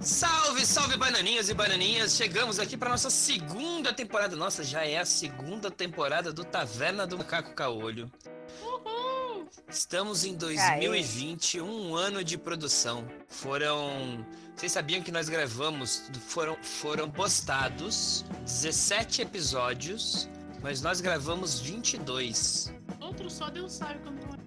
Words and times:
Salve, 0.00 0.66
salve 0.66 0.96
bananinhas 0.96 1.48
e 1.48 1.54
bananinhas! 1.54 2.14
Chegamos 2.14 2.58
aqui 2.58 2.76
para 2.76 2.90
nossa 2.90 3.08
segunda 3.08 3.92
temporada. 3.92 4.36
Nossa, 4.36 4.62
já 4.62 4.84
é 4.84 4.98
a 4.98 5.04
segunda 5.04 5.70
temporada 5.70 6.32
do 6.32 6.44
Taverna 6.44 7.06
do 7.06 7.16
Macaco 7.16 7.54
Caolho. 7.54 8.10
Estamos 9.68 10.24
em 10.24 10.34
2020, 10.34 11.60
um 11.60 11.94
ano 11.94 12.22
de 12.22 12.36
produção. 12.36 13.06
Foram. 13.28 14.26
Vocês 14.54 14.72
sabiam 14.72 15.02
que 15.02 15.10
nós 15.10 15.28
gravamos? 15.28 16.10
Foram, 16.26 16.56
foram 16.62 17.10
postados 17.10 18.24
17 18.44 19.22
episódios, 19.22 20.28
mas 20.62 20.82
nós 20.82 21.00
gravamos 21.00 21.60
22. 21.60 22.74
Outro 23.00 23.30
só 23.30 23.48
Deus 23.48 23.72
sabe 23.72 24.00
quando. 24.00 24.43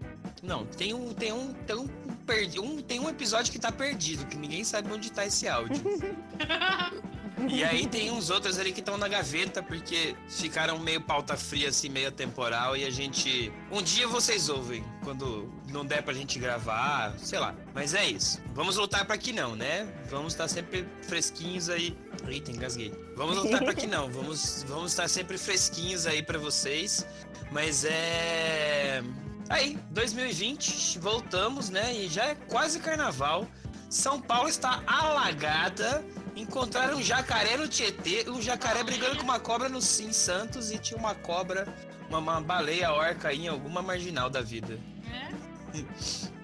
Não, 0.47 0.65
tem 0.65 0.93
um, 0.93 1.13
tem 1.13 1.33
um, 1.33 1.53
tem 1.53 1.75
um, 1.75 1.87
perdi, 2.25 2.57
um, 2.57 2.81
tem 2.81 2.99
um 3.01 3.09
episódio 3.09 3.51
que 3.51 3.59
tá 3.59 3.69
perdido, 3.69 4.25
que 4.25 4.37
ninguém 4.37 4.63
sabe 4.63 4.91
onde 4.91 5.11
tá 5.11 5.25
esse 5.25 5.47
áudio. 5.47 5.75
E 7.47 7.63
aí 7.63 7.85
tem 7.85 8.09
uns 8.09 8.31
outros 8.31 8.57
ali 8.57 8.73
que 8.73 8.79
estão 8.79 8.97
na 8.97 9.07
gaveta, 9.07 9.61
porque 9.61 10.15
ficaram 10.27 10.79
meio 10.79 10.99
pauta 10.99 11.37
fria, 11.37 11.69
assim, 11.69 11.87
meio 11.87 12.11
temporal, 12.11 12.75
e 12.75 12.83
a 12.83 12.89
gente. 12.89 13.53
Um 13.71 13.79
dia 13.79 14.07
vocês 14.07 14.49
ouvem, 14.49 14.83
quando 15.03 15.47
não 15.69 15.85
der 15.85 16.01
pra 16.01 16.15
gente 16.15 16.39
gravar, 16.39 17.13
sei 17.19 17.37
lá. 17.37 17.55
Mas 17.75 17.93
é 17.93 18.09
isso. 18.09 18.41
Vamos 18.55 18.75
voltar 18.75 19.05
pra 19.05 19.13
aqui 19.13 19.31
não, 19.31 19.55
né? 19.55 19.87
Vamos 20.09 20.33
estar 20.33 20.47
sempre 20.47 20.87
fresquinhos 21.03 21.69
aí. 21.69 21.95
Eita, 22.27 22.51
engasguei. 22.51 22.91
Vamos 23.15 23.37
voltar 23.37 23.59
pra 23.59 23.71
aqui 23.71 23.85
não. 23.85 24.09
Vamos, 24.11 24.65
vamos 24.67 24.91
estar 24.91 25.07
sempre 25.07 25.37
fresquinhos 25.37 26.07
aí 26.07 26.23
pra 26.23 26.39
vocês. 26.39 27.05
Mas 27.51 27.85
é. 27.85 29.03
Aí, 29.49 29.77
2020, 29.91 30.99
voltamos, 30.99 31.69
né? 31.69 31.95
E 31.95 32.07
já 32.07 32.25
é 32.25 32.35
quase 32.35 32.79
carnaval. 32.79 33.47
São 33.89 34.19
Paulo 34.21 34.49
está 34.49 34.83
alagada. 34.85 36.03
Encontraram 36.35 36.97
um 36.97 37.01
jacaré 37.01 37.57
no 37.57 37.67
Tietê, 37.67 38.29
um 38.29 38.41
jacaré 38.41 38.83
brigando 38.83 39.17
com 39.17 39.23
uma 39.23 39.39
cobra 39.39 39.69
no 39.69 39.81
Sim 39.81 40.11
Santos 40.11 40.71
e 40.71 40.77
tinha 40.77 40.99
uma 40.99 41.15
cobra, 41.15 41.73
uma, 42.09 42.19
uma 42.19 42.41
baleia 42.41 42.91
orca 42.91 43.29
aí 43.29 43.45
em 43.45 43.47
alguma 43.47 43.81
marginal 43.81 44.29
da 44.29 44.41
vida. 44.41 44.79
É? 45.11 45.47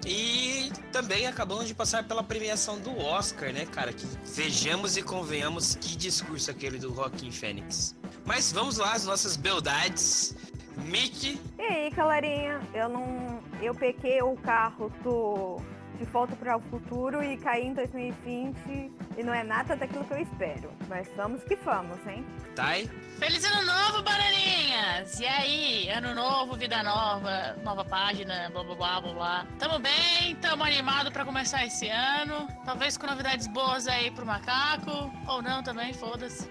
E 0.05 0.71
também 0.91 1.27
acabamos 1.27 1.67
de 1.67 1.73
passar 1.73 2.03
pela 2.03 2.23
premiação 2.23 2.79
do 2.79 2.97
Oscar, 2.97 3.53
né, 3.53 3.65
cara? 3.65 3.93
Que 3.93 4.05
vejamos 4.25 4.97
e 4.97 5.01
convenhamos 5.01 5.75
que 5.75 5.95
discurso 5.95 6.51
aquele 6.51 6.77
do 6.77 6.91
Rockin' 6.91 7.31
Fênix. 7.31 7.95
Mas 8.25 8.51
vamos 8.51 8.77
lá, 8.77 8.93
as 8.93 9.05
nossas 9.05 9.37
beldades. 9.37 10.35
Mickey, 10.77 11.39
E 11.57 11.61
aí, 11.61 11.91
Calarinha? 11.91 12.59
Eu 12.73 12.89
não. 12.89 13.39
Eu 13.61 13.73
pequei 13.73 14.21
o 14.21 14.35
carro 14.37 14.91
do 15.03 15.57
De 15.97 16.05
Volta 16.05 16.35
para 16.35 16.57
o 16.57 16.61
Futuro 16.61 17.23
e 17.23 17.37
caí 17.37 17.67
em 17.67 17.73
2020 17.73 18.91
e 19.17 19.23
não 19.23 19.33
é 19.33 19.43
nada 19.43 19.75
daquilo 19.75 20.03
que 20.05 20.13
eu 20.13 20.19
espero. 20.21 20.69
Mas 20.89 21.07
vamos 21.15 21.43
que 21.43 21.55
vamos, 21.57 21.97
hein? 22.07 22.25
Tai, 22.55 22.89
Feliz 23.23 23.41
ano 23.45 23.61
novo, 23.65 24.03
bananinhas! 24.03 25.17
E 25.17 25.25
aí, 25.25 25.89
ano 25.89 26.13
novo, 26.13 26.57
vida 26.57 26.83
nova, 26.83 27.55
nova 27.63 27.85
página, 27.85 28.49
blá 28.49 28.65
blá 28.65 28.75
blá 28.75 28.99
blá 28.99 29.13
blá. 29.13 29.47
Tamo 29.57 29.79
bem, 29.79 30.35
tamo 30.41 30.61
animado 30.61 31.09
pra 31.09 31.23
começar 31.23 31.65
esse 31.65 31.87
ano. 31.87 32.49
Talvez 32.65 32.97
com 32.97 33.07
novidades 33.07 33.47
boas 33.47 33.87
aí 33.87 34.11
pro 34.11 34.25
macaco. 34.25 35.09
Ou 35.25 35.41
não 35.41 35.63
também, 35.63 35.93
foda-se. 35.93 36.49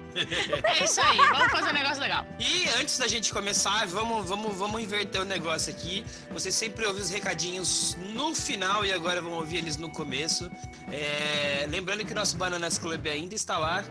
É 0.64 0.82
isso 0.82 0.98
aí, 1.02 1.18
vamos 1.18 1.52
fazer 1.52 1.68
um 1.68 1.74
negócio 1.74 2.00
legal. 2.00 2.24
E 2.38 2.66
antes 2.80 2.96
da 2.96 3.06
gente 3.06 3.30
começar, 3.34 3.86
vamos, 3.88 4.26
vamos, 4.26 4.56
vamos 4.56 4.80
inverter 4.80 5.20
o 5.20 5.26
negócio 5.26 5.70
aqui. 5.70 6.06
Você 6.30 6.50
sempre 6.50 6.86
ouve 6.86 7.02
os 7.02 7.10
recadinhos 7.10 7.98
no 8.14 8.34
final 8.34 8.82
e 8.82 8.94
agora 8.94 9.20
vamos 9.20 9.36
ouvir 9.36 9.58
eles 9.58 9.76
no 9.76 9.90
começo. 9.90 10.50
É, 10.90 11.66
lembrando 11.68 12.02
que 12.06 12.14
nosso 12.14 12.38
Bananas 12.38 12.78
Club 12.78 13.06
ainda 13.08 13.34
está 13.34 13.58
lá. 13.58 13.84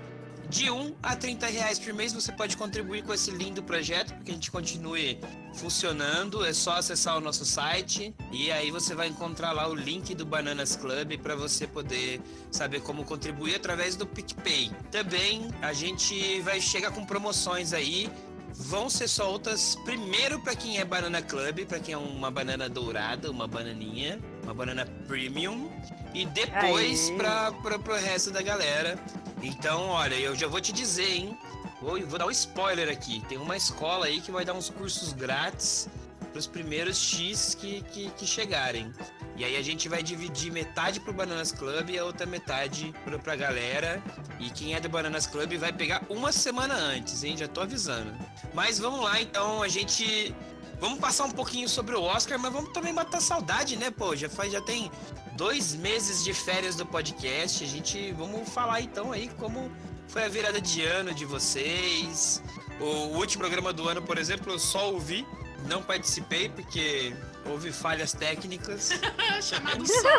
De 0.52 0.70
1 0.70 0.96
a 1.02 1.16
30 1.16 1.48
reais 1.48 1.80
por 1.80 1.94
mês 1.94 2.12
você 2.12 2.30
pode 2.30 2.58
contribuir 2.58 3.04
com 3.04 3.14
esse 3.14 3.32
lindo 3.32 3.64
projeto 3.64 4.14
para 4.14 4.22
que 4.22 4.32
a 4.32 4.34
gente 4.34 4.52
continue 4.52 5.18
funcionando. 5.54 6.44
É 6.46 6.52
só 6.52 6.74
acessar 6.74 7.18
o 7.18 7.22
nosso 7.22 7.46
site 7.46 8.14
e 8.34 8.52
aí 8.52 8.70
você 8.70 8.94
vai 8.94 9.08
encontrar 9.08 9.54
lá 9.54 9.70
o 9.70 9.74
link 9.74 10.14
do 10.14 10.26
Bananas 10.26 10.76
Club 10.76 11.18
para 11.20 11.38
você 11.38 11.66
poder 11.66 12.20
saber 12.52 12.82
como 12.82 13.06
contribuir 13.06 13.56
através 13.56 13.96
do 13.96 14.06
PicPay. 14.06 14.72
Também 14.92 15.50
a 15.62 15.72
gente 15.72 16.42
vai 16.42 16.60
chegar 16.60 16.92
com 16.92 17.06
promoções 17.06 17.72
aí 17.72 18.12
vão 18.54 18.90
ser 18.90 19.08
soltas 19.08 19.78
primeiro 19.86 20.38
para 20.42 20.54
quem 20.54 20.80
é 20.80 20.86
Banana 20.86 21.22
Club, 21.22 21.66
para 21.66 21.80
quem 21.80 21.94
é 21.94 21.98
uma 21.98 22.30
banana 22.30 22.68
dourada, 22.68 23.32
uma 23.32 23.48
bananinha, 23.48 24.20
uma 24.44 24.54
banana 24.54 24.86
premium, 25.08 25.72
e 26.14 26.26
depois 26.26 27.10
para 27.12 27.52
o 27.52 27.96
resto 27.96 28.32
da 28.32 28.42
galera. 28.42 28.98
Então, 29.42 29.88
olha, 29.88 30.16
eu 30.16 30.36
já 30.36 30.48
vou 30.48 30.62
te 30.62 30.72
dizer, 30.72 31.10
hein? 31.10 31.38
Vou, 31.82 32.00
vou 32.06 32.20
dar 32.20 32.28
um 32.28 32.32
spoiler 32.32 32.90
aqui. 32.90 33.24
Tem 33.28 33.38
uma 33.38 33.58
escola 33.58 34.06
aí 34.06 34.22
que 34.22 34.32
vai 34.32 34.46
dar 34.46 34.54
uns 34.54 34.70
cursos 34.70 35.14
grátis 35.14 35.90
para 36.32 36.40
os 36.40 36.48
primeiros 36.48 36.98
X 36.98 37.56
que, 37.56 37.82
que, 37.84 38.10
que 38.12 38.26
chegarem. 38.26 38.92
E 39.36 39.44
aí 39.44 39.56
a 39.58 39.62
gente 39.62 39.90
vai 39.90 40.04
dividir 40.04 40.52
metade 40.52 41.00
pro 41.00 41.14
Bananas 41.14 41.52
Club 41.52 41.90
e 41.90 41.98
a 41.98 42.06
outra 42.06 42.26
metade 42.26 42.94
pro, 43.04 43.20
pra 43.20 43.36
galera. 43.36 44.02
E 44.40 44.50
quem 44.50 44.76
é 44.76 44.80
do 44.80 44.90
Bananas 44.90 45.26
Club 45.26 45.54
vai 45.58 45.74
pegar 45.74 46.04
uma 46.10 46.32
semana 46.32 46.76
antes, 46.76 47.24
hein? 47.24 47.36
Já 47.36 47.48
tô 47.48 47.62
avisando. 47.62 48.14
Mas 48.54 48.78
vamos 48.78 49.02
lá, 49.02 49.22
então, 49.22 49.64
a 49.64 49.68
gente. 49.68 50.36
Vamos 50.82 50.98
passar 50.98 51.26
um 51.26 51.32
pouquinho 51.32 51.70
sobre 51.70 51.96
o 51.96 52.02
Oscar, 52.02 52.40
mas 52.40 52.52
vamos 52.52 52.72
também 52.72 52.92
matar 52.92 53.22
saudade, 53.22 53.78
né, 53.78 53.92
pô? 53.92 54.16
Já, 54.16 54.28
faz, 54.28 54.52
já 54.52 54.60
tem 54.60 54.92
dois 55.34 55.76
meses 55.76 56.24
de 56.24 56.34
férias 56.34 56.76
do 56.76 56.88
podcast. 56.88 57.64
A 57.64 57.68
gente. 57.68 58.12
Vamos 58.14 58.50
falar 58.50 58.82
então 58.82 59.12
aí 59.12 59.30
como 59.38 59.72
foi 60.08 60.24
a 60.24 60.28
virada 60.28 60.60
de 60.60 60.84
ano 60.84 61.14
de 61.14 61.24
vocês. 61.24 62.42
O 62.80 63.16
último 63.16 63.44
programa 63.44 63.72
do 63.72 63.88
ano, 63.88 64.02
por 64.02 64.18
exemplo, 64.18 64.52
eu 64.52 64.58
só 64.58 64.92
ouvi, 64.92 65.24
não 65.68 65.84
participei 65.84 66.50
porque 66.50 67.16
houve 67.46 67.72
falhas 67.72 68.12
técnicas. 68.14 68.90
Chamado 69.40 69.86
só. 69.86 70.10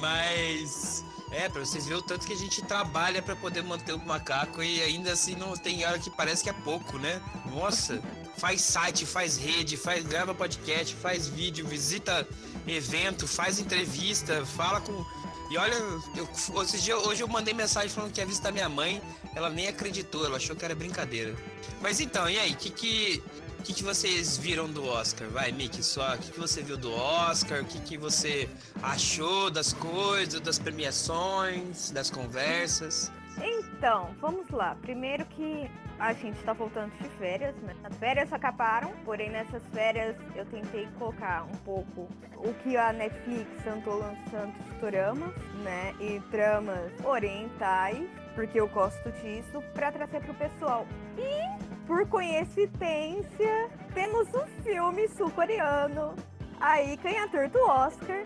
Mas 0.00 1.04
é, 1.30 1.48
pra 1.48 1.60
vocês 1.64 1.84
verem 1.84 1.98
o 1.98 2.02
tanto 2.02 2.26
que 2.26 2.32
a 2.32 2.36
gente 2.36 2.62
trabalha 2.62 3.20
pra 3.22 3.36
poder 3.36 3.62
manter 3.62 3.92
o 3.92 3.98
macaco 3.98 4.62
e 4.62 4.82
ainda 4.82 5.12
assim 5.12 5.34
não 5.34 5.56
tem 5.56 5.84
hora 5.84 5.98
que 5.98 6.10
parece 6.10 6.42
que 6.42 6.50
é 6.50 6.52
pouco, 6.52 6.98
né? 6.98 7.20
Nossa, 7.54 8.00
faz 8.38 8.60
site, 8.62 9.04
faz 9.04 9.36
rede, 9.36 9.76
faz 9.76 10.04
grava 10.04 10.34
podcast, 10.34 10.94
faz 10.96 11.28
vídeo, 11.28 11.66
visita 11.66 12.26
evento, 12.66 13.26
faz 13.26 13.58
entrevista, 13.58 14.44
fala 14.46 14.80
com 14.80 15.04
e 15.50 15.56
olha, 15.56 15.72
eu, 16.14 16.28
dias- 16.64 17.06
hoje 17.06 17.22
eu 17.22 17.28
mandei 17.28 17.54
mensagem 17.54 17.88
falando 17.88 18.12
que 18.12 18.20
ia 18.20 18.26
visitar 18.26 18.52
minha 18.52 18.68
mãe, 18.68 19.00
ela 19.34 19.48
nem 19.48 19.66
acreditou, 19.66 20.26
ela 20.26 20.36
achou 20.36 20.54
que 20.54 20.62
era 20.62 20.74
brincadeira. 20.74 21.34
Mas 21.80 22.00
então, 22.00 22.28
e 22.28 22.38
aí, 22.38 22.54
que 22.54 22.68
que 22.68 23.22
o 23.58 23.62
que, 23.62 23.72
que 23.74 23.82
vocês 23.82 24.38
viram 24.38 24.68
do 24.68 24.86
Oscar? 24.86 25.28
Vai, 25.28 25.52
Mickey, 25.52 25.82
só 25.82 26.14
o 26.14 26.18
que, 26.18 26.32
que 26.32 26.38
você 26.38 26.62
viu 26.62 26.76
do 26.76 26.92
Oscar? 26.92 27.62
O 27.62 27.64
que, 27.64 27.80
que 27.80 27.98
você 27.98 28.48
achou 28.82 29.50
das 29.50 29.72
coisas, 29.72 30.40
das 30.40 30.58
premiações, 30.58 31.90
das 31.90 32.10
conversas? 32.10 33.10
Então, 33.42 34.14
vamos 34.20 34.48
lá. 34.50 34.76
Primeiro 34.80 35.24
que 35.26 35.70
a 35.98 36.12
gente 36.12 36.40
tá 36.42 36.52
voltando 36.52 36.92
de 37.00 37.08
férias, 37.10 37.54
né? 37.56 37.74
As 37.84 37.96
férias 37.96 38.32
acabaram, 38.32 38.92
porém 39.04 39.30
nessas 39.30 39.62
férias 39.72 40.16
eu 40.34 40.44
tentei 40.46 40.88
colocar 40.98 41.44
um 41.44 41.56
pouco 41.58 42.08
o 42.36 42.54
que 42.62 42.76
a 42.76 42.92
Netflix 42.92 43.66
andou 43.66 43.98
lançando 43.98 44.52
de 44.52 44.80
tramas, 44.80 45.34
né? 45.64 45.94
E 46.00 46.20
tramas 46.30 46.92
orientais, 47.04 48.08
porque 48.38 48.60
eu 48.60 48.68
gosto 48.68 49.10
disso, 49.20 49.60
pra 49.74 49.90
trazer 49.90 50.20
pro 50.20 50.32
pessoal. 50.34 50.86
E, 51.16 51.84
por 51.88 52.06
coincidência, 52.06 53.68
temos 53.92 54.28
um 54.32 54.46
filme 54.62 55.08
sul-coreano 55.08 56.14
aí 56.60 56.96
ganhador 56.98 57.48
do 57.48 57.58
Oscar. 57.58 58.22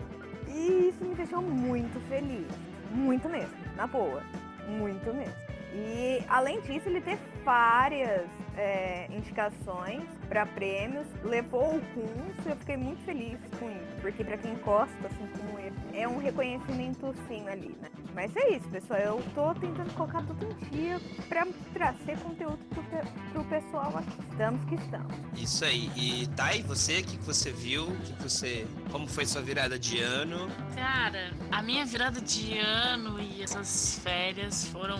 E 0.47 0.89
isso 0.89 1.03
me 1.03 1.15
deixou 1.15 1.41
muito 1.41 1.99
feliz. 2.09 2.45
Muito 2.91 3.27
mesmo, 3.27 3.57
na 3.75 3.87
boa. 3.87 4.21
Muito 4.67 5.11
mesmo. 5.11 5.33
E 5.73 6.23
além 6.29 6.61
disso, 6.61 6.89
ele 6.89 7.01
teve 7.01 7.19
várias 7.43 8.29
é, 8.55 9.07
indicações 9.09 10.03
para 10.33 10.47
prêmios, 10.47 11.05
levou 11.23 11.63
alguns, 11.63 12.45
eu 12.47 12.55
fiquei 12.55 12.75
muito 12.75 13.05
feliz 13.05 13.37
com 13.59 13.69
isso, 13.69 14.01
porque 14.01 14.23
para 14.23 14.35
quem 14.35 14.55
gosta, 14.55 15.05
assim 15.05 15.27
como 15.37 15.59
eu, 15.59 15.71
é 15.93 16.07
um 16.07 16.17
reconhecimento 16.17 17.13
sim 17.27 17.47
ali, 17.47 17.77
né? 17.79 17.87
Mas 18.15 18.35
é 18.35 18.55
isso, 18.55 18.67
pessoal, 18.69 18.99
eu 18.99 19.23
tô 19.35 19.53
tentando 19.53 19.93
colocar 19.93 20.23
tudo 20.23 20.43
em 20.43 20.69
dia 20.75 20.99
para 21.29 21.45
trazer 21.71 22.17
conteúdo 22.17 22.57
pro, 22.69 22.83
pro 23.31 23.43
pessoal 23.43 23.95
aqui. 23.95 24.31
Estamos 24.31 24.65
que 24.65 24.75
estamos. 24.75 25.15
Isso 25.35 25.65
aí. 25.65 25.91
E 25.95 26.27
Thay, 26.35 26.63
você, 26.63 27.01
o 27.01 27.03
que, 27.03 27.17
que 27.17 27.23
você 27.23 27.51
viu? 27.51 27.83
O 27.83 27.95
que, 27.97 28.13
que 28.13 28.23
você. 28.23 28.67
Como 28.91 29.07
foi 29.07 29.27
sua 29.27 29.41
virada 29.41 29.77
de 29.77 29.99
ano? 29.99 30.47
Cara, 30.75 31.31
a 31.51 31.61
minha 31.61 31.85
virada 31.85 32.19
de 32.19 32.57
ano 32.57 33.19
e 33.19 33.43
essas 33.43 33.99
férias 33.99 34.65
foram 34.65 34.99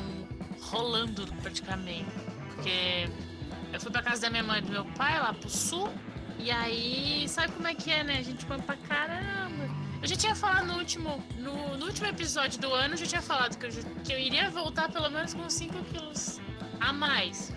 rolando 0.61 1.25
praticamente. 1.41 2.09
Porque 2.55 3.07
Eu 3.73 3.79
fui 3.79 3.91
pra 3.91 4.03
casa 4.03 4.21
da 4.21 4.29
minha 4.29 4.43
mãe 4.43 4.59
e 4.59 4.61
do 4.61 4.71
meu 4.71 4.85
pai, 4.85 5.19
lá 5.19 5.33
pro 5.33 5.49
sul. 5.49 5.91
E 6.37 6.51
aí, 6.51 7.27
sabe 7.27 7.53
como 7.53 7.67
é 7.67 7.73
que 7.73 7.89
é, 7.89 8.03
né? 8.03 8.19
A 8.19 8.21
gente 8.21 8.45
come 8.45 8.61
pra 8.61 8.77
caramba. 8.77 9.67
Eu 9.99 10.07
já 10.07 10.15
tinha 10.15 10.35
falado 10.35 10.67
no 10.67 10.77
último, 10.77 11.23
no, 11.37 11.77
no 11.77 11.85
último 11.85 12.07
episódio 12.07 12.59
do 12.59 12.73
ano, 12.73 12.93
eu 12.93 12.97
já 12.97 13.05
tinha 13.05 13.21
falado 13.21 13.57
que 13.57 13.65
eu, 13.65 13.69
que 14.03 14.13
eu 14.13 14.19
iria 14.19 14.49
voltar 14.49 14.91
pelo 14.91 15.09
menos 15.09 15.33
com 15.33 15.49
5 15.49 15.83
quilos 15.85 16.39
a 16.79 16.93
mais. 16.93 17.51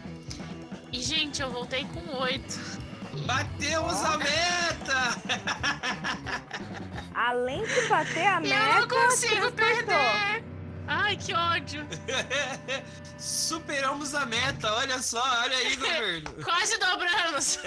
E, 0.93 1.03
gente, 1.03 1.43
eu 1.43 1.51
voltei 1.51 1.85
com 1.87 2.17
8. 2.17 2.87
Batemos 3.27 4.05
a 4.05 4.17
meta! 4.17 5.21
Além 7.15 7.65
de 7.65 7.89
bater 7.89 8.27
a 8.27 8.41
meta, 8.41 8.55
eu 8.55 8.81
não 8.81 8.89
consigo 8.89 9.51
transportou. 9.51 9.87
perder! 9.87 10.46
Ai, 10.89 11.17
que 11.17 11.35
ódio! 11.35 11.87
Superamos 13.19 14.15
a 14.15 14.25
meta, 14.27 14.73
olha 14.75 15.01
só, 15.03 15.23
olha 15.43 15.57
aí, 15.57 15.77
governo. 15.77 16.33
Quase 16.45 16.79
dobramos! 16.79 17.59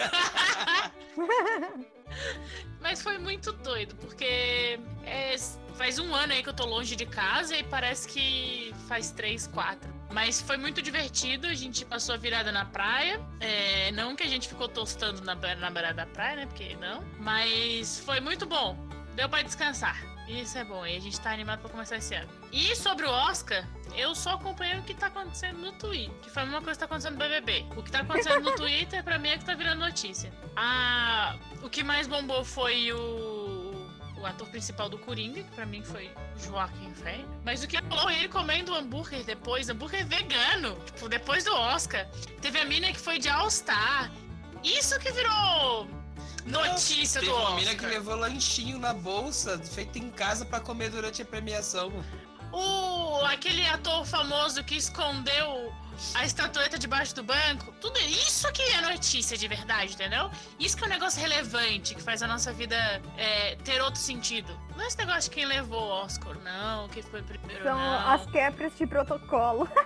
Mas 2.81 3.01
foi 3.01 3.17
muito 3.17 3.51
doido, 3.51 3.95
porque 3.95 4.79
é, 5.03 5.35
faz 5.75 5.99
um 5.99 6.15
ano 6.15 6.33
aí 6.33 6.41
que 6.41 6.49
eu 6.49 6.53
tô 6.53 6.65
longe 6.65 6.95
de 6.95 7.05
casa 7.05 7.55
e 7.57 7.63
parece 7.63 8.07
que 8.07 8.73
faz 8.87 9.11
três, 9.11 9.47
quatro. 9.47 9.89
Mas 10.11 10.41
foi 10.41 10.57
muito 10.57 10.81
divertido, 10.81 11.45
a 11.45 11.53
gente 11.53 11.85
passou 11.85 12.15
a 12.15 12.17
virada 12.17 12.51
na 12.51 12.65
praia. 12.65 13.21
é, 13.39 13.91
não 13.91 14.15
que 14.15 14.23
a 14.23 14.27
gente 14.27 14.47
ficou 14.47 14.67
tostando 14.67 15.21
na, 15.21 15.35
na 15.35 15.69
beirada 15.69 15.93
da 15.93 16.05
praia, 16.05 16.37
né? 16.37 16.45
Porque 16.47 16.75
não. 16.77 17.03
Mas 17.19 17.99
foi 17.99 18.19
muito 18.19 18.45
bom. 18.45 18.77
Deu 19.15 19.29
pra 19.29 19.41
descansar. 19.41 19.97
Isso 20.27 20.57
é 20.57 20.63
bom, 20.63 20.85
e 20.85 20.95
a 20.95 20.99
gente 20.99 21.19
tá 21.19 21.31
animado 21.31 21.59
pra 21.59 21.69
começar 21.69 21.97
esse 21.97 22.13
ano. 22.15 22.29
E 22.51 22.75
sobre 22.75 23.05
o 23.05 23.09
Oscar, 23.09 23.67
eu 23.95 24.15
só 24.15 24.31
acompanhei 24.31 24.77
o 24.79 24.83
que 24.83 24.93
tá 24.93 25.07
acontecendo 25.07 25.57
no 25.59 25.71
Twitter. 25.73 26.13
Que 26.21 26.29
foi 26.29 26.43
a 26.43 26.45
mesma 26.45 26.61
coisa 26.61 26.73
que 26.73 26.79
tá 26.79 26.85
acontecendo 26.85 27.13
no 27.13 27.19
BBB. 27.19 27.65
O 27.75 27.83
que 27.83 27.91
tá 27.91 27.99
acontecendo 27.99 28.41
no 28.41 28.51
Twitter, 28.57 29.03
pra 29.03 29.19
mim, 29.19 29.29
é 29.29 29.37
que 29.37 29.45
tá 29.45 29.53
virando 29.53 29.79
notícia. 29.79 30.31
Ah, 30.55 31.35
o 31.61 31.69
que 31.69 31.83
mais 31.83 32.07
bombou 32.07 32.43
foi 32.43 32.91
o, 32.91 33.87
o 34.17 34.25
ator 34.25 34.47
principal 34.49 34.89
do 34.89 34.97
Coringa, 34.97 35.43
que 35.43 35.51
pra 35.51 35.65
mim 35.65 35.83
foi 35.83 36.09
Joaquim 36.37 36.93
Phoenix. 36.93 37.27
Mas 37.43 37.63
o 37.63 37.67
que 37.67 37.77
rolou 37.77 38.09
ele 38.09 38.27
comendo 38.27 38.73
hambúrguer 38.73 39.23
depois, 39.23 39.69
hambúrguer 39.69 40.05
vegano, 40.07 40.75
tipo, 40.85 41.07
depois 41.07 41.43
do 41.43 41.53
Oscar. 41.53 42.07
Teve 42.41 42.59
a 42.59 42.65
mina 42.65 42.91
que 42.91 42.99
foi 42.99 43.19
de 43.19 43.29
All-Star. 43.29 44.11
Isso 44.63 44.99
que 44.99 45.11
virou 45.11 45.87
notícia 46.45 47.19
Teve 47.21 47.31
do 47.31 47.37
uma 47.37 47.49
Oscar. 47.49 47.59
mina 47.59 47.75
que 47.75 47.85
levou 47.85 48.15
lanchinho 48.15 48.79
na 48.79 48.93
bolsa, 48.93 49.57
feito 49.59 49.97
em 49.99 50.09
casa 50.09 50.45
pra 50.45 50.59
comer 50.59 50.89
durante 50.89 51.21
a 51.21 51.25
premiação. 51.25 51.91
O 52.51 53.23
aquele 53.25 53.65
ator 53.67 54.05
famoso 54.05 54.63
que 54.63 54.75
escondeu 54.75 55.71
a 56.13 56.25
estatueta 56.25 56.77
debaixo 56.77 57.15
do 57.15 57.23
banco, 57.23 57.73
tudo 57.79 57.97
isso 57.99 58.51
que 58.51 58.61
é 58.61 58.81
notícia 58.81 59.37
de 59.37 59.47
verdade, 59.47 59.93
entendeu? 59.93 60.29
Isso 60.59 60.75
que 60.77 60.83
é 60.83 60.87
um 60.87 60.89
negócio 60.89 61.19
relevante, 61.21 61.95
que 61.95 62.01
faz 62.01 62.21
a 62.21 62.27
nossa 62.27 62.51
vida 62.51 62.75
é, 63.17 63.55
ter 63.63 63.81
outro 63.81 63.99
sentido. 63.99 64.57
Não 64.75 64.83
é 64.83 64.87
esse 64.87 64.97
negócio 64.97 65.23
de 65.23 65.29
quem 65.31 65.45
levou 65.45 65.81
o 65.81 66.03
Oscar, 66.03 66.35
não, 66.39 66.87
quem 66.89 67.03
foi 67.03 67.21
primeiro, 67.21 67.63
São 67.63 67.77
não. 67.77 68.09
as 68.09 68.25
quebras 68.27 68.71
de 68.77 68.87
protocolo. 68.87 69.67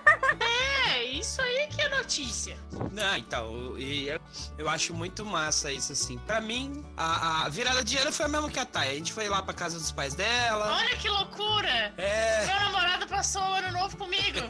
É, 0.90 1.02
isso 1.04 1.40
aí 1.40 1.66
que 1.68 1.80
é 1.80 1.88
notícia. 1.88 2.56
Não, 2.92 3.16
então, 3.16 3.78
e 3.78 4.08
eu, 4.08 4.20
eu 4.58 4.68
acho 4.68 4.92
muito 4.94 5.24
massa 5.24 5.70
isso, 5.72 5.92
assim. 5.92 6.18
Pra 6.18 6.40
mim, 6.40 6.84
a, 6.96 7.44
a 7.44 7.48
virada 7.48 7.82
de 7.84 7.96
ano 7.96 8.12
foi 8.12 8.26
a 8.26 8.28
mesma 8.28 8.50
que 8.50 8.58
a 8.58 8.64
Thay. 8.64 8.90
A 8.90 8.94
gente 8.94 9.12
foi 9.12 9.28
lá 9.28 9.42
pra 9.42 9.54
casa 9.54 9.78
dos 9.78 9.90
pais 9.92 10.14
dela. 10.14 10.76
Olha 10.76 10.96
que 10.96 11.08
loucura! 11.08 11.92
É. 11.96 12.46
Meu 12.46 12.60
namorado 12.60 13.03
passou 13.14 13.42
o 13.42 13.54
ano 13.54 13.70
novo 13.70 13.96
comigo. 13.96 14.40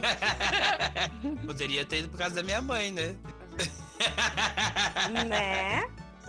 Poderia 1.45 1.85
ter 1.85 1.99
ido 1.99 2.09
por 2.09 2.17
causa 2.17 2.33
da 2.33 2.41
minha 2.41 2.61
mãe, 2.63 2.91
né? 2.91 3.15
né? 5.27 5.87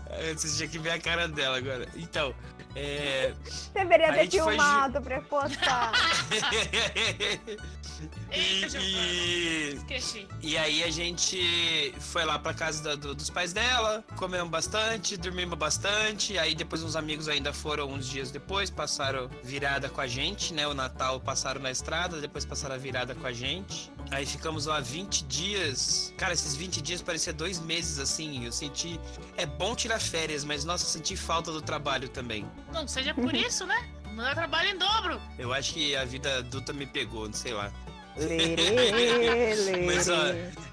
Vocês 0.37 0.57
tinham 0.57 0.71
que 0.71 0.79
ver 0.79 0.91
a 0.91 1.01
cara 1.01 1.27
dela 1.27 1.57
agora. 1.57 1.89
Então, 1.97 2.35
é. 2.75 3.33
Deveria 3.73 4.13
ter 4.13 4.25
gente 4.25 4.39
foi 4.39 4.49
filmado 4.51 5.01
pra 5.01 5.23
postar. 5.23 5.93
Eita, 8.31 8.79
e, 8.79 9.75
Esqueci. 9.77 10.27
e 10.43 10.57
aí 10.57 10.83
a 10.83 10.91
gente 10.91 11.95
foi 12.01 12.25
lá 12.25 12.39
pra 12.39 12.53
casa 12.55 12.83
da- 12.83 12.95
do- 12.95 13.15
dos 13.15 13.31
pais 13.31 13.53
dela, 13.53 14.05
comemos 14.17 14.51
bastante, 14.51 15.17
dormimos 15.17 15.59
bastante. 15.59 16.39
Aí 16.39 16.55
depois 16.55 16.83
uns 16.83 16.97
amigos 16.97 17.29
ainda 17.29 17.53
foram 17.53 17.93
uns 17.93 18.07
dias 18.09 18.31
depois, 18.31 18.71
passaram 18.71 19.29
virada 19.43 19.89
com 19.89 20.01
a 20.01 20.07
gente, 20.07 20.53
né? 20.53 20.67
O 20.67 20.75
Natal 20.75 21.21
passaram 21.21 21.61
na 21.61 21.71
estrada, 21.71 22.21
depois 22.21 22.45
passaram 22.45 22.75
a 22.75 22.79
virada 22.79 23.15
com 23.15 23.27
a 23.27 23.33
gente. 23.33 23.91
Aí 24.11 24.25
ficamos 24.27 24.67
lá 24.67 24.81
20 24.81 25.25
dias. 25.25 26.13
Cara, 26.17 26.33
esses 26.33 26.55
20 26.55 26.81
dias 26.81 27.03
parecia 27.03 27.33
dois 27.33 27.59
meses 27.59 27.99
assim. 27.99 28.45
Eu 28.45 28.53
senti. 28.53 29.01
É 29.37 29.45
bom 29.47 29.75
tirar 29.75 29.99
férias, 30.01 30.45
mas 30.45 30.65
nossa, 30.65 30.85
senti 30.87 31.17
falta 31.17 31.51
do 31.53 31.61
trabalho 31.61 32.09
também. 32.09 32.47
Não 32.73 32.87
seja 32.87 33.13
por 33.15 33.35
isso, 33.35 33.67
né? 33.67 33.89
Não 34.17 34.25
dá 34.25 34.35
trabalho 34.35 34.71
em 34.71 34.79
dobro. 34.79 35.21
Eu 35.39 35.53
acho 35.53 35.75
que 35.75 35.95
a 35.95 36.05
vida 36.05 36.39
adulta 36.39 36.73
me 36.73 36.87
pegou, 36.87 37.27
não 37.27 37.35
sei 37.35 37.53
lá. 37.53 37.71
Lerê, 38.17 39.77
Mas, 39.85 40.09
ó, 40.09 40.17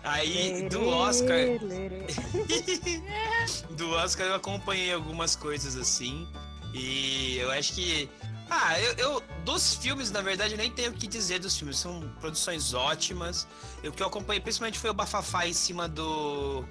Aí, 0.03 0.67
do 0.69 0.87
Oscar, 0.87 1.37
do 3.71 3.89
Oscar 3.91 4.27
eu 4.27 4.35
acompanhei 4.35 4.93
algumas 4.93 5.35
coisas 5.35 5.75
assim. 5.75 6.27
E 6.73 7.37
eu 7.37 7.51
acho 7.51 7.73
que. 7.73 8.09
Ah, 8.49 8.79
eu, 8.79 8.93
eu- 8.93 9.23
Dos 9.43 9.75
filmes, 9.75 10.09
na 10.09 10.21
verdade, 10.21 10.53
eu 10.53 10.57
nem 10.57 10.71
tenho 10.71 10.91
o 10.91 10.93
que 10.93 11.05
dizer 11.05 11.39
dos 11.39 11.57
filmes. 11.57 11.77
São 11.77 12.09
produções 12.21 12.73
ótimas. 12.73 13.45
E 13.83 13.89
O 13.89 13.91
que 13.91 14.01
eu 14.01 14.07
acompanhei 14.07 14.39
principalmente 14.39 14.79
foi 14.79 14.89
o 14.89 14.93
bafafá 14.93 15.45
em 15.47 15.53
cima 15.53 15.87
do. 15.87 16.63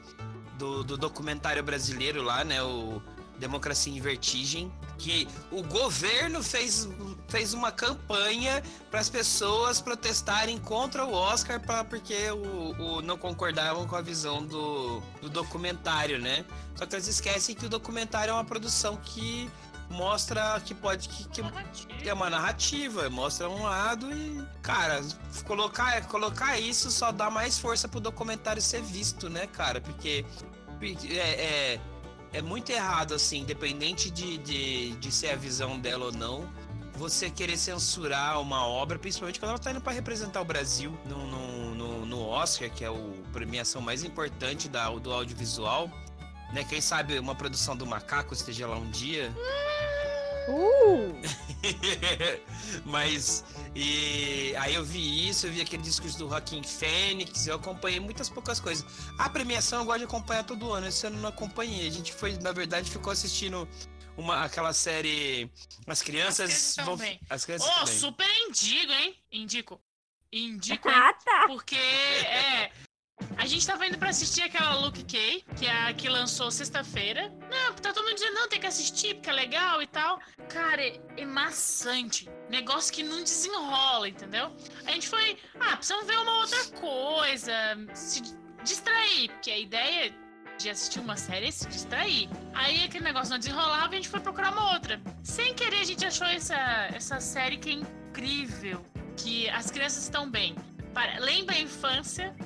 Do, 0.58 0.84
do 0.84 0.96
documentário 0.96 1.62
brasileiro 1.62 2.22
lá, 2.22 2.44
né? 2.44 2.62
O 2.62 3.02
Democracia 3.42 3.92
em 3.92 4.00
Vertigem. 4.00 4.72
Que 4.98 5.28
o 5.50 5.62
governo 5.62 6.42
fez, 6.42 6.88
fez 7.28 7.52
uma 7.52 7.70
campanha 7.72 8.62
para 8.90 9.00
as 9.00 9.10
pessoas 9.10 9.80
protestarem 9.80 10.58
contra 10.58 11.04
o 11.04 11.12
Oscar 11.12 11.60
pra, 11.60 11.82
porque 11.84 12.30
o, 12.30 12.98
o- 12.98 13.02
não 13.02 13.18
concordavam 13.18 13.86
com 13.86 13.96
a 13.96 14.00
visão 14.00 14.46
do, 14.46 15.00
do 15.20 15.28
documentário, 15.28 16.18
né? 16.20 16.44
Só 16.76 16.86
que 16.86 16.94
eles 16.94 17.08
esquecem 17.08 17.54
que 17.54 17.66
o 17.66 17.68
documentário 17.68 18.30
é 18.30 18.34
uma 18.34 18.44
produção 18.44 18.96
que 18.96 19.50
mostra 19.90 20.58
que 20.64 20.74
pode 20.74 21.06
que, 21.08 21.24
que 21.28 21.42
é 22.08 22.14
uma 22.14 22.30
narrativa, 22.30 23.10
mostra 23.10 23.48
um 23.50 23.62
lado 23.64 24.10
e, 24.10 24.42
cara, 24.62 25.02
colocar, 25.44 26.06
colocar 26.06 26.58
isso 26.58 26.90
só 26.90 27.12
dá 27.12 27.28
mais 27.30 27.58
força 27.58 27.86
pro 27.88 28.00
documentário 28.00 28.62
ser 28.62 28.80
visto, 28.82 29.28
né, 29.28 29.46
cara? 29.48 29.80
Porque 29.82 30.24
é, 31.10 31.16
é, 31.74 31.80
é 32.32 32.40
muito 32.40 32.70
errado, 32.70 33.14
assim, 33.14 33.40
independente 33.40 34.10
de, 34.10 34.38
de, 34.38 34.92
de 34.92 35.12
ser 35.12 35.30
a 35.30 35.36
visão 35.36 35.78
dela 35.78 36.06
ou 36.06 36.12
não, 36.12 36.48
você 36.94 37.30
querer 37.30 37.56
censurar 37.56 38.40
uma 38.40 38.66
obra, 38.66 38.98
principalmente 38.98 39.40
quando 39.40 39.50
ela 39.50 39.58
tá 39.58 39.70
indo 39.70 39.80
pra 39.80 39.92
representar 39.92 40.40
o 40.40 40.44
Brasil 40.44 40.96
no, 41.04 41.26
no, 41.26 41.74
no, 41.74 42.06
no 42.06 42.26
Oscar, 42.28 42.70
que 42.70 42.84
é 42.84 42.88
a 42.88 42.92
premiação 43.32 43.80
mais 43.80 44.04
importante 44.04 44.68
da, 44.68 44.88
do 44.90 45.12
audiovisual. 45.12 45.90
Né, 46.52 46.64
quem 46.64 46.82
sabe 46.82 47.18
uma 47.18 47.34
produção 47.34 47.74
do 47.74 47.86
Macaco 47.86 48.34
esteja 48.34 48.66
lá 48.66 48.76
um 48.76 48.90
dia. 48.90 49.34
Uh! 50.48 51.20
Mas 52.84 53.44
e 53.74 54.54
aí 54.56 54.74
eu 54.74 54.84
vi 54.84 55.28
isso, 55.28 55.46
eu 55.46 55.52
vi 55.52 55.60
aquele 55.60 55.82
discurso 55.82 56.18
do 56.18 56.28
Joaquim 56.28 56.62
Fênix, 56.62 57.46
eu 57.46 57.56
acompanhei 57.56 58.00
muitas 58.00 58.28
poucas 58.28 58.60
coisas. 58.60 58.84
A 59.18 59.28
premiação 59.30 59.80
eu 59.80 59.84
gosto 59.84 59.98
de 60.00 60.04
acompanhar 60.04 60.44
todo 60.44 60.72
ano, 60.72 60.86
esse 60.86 61.06
ano 61.06 61.16
eu 61.16 61.22
não 61.22 61.28
acompanhei. 61.28 61.86
A 61.86 61.90
gente 61.90 62.12
foi, 62.12 62.36
na 62.38 62.52
verdade, 62.52 62.90
ficou 62.90 63.12
assistindo 63.12 63.68
uma, 64.16 64.44
aquela 64.44 64.72
série 64.72 65.50
As 65.86 66.02
Crianças 66.02 66.50
As 66.50 66.74
Crianças 66.74 66.84
vão. 66.84 67.18
As 67.30 67.44
crianças 67.44 67.68
Ô, 67.68 67.72
também. 67.80 67.94
super 67.94 68.28
indico, 68.48 68.92
hein? 68.92 69.16
Indico. 69.30 69.80
Indico? 70.32 70.88
Ah, 70.92 71.12
tá. 71.14 71.44
Porque, 71.46 71.76
é. 71.76 72.70
A 73.36 73.46
gente 73.46 73.66
tava 73.66 73.86
indo 73.86 73.98
pra 73.98 74.10
assistir 74.10 74.42
aquela 74.42 74.74
Luke 74.76 75.02
Kay, 75.04 75.44
que 75.56 75.66
é 75.66 75.88
a 75.88 75.92
que 75.92 76.08
lançou 76.08 76.50
sexta-feira. 76.50 77.28
Não, 77.50 77.74
tá 77.74 77.92
todo 77.92 78.04
mundo 78.04 78.14
dizendo, 78.14 78.34
não, 78.34 78.48
tem 78.48 78.60
que 78.60 78.66
assistir, 78.66 79.14
porque 79.14 79.30
é 79.30 79.32
legal 79.32 79.82
e 79.82 79.86
tal. 79.86 80.20
Cara, 80.48 80.80
é, 80.80 81.00
é 81.16 81.24
maçante. 81.24 82.28
Negócio 82.48 82.92
que 82.92 83.02
não 83.02 83.22
desenrola, 83.22 84.08
entendeu? 84.08 84.54
A 84.86 84.92
gente 84.92 85.08
foi, 85.08 85.38
ah, 85.60 85.76
precisamos 85.76 86.06
ver 86.06 86.18
uma 86.18 86.38
outra 86.38 86.64
coisa, 86.80 87.52
se 87.94 88.22
distrair, 88.62 89.28
porque 89.30 89.50
a 89.50 89.58
ideia 89.58 90.14
de 90.58 90.70
assistir 90.70 91.00
uma 91.00 91.16
série 91.16 91.48
é 91.48 91.50
se 91.50 91.66
distrair. 91.66 92.28
Aí 92.54 92.84
aquele 92.84 93.04
negócio 93.04 93.30
não 93.30 93.38
desenrolava 93.38 93.92
e 93.92 93.98
a 93.98 94.00
gente 94.00 94.08
foi 94.08 94.20
procurar 94.20 94.52
uma 94.52 94.72
outra. 94.74 95.00
Sem 95.22 95.54
querer, 95.54 95.80
a 95.80 95.84
gente 95.84 96.04
achou 96.04 96.26
essa, 96.26 96.56
essa 96.94 97.18
série 97.20 97.56
que 97.56 97.70
é 97.70 97.72
incrível, 97.72 98.84
que 99.16 99.48
as 99.50 99.70
crianças 99.70 100.04
estão 100.04 100.30
bem. 100.30 100.54
Para- 100.94 101.18
lembra 101.18 101.56
a 101.56 101.58
infância, 101.58 102.36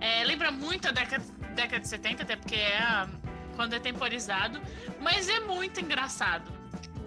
é, 0.00 0.24
lembra 0.24 0.50
muito 0.50 0.88
a 0.88 0.92
década, 0.92 1.24
década 1.54 1.80
de 1.80 1.88
70, 1.88 2.22
até 2.22 2.36
porque 2.36 2.54
é 2.56 3.06
quando 3.54 3.72
é 3.74 3.78
temporizado, 3.80 4.60
mas 5.00 5.28
é 5.28 5.40
muito 5.40 5.80
engraçado. 5.80 6.52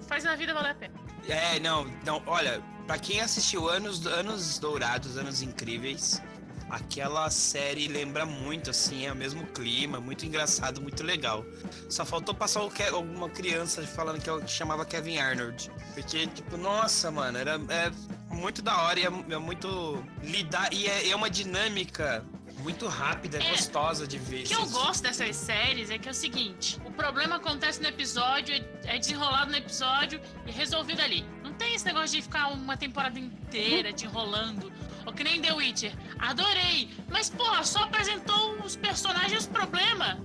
Faz 0.08 0.26
a 0.26 0.36
vida 0.36 0.54
valer 0.54 0.72
a 0.72 0.76
pena. 0.76 0.94
É, 1.28 1.60
não, 1.60 1.86
não, 2.04 2.24
olha, 2.26 2.60
pra 2.88 2.98
quem 2.98 3.22
assistiu 3.22 3.70
Anos, 3.70 4.06
Anos 4.08 4.58
Dourados, 4.58 5.16
Anos 5.18 5.44
Incríveis, 5.44 6.20
aquela 6.68 7.30
série 7.30 7.88
lembra 7.88 8.26
muito, 8.26 8.72
assim, 8.72 9.06
é 9.06 9.12
o 9.12 9.16
mesmo 9.16 9.46
clima, 9.48 10.00
muito 10.00 10.26
engraçado, 10.26 10.82
muito 10.82 11.04
legal. 11.04 11.46
Só 11.88 12.04
faltou 12.04 12.34
passar 12.34 12.64
o 12.64 12.72
Ke- 12.72 12.84
alguma 12.90 13.30
criança 13.30 13.84
falando 13.86 14.20
que, 14.20 14.30
eu, 14.30 14.42
que 14.42 14.50
chamava 14.50 14.84
Kevin 14.86 15.20
Arnold. 15.20 15.70
Porque, 15.94 16.26
tipo, 16.28 16.58
nossa, 16.58 17.12
mano, 17.12 17.38
era 17.38 17.60
é 17.70 17.92
muito 18.34 18.62
da 18.64 18.82
hora 18.84 19.00
e 19.00 19.04
é, 19.04 19.08
é 19.08 19.38
muito 19.38 20.04
lidar. 20.24 20.74
E 20.74 20.88
é, 20.88 21.10
é 21.10 21.16
uma 21.16 21.30
dinâmica 21.30 22.26
muito 22.60 22.88
rápida, 22.88 23.38
É. 23.38 23.50
gostosa 23.52 24.08
de 24.08 24.18
ver. 24.18 24.44
O 24.44 24.48
que 24.48 24.56
eu 24.56 24.66
gosto 24.68 25.04
dessas 25.04 25.36
séries 25.36 25.90
é 25.90 25.98
que 25.98 26.08
é 26.08 26.12
o 26.12 26.16
seguinte: 26.16 26.80
o 26.86 26.92
problema 26.92 27.38
acontece 27.38 27.82
no 27.82 27.88
episódio, 27.88 28.54
é 28.56 28.96
é 28.96 28.98
desenrolado 28.98 29.52
no 29.52 29.58
episódio 29.58 30.20
e 30.46 30.52
resolvido 30.52 31.02
ali. 31.02 31.26
Não 31.44 31.54
tem 31.54 31.76
esse 31.76 31.86
negócio 31.86 32.16
de 32.16 32.22
ficar 32.22 32.48
uma 32.48 32.76
temporada 32.78 33.20
inteira 33.20 33.94
te 33.94 34.06
enrolando. 34.06 34.72
Ou 35.06 35.14
que 35.14 35.24
nem 35.24 35.42
The 35.42 35.54
Witcher. 35.54 35.94
Adorei! 36.20 36.90
Mas, 37.10 37.30
porra, 37.30 37.64
só 37.64 37.84
apresentou 37.84 38.62
os 38.64 38.76
personagens 38.76 39.42
os 39.42 39.48
problemas. 39.48 40.18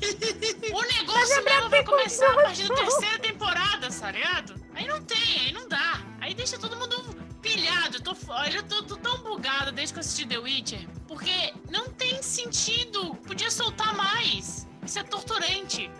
O 0.72 0.82
negócio 0.98 1.44
mesmo 1.44 1.68
vai 1.70 1.84
começar 1.84 2.28
a 2.30 2.34
partir 2.34 2.66
da 2.66 2.74
terceira 2.74 3.18
temporada, 3.20 3.88
tá 3.88 4.10
ligado? 4.10 4.54
Aí 4.74 4.84
não 4.86 5.00
tem, 5.02 5.38
aí 5.40 5.52
não 5.52 5.68
dá. 5.68 6.00
Aí 6.20 6.34
deixa 6.34 6.58
todo 6.58 6.76
mundo 6.76 7.11
pilhado. 7.42 7.96
Eu 7.96 8.00
tô, 8.00 8.12
eu 8.54 8.62
tô, 8.62 8.82
tô 8.84 8.96
tão 8.96 9.18
bugado 9.18 9.72
desde 9.72 9.92
que 9.92 9.98
eu 9.98 10.00
assisti 10.00 10.26
The 10.26 10.38
Witcher. 10.38 10.88
Porque 11.06 11.52
não 11.70 11.88
tem 11.88 12.22
sentido. 12.22 13.14
Podia 13.16 13.50
soltar 13.50 13.94
mais. 13.94 14.66
Isso 14.86 14.98
é 14.98 15.02
torturante. 15.02 15.90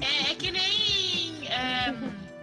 É, 0.00 0.30
é 0.30 0.34
que 0.34 0.50
nem. 0.50 1.48
É, 1.48 1.94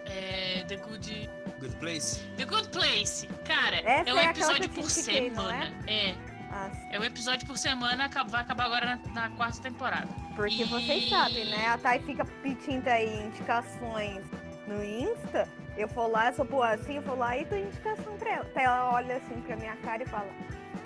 é, 0.06 0.64
The 0.68 0.76
Good. 0.78 1.30
Good 1.60 1.76
Place? 1.78 2.20
The 2.38 2.46
Good 2.46 2.70
Place. 2.70 3.28
Cara, 3.46 3.78
Essa 3.78 4.10
é 4.10 4.14
um 4.14 4.20
é 4.20 4.26
episódio 4.26 4.70
por 4.70 4.90
semana. 4.90 5.74
É? 5.88 6.14
Ah, 6.52 6.70
É 6.92 7.00
um 7.00 7.04
episódio 7.04 7.48
por 7.48 7.58
semana, 7.58 8.10
vai 8.28 8.42
acabar 8.42 8.66
agora 8.66 9.02
na, 9.14 9.14
na 9.14 9.30
quarta 9.32 9.62
temporada. 9.62 10.08
porque 10.36 10.66
vocês 10.66 11.10
sabem, 11.10 11.46
né? 11.46 11.68
A 11.68 11.78
Thay 11.78 12.00
fica 12.00 12.24
pedindo 12.44 12.88
aí 12.88 13.26
indicações 13.26 14.24
no 14.68 14.84
Insta. 14.84 15.48
Eu 15.78 15.88
vou 15.88 16.10
lá, 16.10 16.32
sou 16.34 16.46
boa 16.46 16.74
assim, 16.74 16.96
eu 16.96 17.02
vou 17.02 17.18
lá 17.18 17.38
e 17.38 17.46
dou 17.46 17.58
indicação 17.58 18.18
pra 18.18 18.32
ela. 18.32 18.44
Até 18.44 18.64
ela 18.64 18.94
olha 18.94 19.18
assim 19.18 19.42
pra 19.42 19.56
minha 19.56 19.76
cara 19.78 20.04
e 20.04 20.06
fala: 20.06 20.30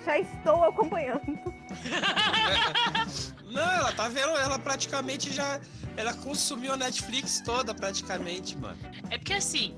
Já 0.04 0.18
estou 0.18 0.64
acompanhando. 0.64 1.22
Não, 3.50 3.70
ela 3.70 3.92
tá 3.92 4.08
vendo, 4.08 4.36
ela 4.36 4.58
praticamente 4.58 5.32
já. 5.32 5.60
Ela 5.96 6.14
consumiu 6.14 6.72
a 6.72 6.76
Netflix 6.76 7.42
toda, 7.42 7.74
praticamente, 7.74 8.56
mano. 8.56 8.78
É 9.10 9.18
porque 9.18 9.34
assim, 9.34 9.76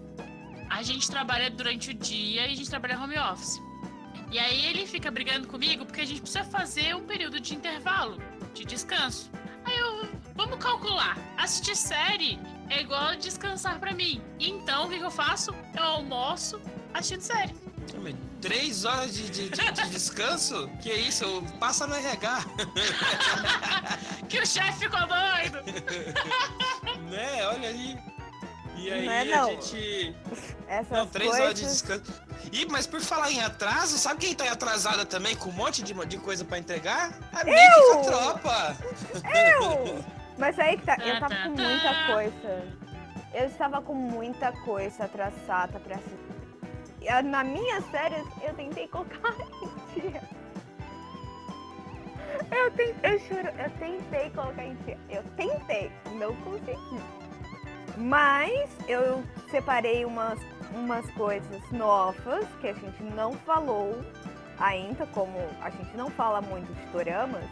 a 0.71 0.83
gente 0.83 1.11
trabalha 1.11 1.51
durante 1.51 1.91
o 1.91 1.95
dia 1.95 2.47
e 2.47 2.53
a 2.53 2.57
gente 2.57 2.71
trabalha 2.71 3.01
home 3.01 3.19
office. 3.19 3.61
E 4.31 4.39
aí 4.39 4.67
ele 4.67 4.87
fica 4.87 5.11
brigando 5.11 5.47
comigo 5.47 5.87
porque 5.87 6.01
a 6.01 6.05
gente 6.05 6.21
precisa 6.21 6.45
fazer 6.45 6.95
um 6.95 7.05
período 7.05 7.41
de 7.41 7.55
intervalo, 7.55 8.21
de 8.53 8.65
descanso. 8.65 9.31
Aí 9.65 9.79
eu, 9.79 10.09
vamos 10.35 10.59
calcular. 10.59 11.17
Assistir 11.37 11.77
série 11.77 12.39
é 12.76 12.81
igual 12.83 13.14
descansar 13.16 13.78
pra 13.78 13.93
mim. 13.93 14.23
Então 14.38 14.87
o 14.87 14.88
que, 14.88 14.99
que 14.99 15.04
eu 15.04 15.11
faço? 15.11 15.54
Eu 15.76 15.83
almoço 15.83 16.61
assistindo 16.93 17.21
série. 17.23 17.54
Três 18.40 18.85
horas 18.85 19.14
de, 19.14 19.28
de- 19.31 19.49
de- 19.49 19.73
de 19.73 19.88
descanso? 19.90 20.69
Que 20.83 20.93
isso? 20.93 21.43
Passa 21.59 21.87
no 21.87 21.95
RH. 21.95 22.45
que 24.28 24.38
o 24.40 24.47
chefe 24.47 24.81
ficou 24.81 25.00
doido. 25.00 25.59
né? 27.11 27.47
Olha 27.49 27.69
aí. 27.69 27.97
E 28.76 28.93
aí 28.93 29.07
Não 29.07 29.12
é, 29.12 29.21
a 29.21 29.25
não. 29.25 29.50
gente. 29.50 30.14
Essas 30.66 30.90
Não, 30.90 31.07
três 31.07 31.31
coisas. 31.31 31.47
horas 31.47 31.61
de 31.61 31.66
descanso. 31.66 32.12
Ih, 32.52 32.66
mas 32.66 32.87
por 32.87 33.00
falar 33.00 33.31
em 33.31 33.40
atraso, 33.43 33.97
sabe 33.97 34.21
quem 34.21 34.35
tá 34.35 34.50
atrasada 34.50 35.07
também 35.07 35.35
com 35.37 35.49
um 35.49 35.52
monte 35.52 35.83
de, 35.83 35.95
de 36.07 36.19
coisa 36.19 36.45
pra 36.45 36.59
entregar? 36.59 37.19
A 37.33 37.45
Mítica 37.45 38.02
Tropa! 38.04 38.76
Eu! 39.35 40.04
Mas 40.38 40.59
aí 40.59 40.76
que 40.76 40.85
tá, 40.85 40.97
eu 41.00 41.14
Tá, 41.14 41.21
tava 41.21 41.35
tá, 41.35 41.43
com 41.49 41.55
tá. 41.55 41.62
muita 41.62 42.12
coisa. 42.12 42.69
Eu 43.33 43.47
estava 43.47 43.83
com 43.83 43.95
muita 43.95 44.53
coisa 44.64 45.05
atrasada 45.05 45.79
pra 45.81 45.97
assistir. 45.97 47.09
Ah, 47.09 47.23
Na 47.23 47.45
minha 47.45 47.81
série, 47.83 48.17
eu 48.43 48.55
tentei 48.55 48.88
colocar 48.88 49.35
em 49.62 50.00
dia. 50.00 50.23
Eu 52.50 52.71
tentei, 52.73 53.12
eu 53.12 53.19
juro, 53.21 53.49
eu 53.59 53.71
tentei 53.79 54.31
colocar 54.31 54.64
em 54.64 54.75
dia. 54.85 54.99
Eu 55.09 55.23
tentei, 55.37 55.91
não 56.17 56.35
consegui. 56.37 57.00
Mas 57.97 58.71
eu 58.88 59.23
separei 59.50 60.05
umas, 60.05 60.38
umas 60.75 61.09
coisas 61.12 61.62
novas 61.71 62.45
que 62.61 62.69
a 62.69 62.73
gente 62.73 63.03
não 63.14 63.35
falou 63.35 64.05
ainda, 64.59 65.07
como 65.09 65.37
a 65.62 65.71
gente 65.71 65.97
não 65.97 66.11
fala 66.11 66.41
muito 66.41 66.73
de 66.73 66.87
doramas. 66.87 67.45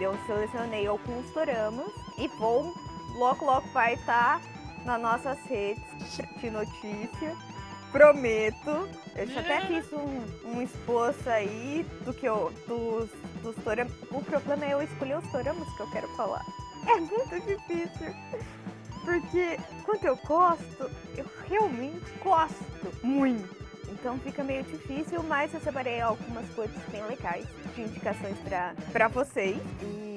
Eu 0.00 0.16
selecionei 0.26 0.86
alguns 0.86 1.28
doramas 1.32 1.88
e 2.18 2.28
vou 2.28 2.74
logo 3.14 3.44
logo 3.44 3.66
vai 3.68 3.94
estar 3.94 4.40
nas 4.84 5.00
nossas 5.00 5.38
redes 5.46 5.82
de 6.40 6.50
notícia. 6.50 7.36
Prometo. 7.90 8.88
Eu 9.14 9.26
já 9.28 9.40
até 9.40 9.60
fiz 9.66 9.92
um, 9.92 10.48
um 10.48 10.62
esboço 10.62 11.30
aí 11.30 11.86
do 12.04 12.12
que 12.12 12.26
eu. 12.26 12.52
dos, 12.66 13.08
dos 13.40 13.54
doramas. 13.64 13.92
O 14.10 14.20
problema 14.20 14.64
é 14.64 14.72
eu 14.72 14.82
escolher 14.82 15.18
os 15.18 15.30
doramas 15.30 15.68
que 15.76 15.80
eu 15.80 15.90
quero 15.90 16.08
falar. 16.16 16.44
É 16.86 17.00
muito 17.00 17.40
difícil. 17.46 18.14
Porque 19.06 19.58
quando 19.86 20.04
eu 20.04 20.16
gosto, 20.16 20.90
eu 21.16 21.24
realmente 21.48 22.04
gosto 22.22 22.92
muito. 23.02 23.64
Então 23.88 24.18
fica 24.18 24.44
meio 24.44 24.62
difícil, 24.64 25.22
mas 25.22 25.54
eu 25.54 25.60
separei 25.60 26.02
algumas 26.02 26.46
coisas 26.50 26.76
bem 26.90 27.02
legais 27.06 27.46
de 27.74 27.82
indicações 27.82 28.36
pra 28.92 29.08
vocês. 29.08 29.56
E, 29.80 30.13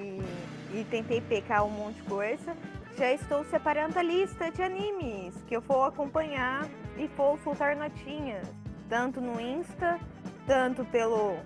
e 0.74 0.84
tentei 0.86 1.22
pegar 1.22 1.64
um 1.64 1.70
monte 1.70 1.96
de 1.96 2.04
coisa. 2.04 2.56
Já 2.98 3.12
estou 3.14 3.46
separando 3.46 3.98
a 4.00 4.02
lista 4.02 4.50
de 4.50 4.62
animes 4.62 5.36
que 5.48 5.56
eu 5.56 5.62
vou 5.62 5.84
acompanhar 5.84 6.68
e 6.98 7.08
vou 7.08 7.38
soltar 7.44 7.76
notinhas. 7.76 8.48
Tanto 8.90 9.22
no 9.22 9.40
Insta, 9.40 10.00
tanto 10.48 10.84
pelo, 10.86 11.38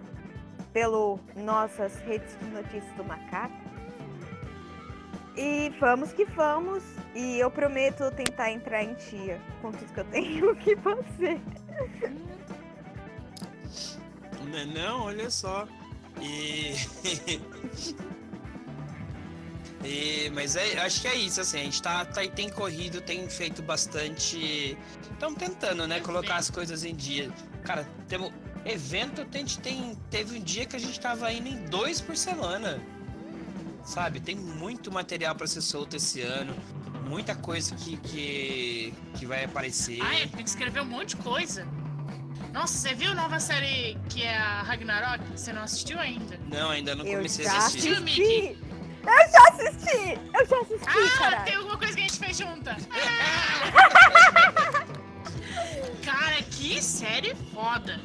pelo 0.72 1.20
nossas 1.36 2.00
redes 2.02 2.38
de 2.40 2.46
notícias 2.46 2.96
do 2.96 3.04
macaco. 3.04 3.54
E 5.36 5.74
vamos 5.80 6.14
que 6.14 6.26
vamos. 6.26 6.84
E 7.16 7.40
eu 7.40 7.52
prometo 7.52 8.10
tentar 8.12 8.52
entrar 8.52 8.84
em 8.84 8.94
tia 8.94 9.42
com 9.62 9.72
tudo 9.72 9.94
que 9.94 10.00
eu 10.00 10.06
tenho 10.06 10.56
que 10.58 10.76
fazer. 10.78 11.42
Não, 14.46 14.66
não, 14.68 15.02
olha 15.04 15.30
só. 15.30 15.68
E. 16.22 16.74
E, 19.84 20.30
mas 20.34 20.56
é, 20.56 20.80
acho 20.80 21.02
que 21.02 21.08
é 21.08 21.16
isso, 21.16 21.42
assim, 21.42 21.60
a 21.60 21.64
gente 21.64 21.82
tá, 21.82 22.06
tá- 22.06 22.28
tem 22.28 22.50
corrido, 22.50 23.02
tem 23.02 23.28
feito 23.30 23.62
bastante. 23.62 24.78
Estamos 25.12 25.40
tentando, 25.40 25.88
né, 25.88 26.00
colocar 26.00 26.36
as 26.36 26.50
coisas 26.50 26.84
em 26.84 26.96
dia. 26.96 27.32
Cara, 27.64 27.88
temos. 28.08 28.32
Evento, 28.64 29.26
a 29.28 29.38
gente 29.38 29.58
tem, 29.58 29.98
teve 30.12 30.38
um 30.38 30.42
dia 30.44 30.68
que 30.68 30.76
a 30.76 30.80
gente 30.80 31.00
tava 31.00 31.34
indo 31.34 31.48
em 31.48 31.66
dois 31.66 32.00
por 32.00 32.16
semana. 32.16 32.80
Sabe? 33.84 34.20
Tem 34.20 34.36
muito 34.36 34.92
material 34.92 35.34
para 35.34 35.48
ser 35.48 35.62
solto 35.62 35.96
esse 35.96 36.22
ano. 36.22 36.56
Muita 37.08 37.34
coisa 37.34 37.74
que, 37.76 37.98
que, 37.98 38.94
que 39.16 39.26
vai 39.26 39.44
aparecer. 39.46 40.00
Ai, 40.00 40.28
tem 40.28 40.44
que 40.44 40.50
escrever 40.50 40.80
um 40.82 40.86
monte 40.86 41.16
de 41.16 41.24
coisa. 41.24 41.68
Nossa, 42.54 42.74
você 42.78 42.94
viu 42.94 43.10
a 43.12 43.16
nova 43.16 43.40
série 43.40 43.98
que 44.10 44.22
é 44.22 44.38
a 44.38 44.62
Ragnarok? 44.62 45.24
Você 45.36 45.52
não 45.52 45.64
assistiu 45.64 46.00
ainda? 46.00 46.40
Não, 46.48 46.70
ainda 46.70 46.94
não 46.94 47.04
Eu 47.06 47.18
comecei 47.18 47.46
já 47.46 47.54
a 47.54 47.58
assistir. 47.58 47.94
assistiu, 47.96 48.04
assisti! 48.04 48.58
Eu 49.04 49.32
já 49.32 49.44
assisti! 49.50 50.20
Eu 50.34 50.46
já 50.46 50.58
assisti, 50.62 50.86
Ah, 50.88 51.18
caralho! 51.18 51.44
tem 51.46 51.56
alguma 51.56 51.78
coisa 51.78 51.94
que 51.94 52.00
a 52.00 52.04
gente 52.04 52.20
fez 52.20 52.38
junta. 52.38 52.76
Cara, 56.04 56.42
que 56.52 56.82
série 56.82 57.36
foda. 57.54 58.00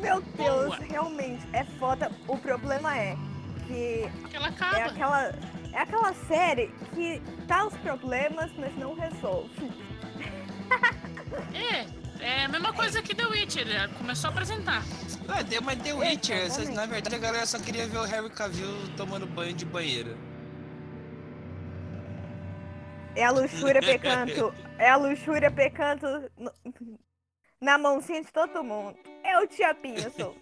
Meu 0.00 0.20
Deus, 0.20 0.76
Boa. 0.76 0.78
realmente, 0.88 1.46
é 1.52 1.64
foda. 1.78 2.10
O 2.26 2.36
problema 2.38 2.96
é 2.96 3.16
que 3.66 4.10
Que 4.28 4.36
ela 4.36 4.48
acaba. 4.48 4.78
é 4.78 4.82
aquela, 4.84 5.32
é 5.72 5.78
aquela 5.78 6.14
série 6.26 6.68
que 6.94 7.20
tá 7.46 7.64
os 7.66 7.74
problemas, 7.78 8.50
mas 8.56 8.74
não 8.76 8.94
resolve. 8.94 9.70
É, 11.54 11.86
é 12.22 12.44
a 12.44 12.48
mesma 12.48 12.72
coisa 12.72 13.02
que 13.02 13.14
The 13.14 13.26
Witcher. 13.26 13.68
ela 13.68 13.88
Começou 13.94 14.28
a 14.28 14.32
apresentar. 14.32 14.82
Ah, 15.28 15.42
deu, 15.42 15.62
mas 15.62 15.78
The 15.82 15.92
Witcher, 15.92 16.36
Exatamente. 16.36 16.62
essas- 16.62 16.74
na 16.74 16.86
verdade 16.86 17.14
a 17.14 17.18
galera 17.18 17.46
só 17.46 17.58
queria 17.58 17.86
ver 17.86 17.98
o 17.98 18.04
Harry 18.04 18.30
Cavill 18.30 18.74
tomando 18.96 19.26
banho 19.26 19.54
de 19.54 19.64
banheira. 19.64 20.16
É 23.14 23.24
a 23.24 23.30
luxúria 23.30 23.80
pecando. 23.82 24.54
É 24.78 24.90
a 24.90 24.96
luxúria 24.96 25.50
pecando 25.50 26.30
no- 26.36 26.52
na 27.60 27.78
mãozinha 27.78 28.22
de 28.22 28.32
todo 28.32 28.64
mundo. 28.64 28.96
É 29.22 29.38
o 29.38 29.46
Tiapinho, 29.46 30.10
sou. 30.12 30.36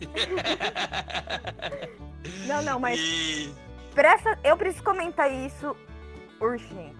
Não, 2.46 2.60
não, 2.62 2.80
mas 2.80 2.98
E... 2.98 3.54
presta, 3.94 4.38
eu 4.42 4.56
preciso 4.56 4.82
comentar 4.82 5.30
isso 5.32 5.76
urgente. 6.40 6.96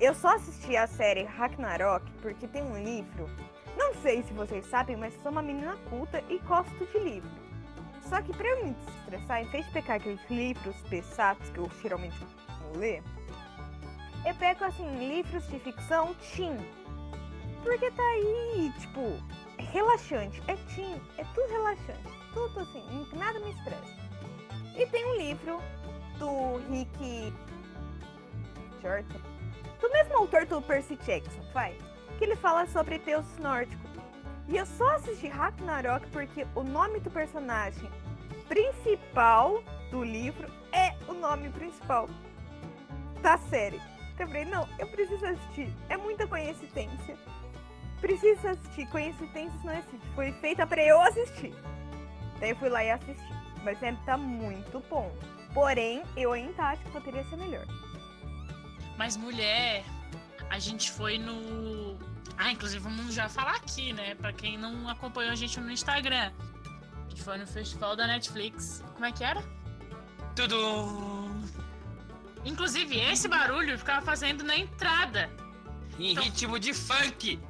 Eu 0.00 0.14
só 0.14 0.36
assisti 0.36 0.76
a 0.76 0.86
série 0.86 1.24
Ragnarok 1.24 2.08
porque 2.22 2.46
tem 2.46 2.62
um 2.62 2.80
livro. 2.80 3.28
Não 3.76 3.92
sei 3.94 4.22
se 4.22 4.32
vocês 4.32 4.64
sabem, 4.66 4.96
mas 4.96 5.12
sou 5.22 5.32
uma 5.32 5.42
menina 5.42 5.76
culta 5.90 6.22
e 6.28 6.38
gosto 6.38 6.86
de 6.86 6.98
livro. 7.00 7.30
Só 8.02 8.22
que 8.22 8.32
pra 8.32 8.46
eu 8.46 8.64
me 8.64 8.76
estressar, 9.00 9.42
em 9.42 9.50
vez 9.50 9.66
de 9.66 9.72
pegar 9.72 9.96
aqueles 9.96 10.20
livros 10.30 10.76
pesados 10.82 11.50
que 11.50 11.58
eu 11.58 11.68
geralmente 11.82 12.16
vou 12.62 12.78
ler, 12.78 13.02
eu 14.24 14.34
pego 14.36 14.64
assim, 14.64 15.08
livros 15.08 15.46
de 15.48 15.58
ficção 15.58 16.14
teen. 16.14 16.56
Porque 17.64 17.90
tá 17.90 18.02
aí, 18.02 18.72
tipo, 18.78 19.00
relaxante. 19.58 20.40
É 20.46 20.56
teen, 20.74 21.00
é 21.18 21.24
tudo 21.34 21.48
relaxante. 21.50 22.08
Tudo 22.32 22.60
assim, 22.60 23.08
nada 23.14 23.40
me 23.40 23.50
estressa. 23.50 23.98
E 24.76 24.86
tem 24.86 25.04
um 25.04 25.16
livro 25.16 25.60
do 26.18 26.58
Rick 26.70 27.32
Jordan, 28.80 29.37
do 29.80 29.90
mesmo 29.90 30.16
autor 30.16 30.46
do 30.46 30.60
Percy 30.62 30.96
Jackson, 30.96 31.42
faz, 31.52 31.76
que 32.16 32.24
ele 32.24 32.36
fala 32.36 32.66
sobre 32.66 32.98
deus 32.98 33.24
nórdico. 33.38 33.88
E 34.48 34.56
eu 34.56 34.64
só 34.64 34.96
assisti 34.96 35.28
Ragnarok 35.28 36.06
porque 36.08 36.46
o 36.54 36.62
nome 36.62 37.00
do 37.00 37.10
personagem 37.10 37.90
principal 38.48 39.62
do 39.90 40.02
livro 40.02 40.50
é 40.72 40.94
o 41.06 41.12
nome 41.12 41.50
principal 41.50 42.08
da 43.20 43.36
série. 43.36 43.80
Eu 44.18 44.26
falei, 44.26 44.44
não, 44.46 44.66
eu 44.78 44.86
preciso 44.88 45.24
assistir. 45.24 45.72
É 45.88 45.96
muita 45.96 46.26
coincidência. 46.26 47.16
Preciso 48.00 48.48
assistir. 48.48 48.88
Coincidências 48.88 49.62
não 49.62 49.72
existe. 49.72 50.00
Foi 50.14 50.32
feita 50.32 50.66
para 50.66 50.82
eu 50.82 51.00
assistir. 51.02 51.54
Daí 52.40 52.50
eu 52.50 52.56
fui 52.56 52.68
lá 52.68 52.82
e 52.82 52.90
assisti. 52.90 53.32
Mas 53.62 53.80
é, 53.82 53.94
tá 54.04 54.16
muito 54.16 54.82
bom. 54.88 55.12
Porém, 55.54 56.02
eu 56.16 56.32
ainda 56.32 56.62
acho 56.64 56.82
que 56.84 56.90
poderia 56.90 57.24
ser 57.24 57.36
melhor. 57.36 57.64
Mas 58.98 59.16
mulher, 59.16 59.84
a 60.50 60.58
gente 60.58 60.90
foi 60.90 61.16
no. 61.16 61.96
Ah, 62.36 62.50
inclusive 62.52 62.80
vamos 62.82 63.14
já 63.14 63.28
falar 63.28 63.54
aqui, 63.56 63.92
né? 63.92 64.14
Pra 64.16 64.32
quem 64.32 64.58
não 64.58 64.88
acompanhou 64.88 65.32
a 65.32 65.36
gente 65.36 65.58
no 65.60 65.70
Instagram. 65.70 66.30
A 67.06 67.08
gente 67.08 67.22
foi 67.22 67.38
no 67.38 67.46
festival 67.46 67.96
da 67.96 68.06
Netflix. 68.06 68.84
Como 68.94 69.06
é 69.06 69.12
que 69.12 69.24
era? 69.24 69.42
Tudo 70.36 71.28
Inclusive, 72.44 72.98
esse 73.00 73.26
barulho 73.28 73.70
eu 73.72 73.78
ficava 73.78 74.04
fazendo 74.04 74.44
na 74.44 74.56
entrada. 74.56 75.30
em 75.98 76.12
Então- 76.12 76.22
ritmo 76.24 76.58
de 76.60 76.72
funk. 76.72 77.40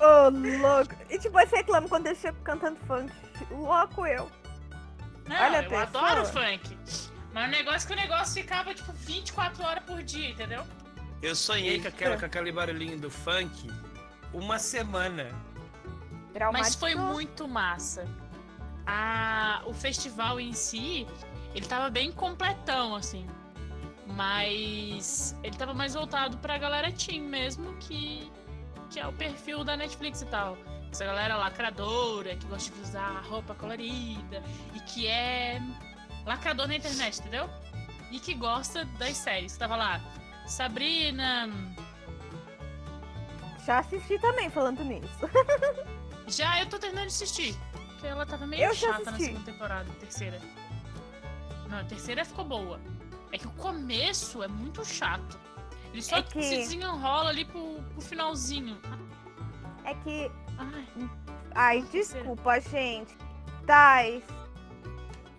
Ô, 0.00 0.28
louco. 0.28 0.94
E 1.08 1.18
tipo, 1.18 1.38
você 1.38 1.56
reclama 1.56 1.88
quando 1.88 2.08
eu 2.08 2.14
chego 2.16 2.36
cantando 2.42 2.78
funk. 2.86 3.12
Louco 3.50 4.04
eu. 4.06 4.30
Não, 5.28 5.36
Olha 5.36 5.58
eu 5.58 5.62
pessoa. 5.70 5.82
adoro 5.82 6.24
funk. 6.26 6.76
Mas 7.34 7.48
o 7.48 7.50
negócio 7.50 7.84
é 7.84 7.86
que 7.88 7.92
o 7.92 7.96
negócio 7.96 8.42
ficava, 8.42 8.72
tipo, 8.72 8.92
24 8.92 9.64
horas 9.64 9.82
por 9.82 10.00
dia, 10.04 10.30
entendeu? 10.30 10.64
Eu 11.20 11.34
sonhei 11.34 11.80
com, 11.80 11.88
aquela, 11.88 12.16
com 12.16 12.24
aquele 12.24 12.52
barulhinho 12.52 12.96
do 12.96 13.10
funk 13.10 13.68
uma 14.32 14.56
semana. 14.56 15.28
Mas 16.52 16.76
foi 16.76 16.94
muito 16.94 17.48
massa. 17.48 18.06
A, 18.86 19.62
o 19.66 19.74
festival 19.74 20.38
em 20.38 20.52
si, 20.52 21.08
ele 21.56 21.66
tava 21.66 21.90
bem 21.90 22.12
completão, 22.12 22.94
assim. 22.94 23.26
Mas 24.06 25.36
ele 25.42 25.56
tava 25.56 25.74
mais 25.74 25.94
voltado 25.94 26.36
pra 26.38 26.56
galera 26.56 26.92
teen 26.92 27.22
mesmo, 27.22 27.74
que, 27.78 28.30
que 28.90 29.00
é 29.00 29.06
o 29.08 29.12
perfil 29.12 29.64
da 29.64 29.76
Netflix 29.76 30.22
e 30.22 30.26
tal. 30.26 30.56
Essa 30.92 31.04
galera 31.04 31.36
lacradora, 31.36 32.36
que 32.36 32.46
gosta 32.46 32.72
de 32.72 32.80
usar 32.80 33.24
roupa 33.24 33.56
colorida 33.56 34.40
e 34.72 34.80
que 34.80 35.08
é 35.08 35.60
lacrador 36.26 36.66
na 36.68 36.76
internet, 36.76 37.20
entendeu? 37.20 37.48
E 38.10 38.18
que 38.20 38.34
gosta 38.34 38.84
das 38.98 39.16
séries. 39.16 39.56
Tava 39.56 39.76
lá 39.76 40.00
Sabrina, 40.46 41.48
Já 43.64 43.78
assisti 43.78 44.18
também 44.18 44.50
falando 44.50 44.84
nisso. 44.84 45.08
Já 46.28 46.60
eu 46.60 46.68
tô 46.68 46.78
terminando 46.78 47.08
de 47.08 47.14
assistir. 47.14 47.56
Porque 47.72 48.06
ela 48.06 48.26
tava 48.26 48.46
meio 48.46 48.62
Eu 48.64 48.74
chata 48.74 49.10
na 49.10 49.18
segunda 49.18 49.44
temporada, 49.50 49.90
terceira. 50.00 50.40
Não, 51.68 51.78
a 51.78 51.84
terceira 51.84 52.24
ficou 52.24 52.44
boa. 52.44 52.80
É 53.32 53.38
que 53.38 53.46
o 53.46 53.50
começo 53.52 54.42
é 54.42 54.48
muito 54.48 54.84
chato. 54.84 55.38
Ele 55.92 56.02
só 56.02 56.16
É 56.16 56.22
que- 56.22 56.42
se 56.42 56.56
desenrola 56.56 57.30
ali 57.30 57.44
pro, 57.44 57.80
pro 57.92 58.00
finalzinho. 58.00 58.78
É 59.84 59.94
que. 59.94 60.30
Ai, 60.58 61.10
Ai, 61.54 61.82
desculpa, 61.90 62.60
gente. 62.60 63.16
Tais, 63.66 64.22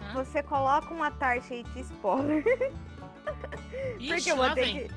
Hã? 0.05 0.13
você 0.13 0.43
coloca 0.43 0.93
uma 0.93 1.11
tarde 1.11 1.45
aí 1.53 1.63
de 1.63 1.79
spoiler. 1.81 2.43
ixi, 3.99 4.07
Porque 4.13 4.31
eu 4.31 4.35
vou 4.37 4.49
ter 4.51 4.61
vem. 4.65 4.87
que. 4.87 4.93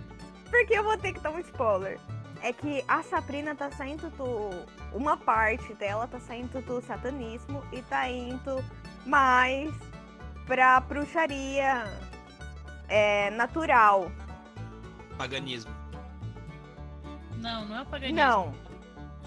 Porque 0.51 0.75
eu 0.79 0.85
vou 0.85 0.97
ter 0.99 1.13
que 1.13 1.21
dar 1.21 1.31
um 1.31 1.39
spoiler. 1.41 1.99
É 2.43 2.53
que 2.53 2.85
a 2.87 3.03
Sabrina 3.03 3.55
tá 3.55 3.71
saindo 3.71 4.09
do. 4.11 4.51
Uma 4.97 5.17
parte 5.17 5.75
dela 5.75 6.07
tá 6.07 6.19
saindo 6.21 6.61
do 6.63 6.81
satanismo 6.81 7.63
e 7.73 7.83
tá 7.83 8.09
indo 8.09 8.65
mais 9.05 9.75
pra 10.47 10.81
bruxaria 10.81 11.85
é, 12.89 13.31
natural. 13.31 14.11
Paganismo. 15.17 15.75
Não, 17.37 17.65
não 17.67 17.77
é 17.77 17.83
o 17.83 17.87
paganismo. 17.87 18.17
Não. 18.17 18.55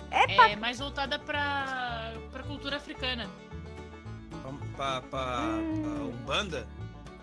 É, 0.10 0.36
pa- 0.36 0.50
É 0.50 0.56
mais 0.56 0.80
voltada 0.80 1.20
pra, 1.20 2.14
pra 2.32 2.44
cultura 2.44 2.78
africana. 2.78 3.30
Pra, 4.82 5.00
pra, 5.00 5.10
pra, 5.10 5.42
Hum. 5.42 5.82
pra 5.84 6.04
Umbanda? 6.06 6.68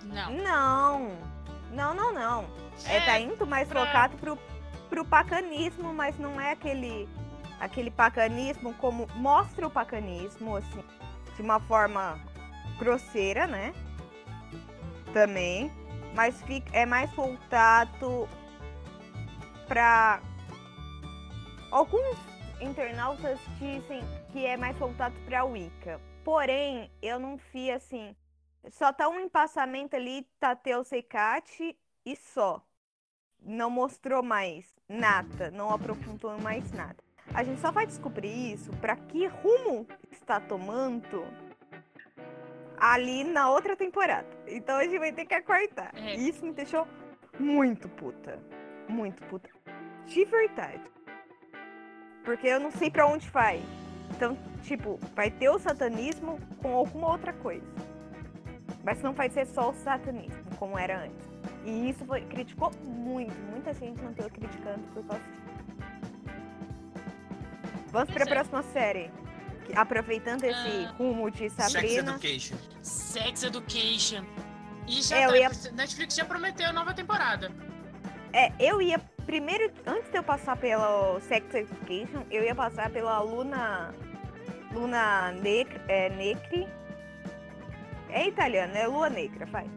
Não. 0.04 0.30
Não. 0.30 1.10
Não, 1.72 1.92
não, 1.92 2.14
não. 2.14 2.44
É, 2.86 3.00
tá 3.00 3.18
indo 3.18 3.44
mais 3.44 3.66
pra- 3.68 3.84
focado 3.84 4.16
pro, 4.18 4.38
pro 4.88 5.04
pacanismo, 5.04 5.92
mas 5.92 6.16
não 6.20 6.40
é 6.40 6.52
aquele 6.52 7.08
aquele 7.58 7.90
pacanismo 7.90 8.72
como 8.74 9.08
mostra 9.16 9.66
o 9.66 9.70
pacanismo 9.70 10.54
assim, 10.54 10.84
de 11.34 11.42
uma 11.42 11.58
forma 11.58 12.16
grosseira, 12.78 13.48
né? 13.48 13.74
Também, 15.12 15.72
mas 16.14 16.40
fica, 16.42 16.70
é 16.72 16.86
mais 16.86 17.10
voltado 17.10 18.28
pra 19.66 20.20
alguns 21.72 22.16
internautas 22.60 23.40
dizem 23.58 24.00
que 24.32 24.46
é 24.46 24.56
mais 24.56 24.76
voltado 24.78 25.16
pra 25.26 25.44
Wicca. 25.44 26.00
Porém, 26.28 26.92
eu 27.00 27.18
não 27.18 27.38
vi 27.38 27.70
assim, 27.70 28.14
só 28.68 28.92
tá 28.92 29.08
um 29.08 29.18
empassamento 29.18 29.96
ali, 29.96 30.28
Tateu 30.38 30.84
Secate 30.84 31.74
e 32.04 32.14
só. 32.16 32.62
Não 33.40 33.70
mostrou 33.70 34.22
mais 34.22 34.76
nada, 34.86 35.50
não 35.50 35.70
aprofundou 35.70 36.38
mais 36.38 36.70
nada. 36.70 37.02
A 37.32 37.42
gente 37.42 37.62
só 37.62 37.72
vai 37.72 37.86
descobrir 37.86 38.52
isso 38.52 38.70
pra 38.72 38.94
que 38.94 39.24
rumo 39.26 39.88
está 40.10 40.38
tomando 40.38 41.24
ali 42.76 43.24
na 43.24 43.48
outra 43.48 43.74
temporada. 43.74 44.28
Então 44.46 44.76
a 44.76 44.84
gente 44.84 44.98
vai 44.98 45.12
ter 45.12 45.24
que 45.24 45.34
acordar. 45.34 45.94
É. 45.94 46.14
E 46.14 46.28
isso 46.28 46.44
me 46.44 46.52
deixou 46.52 46.86
muito 47.40 47.88
puta. 47.88 48.38
Muito 48.86 49.24
puta. 49.28 49.48
De 50.04 50.26
verdade. 50.26 50.84
Porque 52.22 52.48
eu 52.48 52.60
não 52.60 52.70
sei 52.70 52.90
pra 52.90 53.06
onde 53.06 53.30
vai. 53.30 53.62
Então, 54.10 54.36
tipo, 54.62 54.98
vai 55.14 55.30
ter 55.30 55.48
o 55.48 55.58
satanismo 55.58 56.38
com 56.62 56.74
alguma 56.74 57.08
outra 57.12 57.32
coisa. 57.32 57.64
Mas 58.84 59.00
não 59.02 59.12
vai 59.12 59.28
ser 59.30 59.46
só 59.46 59.70
o 59.70 59.74
satanismo, 59.74 60.42
como 60.58 60.78
era 60.78 61.04
antes. 61.04 61.28
E 61.64 61.90
isso 61.90 62.04
foi, 62.04 62.22
criticou 62.22 62.70
muito. 62.84 63.34
Muita 63.50 63.72
gente 63.74 64.00
não 64.02 64.12
teve 64.12 64.30
criticando 64.30 64.80
por 64.94 65.04
causa 65.04 65.22
disso. 65.24 65.48
Vamos 67.90 68.10
para 68.10 68.24
a 68.24 68.26
é. 68.26 68.30
próxima 68.30 68.62
série. 68.62 69.10
Aproveitando 69.74 70.44
esse 70.44 70.86
Ah. 70.86 70.94
rumo 70.96 71.30
de 71.30 71.50
Sex 71.50 71.72
Sabrina. 71.72 72.12
Education. 72.12 72.56
Sex 72.82 73.42
Education. 73.44 74.24
E 74.86 75.02
já 75.02 75.16
É, 75.18 75.26
tá- 75.26 75.36
ia- 75.38 75.72
Netflix 75.74 76.14
já 76.14 76.24
prometeu 76.24 76.66
a 76.68 76.72
nova 76.72 76.94
temporada. 76.94 77.50
É, 78.32 78.50
eu 78.58 78.80
ia 78.80 78.98
primeiro, 79.32 79.70
antes 79.86 80.10
de 80.10 80.16
eu 80.16 80.22
passar 80.22 80.56
pelo 80.56 81.20
Sex 81.20 81.54
Education, 81.54 82.24
eu 82.30 82.42
ia 82.42 82.54
passar 82.54 82.88
pela 82.90 83.20
Luna. 83.20 83.94
Luna 84.72 85.32
Nec, 85.32 85.68
é, 85.86 86.08
Necri. 86.08 86.66
É 88.08 88.26
italiano, 88.26 88.74
é 88.74 88.86
Lua 88.86 89.10
Negra, 89.10 89.46
faz. 89.46 89.68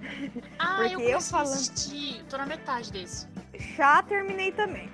Ah, 0.58 0.76
Porque 0.78 0.94
eu 0.94 1.00
eu 1.10 1.20
falando- 1.20 1.52
assistir. 1.54 2.24
Tô 2.30 2.38
na 2.38 2.46
metade 2.46 2.90
desse. 2.90 3.26
Já 3.76 4.02
terminei 4.02 4.50
também. 4.52 4.88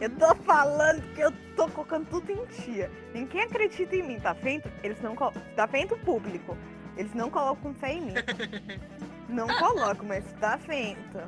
Eu 0.00 0.10
tô 0.10 0.32
falando 0.36 1.02
que 1.14 1.20
eu 1.20 1.32
tô 1.56 1.66
colocando 1.68 2.06
tudo 2.08 2.30
em 2.30 2.44
dia. 2.62 2.90
Ninguém 3.12 3.42
acredita 3.42 3.96
em 3.96 4.02
mim, 4.02 4.20
tá 4.20 4.32
vendo? 4.32 4.70
Eles 4.84 5.00
não 5.02 5.16
colo- 5.16 5.32
Tá 5.56 5.66
vendo 5.66 5.94
o 5.94 5.98
público? 5.98 6.56
Eles 6.96 7.12
não 7.14 7.30
colocam 7.30 7.74
fé 7.74 7.94
em 7.94 8.00
mim. 8.02 8.14
Não 9.28 9.46
colocam, 9.46 10.06
mas 10.06 10.24
tá 10.40 10.56
vendo. 10.56 11.22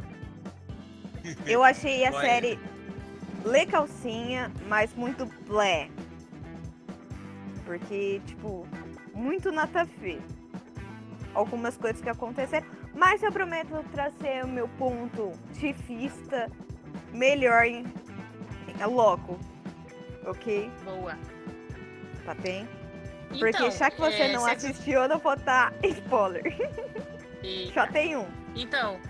Eu 1.47 1.63
achei 1.63 2.05
a 2.05 2.11
Olha. 2.11 2.21
série 2.21 2.59
legalzinha, 3.45 4.51
mas 4.69 4.95
muito 4.95 5.27
blé. 5.47 5.89
Porque, 7.65 8.21
tipo, 8.27 8.67
muito 9.15 9.51
nada 9.53 9.83
a 9.83 9.85
ver. 9.85 10.21
Algumas 11.35 11.77
coisas 11.77 12.01
que 12.01 12.09
aconteceram. 12.09 12.67
Mas 12.95 13.23
eu 13.23 13.33
prometo 13.33 13.83
trazer 13.91 14.45
o 14.45 14.49
meu 14.49 14.69
ponto 14.69 15.33
de 15.55 15.73
vista 15.73 16.51
melhor 17.13 17.65
em, 17.65 17.85
em 18.69 18.85
logo. 18.87 19.39
Ok? 20.27 20.71
Boa. 20.85 21.17
Tá 22.25 22.35
bem? 22.35 22.69
Porque 23.29 23.49
Então, 23.49 23.71
já 23.71 23.91
que 23.91 23.99
você 23.99 24.23
é, 24.23 24.33
não 24.33 24.45
assistiu, 24.45 25.03
eu 25.03 25.09
não 25.09 25.19
vou 25.19 25.37
dar 25.37 25.73
spoiler. 25.83 26.45
Só 27.73 27.87
tem 27.87 28.17
um. 28.17 28.27
Então, 28.55 29.01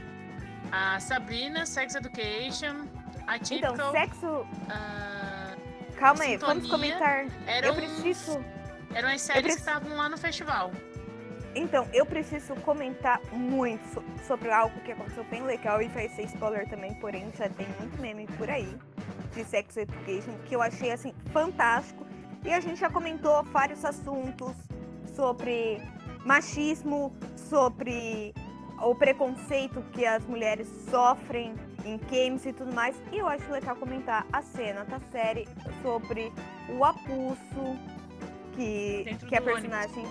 a 0.73 0.99
Sabrina, 0.99 1.67
Sex 1.67 1.95
Education, 1.95 2.87
a 3.27 3.37
Então, 3.37 3.93
sexo. 3.93 4.47
ah, 4.71 5.55
Calma 5.99 6.25
aí, 6.25 6.37
vamos 6.39 6.69
comentar. 6.69 7.27
eram, 7.47 7.69
Eu 7.69 7.75
preciso. 7.75 8.45
eram 8.95 9.09
as 9.11 9.21
séries 9.21 9.43
preciso- 9.43 9.65
que 9.65 9.71
estavam 9.71 9.97
lá 9.97 10.09
no 10.09 10.17
festival. 10.19 10.73
Então, 11.55 11.87
eu 11.93 12.07
preciso 12.07 12.55
comentar 12.57 13.21
muito 13.31 13.85
so- 13.93 14.03
sobre 14.27 14.51
algo 14.51 14.81
que 14.81 14.91
aconteceu 14.93 15.23
bem 15.25 15.43
legal 15.43 15.83
e 15.83 15.89
vai 15.89 16.09
ser 16.09 16.23
spoiler 16.23 16.67
também, 16.69 16.95
porém 16.95 17.31
já 17.37 17.49
tem 17.51 17.67
muito 17.79 18.01
meme 18.01 18.27
por 18.39 18.49
aí 18.49 18.75
de 19.35 19.45
Sex 19.45 19.77
Education 19.77 20.33
que 20.47 20.57
eu 20.57 20.63
achei 20.63 20.91
assim 20.91 21.13
fantástico. 21.31 22.07
E 22.43 22.53
a 22.53 22.59
gente 22.59 22.81
já 22.81 22.89
comentou 22.91 23.43
vários 23.45 23.85
assuntos 23.85 24.55
sobre 25.15 25.81
machismo, 26.25 27.15
sobre 27.37 28.35
o 28.83 28.95
preconceito 28.95 29.83
que 29.93 30.05
as 30.05 30.25
mulheres 30.27 30.69
sofrem 30.91 31.55
em 31.85 31.99
games 31.99 32.45
e 32.47 32.53
tudo 32.53 32.73
mais. 32.75 33.01
E 33.13 33.19
eu 33.19 33.29
acho 33.29 33.51
legal 33.51 33.77
comentar 33.77 34.27
a 34.33 34.43
cena 34.43 34.85
da 34.85 34.99
série 35.11 35.49
sobre 35.83 36.33
o 36.69 36.85
abuso 36.85 37.79
que, 38.55 39.03
Dentro 39.05 39.27
que 39.29 39.37
a 39.37 39.41
do 39.41 39.51
ônibus. 39.51 39.71
personagem 39.71 40.05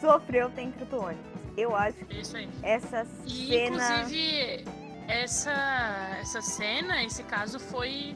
sofreu 0.00 0.48
dentro 0.50 0.84
do 0.86 0.98
ônibus. 1.00 1.24
Eu 1.56 1.74
acho 1.74 2.04
que 2.04 2.20
Isso 2.20 2.36
aí. 2.36 2.48
essa 2.62 3.06
E, 3.24 3.46
cena. 3.48 3.66
inclusive, 3.98 4.64
essa, 5.08 6.16
essa 6.20 6.42
cena, 6.42 7.02
esse 7.02 7.22
caso 7.22 7.58
foi 7.58 8.14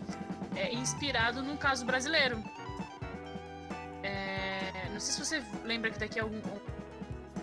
é, 0.57 0.73
inspirado 0.75 1.43
num 1.43 1.57
caso 1.57 1.87
brasileiro. 1.87 2.39
É, 4.03 4.89
não 4.93 5.01
sei 5.01 5.15
se 5.15 5.25
você 5.25 5.43
lembra 5.65 5.91
que 5.91 5.99
daqui 5.99 6.19
a, 6.21 6.23
algum, 6.23 6.41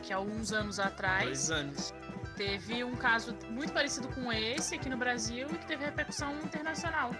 que 0.03 0.13
há 0.13 0.17
alguns 0.17 0.51
anos 0.51 0.79
atrás 0.79 1.23
Dois 1.25 1.51
anos. 1.51 1.93
Teve 2.37 2.83
um 2.83 2.95
caso 2.95 3.35
muito 3.49 3.73
parecido 3.73 4.07
com 4.09 4.31
esse 4.31 4.75
aqui 4.75 4.87
no 4.87 4.95
Brasil 4.97 5.47
e 5.51 5.57
que 5.57 5.65
teve 5.65 5.83
repercussão 5.83 6.33
internacional. 6.39 7.11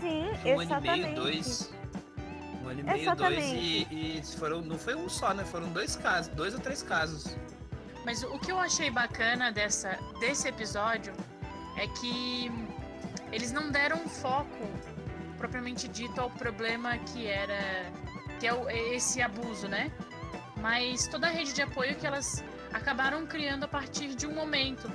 Sim, 0.00 0.26
Um 0.26 0.30
ano 0.30 0.36
e 0.44 0.64
exatamente. 0.64 1.02
meio, 1.02 1.14
dois. 1.14 1.72
Um 2.62 2.68
ano 2.68 2.80
e 2.80 2.82
meio, 2.82 2.86
dois. 2.86 3.02
Exatamente. 3.02 3.54
E, 3.90 4.18
e 4.18 4.22
foram, 4.38 4.60
não 4.62 4.78
foi 4.78 4.94
um 4.94 5.08
só, 5.08 5.32
né? 5.34 5.44
Foram 5.44 5.68
dois 5.72 5.94
casos, 5.96 6.32
dois 6.34 6.54
ou 6.54 6.60
três 6.60 6.82
casos. 6.82 7.36
Mas 8.04 8.22
o 8.22 8.38
que 8.38 8.50
eu 8.52 8.58
achei 8.58 8.90
bacana 8.90 9.50
dessa, 9.52 9.98
desse 10.20 10.48
episódio 10.48 11.12
é 11.76 11.86
que 11.88 12.50
eles 13.32 13.50
não 13.52 13.70
deram 13.70 13.98
foco 14.08 14.68
propriamente 15.38 15.88
dito 15.88 16.20
ao 16.20 16.30
problema 16.30 16.96
que 16.98 17.26
era 17.26 17.90
que 18.40 18.46
é 18.46 18.52
o- 18.54 18.68
é 18.68 18.94
esse 18.94 19.22
abuso, 19.22 19.68
né? 19.68 19.90
Mas 20.58 21.06
toda 21.06 21.26
a 21.28 21.30
rede 21.30 21.52
de 21.52 21.62
apoio 21.62 21.94
que 21.96 22.06
elas 22.06 22.42
acabaram 22.74 23.24
criando 23.26 23.64
a 23.64 23.68
partir 23.68 24.14
de 24.14 24.26
um 24.26 24.34
momento. 24.34 24.90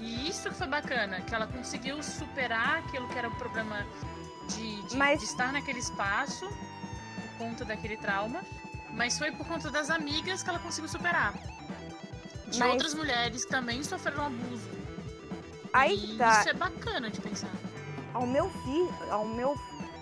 E 0.00 0.28
isso 0.28 0.48
que 0.48 0.54
foi 0.56 0.66
bacana, 0.66 1.20
que 1.20 1.34
ela 1.34 1.46
conseguiu 1.46 2.02
superar 2.02 2.78
aquilo 2.78 3.06
que 3.08 3.18
era 3.18 3.28
o 3.28 3.34
problema 3.36 3.86
de, 4.48 4.82
de- 4.88 4.96
Mas- 4.96 5.18
de 5.20 5.26
estar 5.26 5.52
naquele 5.52 5.78
espaço 5.78 6.48
por 6.48 7.38
conta 7.46 7.64
daquele 7.64 7.96
trauma. 7.96 8.40
Mas 8.92 9.18
foi 9.18 9.30
por 9.32 9.46
conta 9.46 9.70
das 9.70 9.90
amigas 9.90 10.42
que 10.42 10.48
ela 10.48 10.58
conseguiu 10.58 10.88
superar. 10.88 11.34
De 12.48 12.58
Mas- 12.58 12.70
outras 12.72 12.94
mulheres 12.94 13.44
que 13.44 13.50
também 13.50 13.82
sofreram 13.84 14.26
abuso. 14.26 14.68
Aí 15.72 16.14
e 16.14 16.16
tá. 16.16 16.40
isso 16.40 16.48
é 16.48 16.54
bacana 16.54 17.10
de 17.10 17.20
pensar. 17.20 17.50
Ao 18.14 18.26
meu 18.26 18.48
fi, 18.48 19.10
ao 19.10 19.26
meu, 19.26 19.54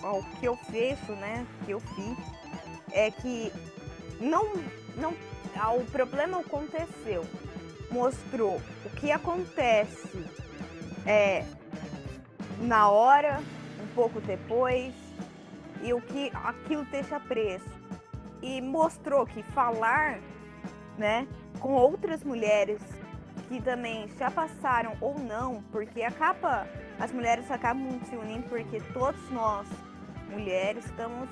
ao 0.03 0.23
que 0.23 0.47
eu 0.47 0.57
vejo, 0.71 1.13
né? 1.17 1.45
Que 1.65 1.73
eu 1.73 1.81
fiz 1.81 2.17
é 2.93 3.11
que 3.11 3.53
não, 4.21 4.53
não, 4.97 5.13
o 5.77 5.85
problema 5.91 6.41
aconteceu, 6.41 7.25
mostrou 7.91 8.61
o 8.85 8.91
que 8.91 9.11
acontece 9.11 10.25
é 11.07 11.45
na 12.61 12.89
hora, 12.89 13.41
um 13.83 13.95
pouco 13.95 14.21
depois 14.21 14.93
e 15.83 15.93
o 15.93 16.01
que 16.01 16.31
aquilo 16.35 16.85
deixa 16.87 17.21
preso 17.21 17.65
e 18.43 18.61
mostrou 18.61 19.27
que 19.27 19.43
falar, 19.43 20.19
né, 20.99 21.27
com 21.61 21.73
outras 21.73 22.25
mulheres 22.25 22.81
que 23.49 23.61
também 23.61 24.09
já 24.19 24.31
passaram 24.31 24.97
ou 25.01 25.19
não, 25.19 25.63
porque 25.71 26.03
acaba 26.03 26.67
as 26.99 27.13
mulheres 27.13 27.51
acabam 27.51 28.01
se 28.09 28.17
unindo 28.17 28.49
porque 28.49 28.81
todos 28.93 29.31
nós, 29.31 29.69
mulheres, 30.31 30.85
estamos. 30.87 31.29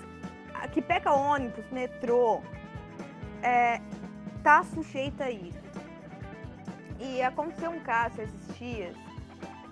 Que 0.72 0.80
pega 0.80 1.12
ônibus, 1.12 1.64
metrô, 1.70 2.40
é, 3.42 3.80
tá 4.44 4.62
sujeita 4.62 5.24
a 5.24 5.30
isso. 5.30 5.58
E 7.00 7.20
aconteceu 7.20 7.70
um 7.70 7.80
caso 7.80 8.20
esses 8.20 8.56
dias 8.56 8.96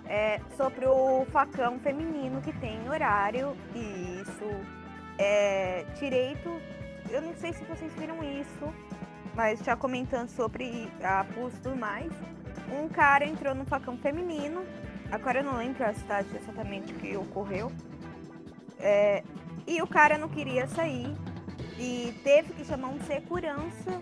é, 0.05 0.41
sobre 0.57 0.85
o 0.85 1.25
facão 1.31 1.79
feminino 1.79 2.41
que 2.41 2.51
tem 2.53 2.89
horário 2.89 3.55
e 3.73 4.21
isso 4.21 4.49
é 5.17 5.85
direito. 5.97 6.49
Eu 7.09 7.21
não 7.21 7.33
sei 7.35 7.53
se 7.53 7.63
vocês 7.63 7.93
viram 7.93 8.21
isso, 8.21 8.73
mas 9.33 9.63
já 9.63 9.77
comentando 9.77 10.27
sobre 10.27 10.91
abuso 11.01 11.55
e 11.55 11.59
tudo 11.61 11.77
mais. 11.77 12.11
Um 12.69 12.89
cara 12.89 13.25
entrou 13.25 13.55
no 13.55 13.65
facão 13.65 13.97
feminino 13.97 14.65
Agora 15.13 15.41
eu 15.41 15.43
não 15.43 15.57
lembro 15.57 15.85
a 15.85 15.93
cidade 15.93 16.27
exatamente 16.35 16.91
que 16.95 17.15
ocorreu. 17.15 17.71
É, 18.79 19.23
e 19.67 19.79
o 19.79 19.85
cara 19.85 20.17
não 20.17 20.27
queria 20.27 20.67
sair 20.67 21.15
e 21.77 22.19
teve 22.23 22.51
que 22.53 22.65
chamar 22.65 22.87
um 22.87 22.99
segurança 23.01 24.01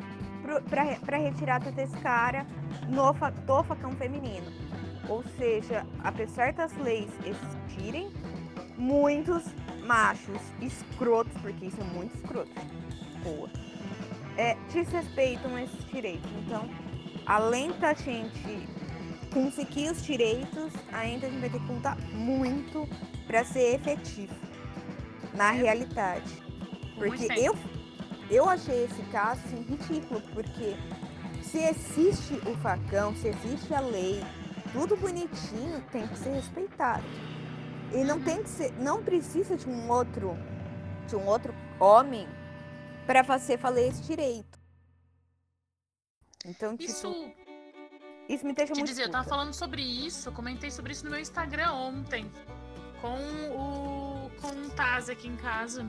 para 0.70 1.18
retirada 1.18 1.72
desse 1.72 1.98
cara 1.98 2.46
no 2.88 3.12
do 3.14 3.64
facão 3.64 3.92
feminino. 3.94 4.48
Ou 5.08 5.24
seja, 5.38 5.86
apesar 6.04 6.54
das 6.54 6.76
leis 6.78 7.10
existirem, 7.26 8.12
muitos 8.78 9.44
machos 9.86 10.42
escrotos, 10.62 11.34
porque 11.42 11.66
isso 11.66 11.80
é 11.80 11.84
muito 11.84 12.16
escroto, 12.16 12.52
boa, 13.24 13.50
é, 14.38 14.56
desrespeitam 14.72 15.58
esses 15.60 15.86
direitos. 15.86 16.30
Então, 16.46 16.70
além 17.26 17.72
da 17.80 17.94
gente 17.94 18.68
conseguir 19.34 19.92
os 19.92 20.04
direitos, 20.04 20.74
ainda 20.92 21.28
a 21.28 21.30
gente 21.30 21.42
vai 21.42 21.50
ter 21.50 21.60
que 21.60 21.72
lutar 21.72 21.98
muito 22.12 22.88
para 23.28 23.44
ser 23.44 23.76
efetivo 23.76 24.36
na 25.34 25.52
realidade. 25.52 26.42
Porque 26.96 27.28
eu, 27.38 27.56
eu 28.32 28.50
achei 28.50 28.86
esse 28.86 29.02
caso 29.12 29.42
assim, 29.46 29.62
ridículo, 29.64 30.22
porque 30.34 30.76
se 31.44 31.60
existe 31.60 32.34
o 32.48 32.56
facão, 32.58 33.16
se 33.16 33.28
existe 33.28 33.74
a 33.74 33.82
lei, 33.82 34.24
tudo 34.72 34.96
bonitinho 34.96 35.84
tem 35.92 36.08
que 36.08 36.18
ser 36.18 36.32
respeitado. 36.32 37.04
E 37.94 38.04
não 38.04 38.22
tem 38.22 38.42
que 38.42 38.50
ser, 38.50 38.72
não 38.80 39.04
precisa 39.04 39.58
de 39.58 39.68
um 39.68 39.92
outro, 39.92 40.38
de 41.08 41.16
um 41.16 41.28
outro 41.28 41.54
homem 41.80 42.28
para 43.06 43.22
você 43.22 43.58
fazer 43.58 43.88
esse 43.88 44.02
direito. 44.04 44.60
Então, 46.46 46.78
tipo, 46.78 46.90
Isso, 46.90 47.32
isso 48.30 48.46
me 48.46 48.54
deixa 48.54 48.74
te 48.74 48.78
muito 48.78 48.90
dizer, 48.90 49.04
eu 49.04 49.12
tava 49.12 49.28
falando 49.28 49.54
sobre 49.54 49.82
isso, 49.82 50.32
comentei 50.32 50.72
sobre 50.72 50.94
isso 50.94 51.04
no 51.04 51.12
meu 51.12 51.20
Instagram 51.20 51.72
ontem, 51.74 52.32
com 53.02 53.18
o 53.56 54.12
com 54.42 54.48
o 54.48 54.70
Taz 54.72 55.10
aqui 55.10 55.28
em 55.28 55.36
casa, 55.36 55.86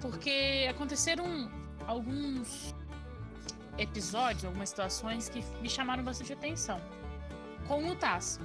porque 0.00 0.66
aconteceram 0.70 1.50
alguns 1.86 2.74
episódios, 3.78 4.44
algumas 4.44 4.68
situações 4.68 5.28
que 5.28 5.42
me 5.60 5.68
chamaram 5.68 6.02
bastante 6.04 6.32
atenção. 6.32 6.80
Com 7.66 7.88
o 7.88 7.94
Taz. 7.96 8.38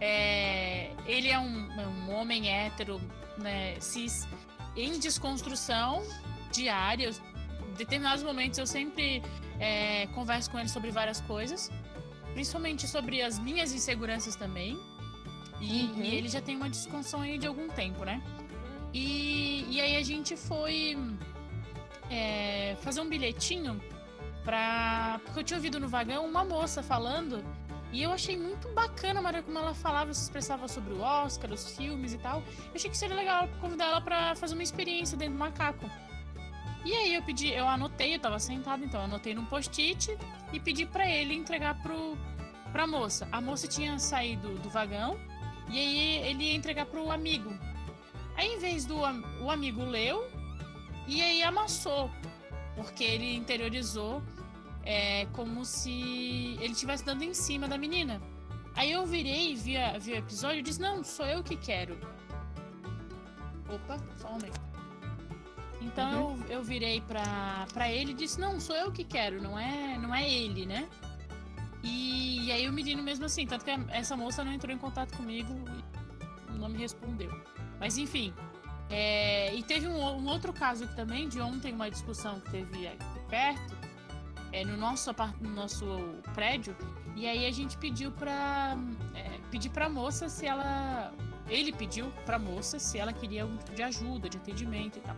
É, 0.00 0.90
ele 1.06 1.28
é 1.28 1.38
um, 1.38 1.80
é 1.80 1.86
um 1.86 2.14
homem 2.14 2.50
hétero, 2.50 3.00
né, 3.38 3.78
cis, 3.80 4.26
em 4.76 4.98
desconstrução 4.98 6.02
diária. 6.52 7.10
Em 7.10 7.72
determinados 7.74 8.22
momentos 8.22 8.58
eu 8.58 8.66
sempre 8.66 9.22
é, 9.58 10.06
converso 10.08 10.50
com 10.50 10.58
ele 10.58 10.68
sobre 10.68 10.90
várias 10.90 11.20
coisas, 11.22 11.70
principalmente 12.34 12.86
sobre 12.86 13.22
as 13.22 13.38
minhas 13.38 13.72
inseguranças 13.72 14.36
também. 14.36 14.78
E, 15.58 15.84
Uhum. 15.84 16.02
e 16.04 16.14
ele 16.14 16.28
já 16.28 16.42
tem 16.42 16.54
uma 16.54 16.68
desconstrução 16.68 17.22
aí 17.22 17.38
de 17.38 17.46
algum 17.46 17.66
tempo, 17.68 18.04
né? 18.04 18.22
E, 18.92 19.64
e 19.70 19.80
aí 19.80 19.96
a 19.96 20.02
gente 20.02 20.36
foi 20.36 20.98
é, 22.10 22.76
fazer 22.80 23.00
um 23.00 23.08
bilhetinho 23.08 23.80
pra. 24.44 25.20
Porque 25.24 25.40
eu 25.40 25.44
tinha 25.44 25.56
ouvido 25.56 25.80
no 25.80 25.88
vagão 25.88 26.24
uma 26.24 26.44
moça 26.44 26.82
falando. 26.82 27.44
E 27.92 28.02
eu 28.02 28.12
achei 28.12 28.36
muito 28.36 28.68
bacana 28.70 29.20
a 29.20 29.22
maneira 29.22 29.46
como 29.46 29.58
ela 29.58 29.72
falava, 29.72 30.12
se 30.12 30.24
expressava 30.24 30.66
sobre 30.68 30.92
o 30.92 31.00
Oscar, 31.00 31.50
os 31.52 31.76
filmes 31.76 32.12
e 32.12 32.18
tal. 32.18 32.42
Eu 32.66 32.72
achei 32.74 32.90
que 32.90 32.96
seria 32.96 33.16
legal 33.16 33.48
convidar 33.60 33.86
ela 33.86 34.00
pra 34.00 34.34
fazer 34.34 34.54
uma 34.54 34.62
experiência 34.62 35.16
dentro 35.16 35.34
do 35.34 35.38
macaco. 35.38 35.88
E 36.84 36.94
aí 36.94 37.14
eu 37.14 37.22
pedi, 37.22 37.50
eu 37.50 37.66
anotei, 37.66 38.14
eu 38.14 38.20
tava 38.20 38.38
sentada, 38.38 38.84
então 38.84 39.00
eu 39.00 39.06
anotei 39.06 39.34
num 39.34 39.44
post-it 39.44 40.16
e 40.52 40.60
pedi 40.60 40.84
pra 40.86 41.08
ele 41.08 41.34
entregar 41.34 41.80
pro, 41.80 42.16
pra 42.70 42.86
moça. 42.86 43.26
A 43.32 43.40
moça 43.40 43.66
tinha 43.66 43.98
saído 43.98 44.50
do 44.58 44.68
vagão 44.68 45.18
e 45.68 45.78
aí 45.78 46.28
ele 46.28 46.44
ia 46.44 46.54
entregar 46.54 46.86
pro 46.86 47.10
amigo. 47.10 47.52
Aí 48.36 48.46
em 48.46 48.58
vez 48.58 48.84
do 48.84 48.98
o 48.98 49.50
amigo 49.50 49.84
leu 49.84 50.28
e 51.06 51.22
aí 51.22 51.42
amassou 51.42 52.10
porque 52.74 53.02
ele 53.04 53.34
interiorizou 53.34 54.22
é, 54.84 55.26
como 55.32 55.64
se 55.64 56.56
ele 56.60 56.72
estivesse 56.72 57.04
dando 57.04 57.22
em 57.22 57.32
cima 57.34 57.66
da 57.66 57.78
menina. 57.78 58.20
Aí 58.74 58.92
eu 58.92 59.06
virei, 59.06 59.54
vi, 59.54 59.76
a, 59.76 59.96
vi 59.98 60.12
o 60.12 60.16
episódio 60.16 60.58
e 60.58 60.62
disse: 60.62 60.80
Não, 60.80 61.02
sou 61.02 61.24
eu 61.26 61.42
que 61.42 61.56
quero. 61.56 61.98
Opa, 63.68 63.98
só 64.18 64.28
um 64.28 64.32
momento. 64.32 64.60
Então 65.80 66.26
Uhum. 66.32 66.42
eu, 66.48 66.56
eu 66.58 66.62
virei 66.62 67.00
pra, 67.00 67.66
pra 67.72 67.90
ele 67.90 68.12
e 68.12 68.14
disse: 68.14 68.38
Não, 68.38 68.60
sou 68.60 68.76
eu 68.76 68.92
que 68.92 69.02
quero, 69.04 69.42
não 69.42 69.58
é, 69.58 69.96
não 69.98 70.14
é 70.14 70.28
ele, 70.30 70.66
né? 70.66 70.88
E, 71.82 72.44
e 72.46 72.52
aí 72.52 72.68
o 72.68 72.72
menino 72.72 73.02
mesmo 73.02 73.24
assim, 73.24 73.46
tanto 73.46 73.64
que 73.64 73.70
essa 73.90 74.16
moça 74.16 74.44
não 74.44 74.52
entrou 74.52 74.74
em 74.74 74.78
contato 74.78 75.16
comigo 75.16 75.52
e 76.54 76.58
não 76.58 76.68
me 76.68 76.78
respondeu. 76.78 77.30
Mas 77.80 77.96
enfim. 77.96 78.32
É, 78.88 79.54
e 79.54 79.62
teve 79.62 79.88
um, 79.88 79.96
um 79.96 80.28
outro 80.28 80.52
caso 80.52 80.84
aqui 80.84 80.94
também, 80.94 81.28
de 81.28 81.40
ontem, 81.40 81.72
uma 81.72 81.90
discussão 81.90 82.40
que 82.40 82.50
teve 82.50 82.86
aqui 82.86 83.20
perto, 83.28 83.76
é, 84.52 84.64
no, 84.64 84.76
nosso, 84.76 85.10
no 85.40 85.50
nosso 85.50 85.84
prédio, 86.34 86.76
e 87.16 87.26
aí 87.26 87.46
a 87.46 87.50
gente 87.50 87.76
pediu 87.78 88.12
pra. 88.12 88.76
É, 89.14 89.38
pedir 89.50 89.70
pra 89.70 89.88
moça 89.88 90.28
se 90.28 90.46
ela. 90.46 91.12
Ele 91.48 91.72
pediu 91.72 92.12
pra 92.24 92.38
moça 92.38 92.78
se 92.78 92.98
ela 92.98 93.12
queria 93.12 93.42
algum 93.42 93.56
tipo 93.56 93.74
de 93.74 93.82
ajuda, 93.82 94.28
de 94.28 94.36
atendimento 94.36 94.98
e 94.98 95.00
tal. 95.00 95.16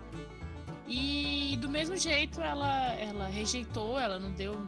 E 0.86 1.58
do 1.60 1.68
mesmo 1.68 1.96
jeito 1.96 2.40
ela, 2.40 2.92
ela 2.94 3.26
rejeitou, 3.26 3.98
ela 3.98 4.18
não 4.18 4.30
deu 4.32 4.66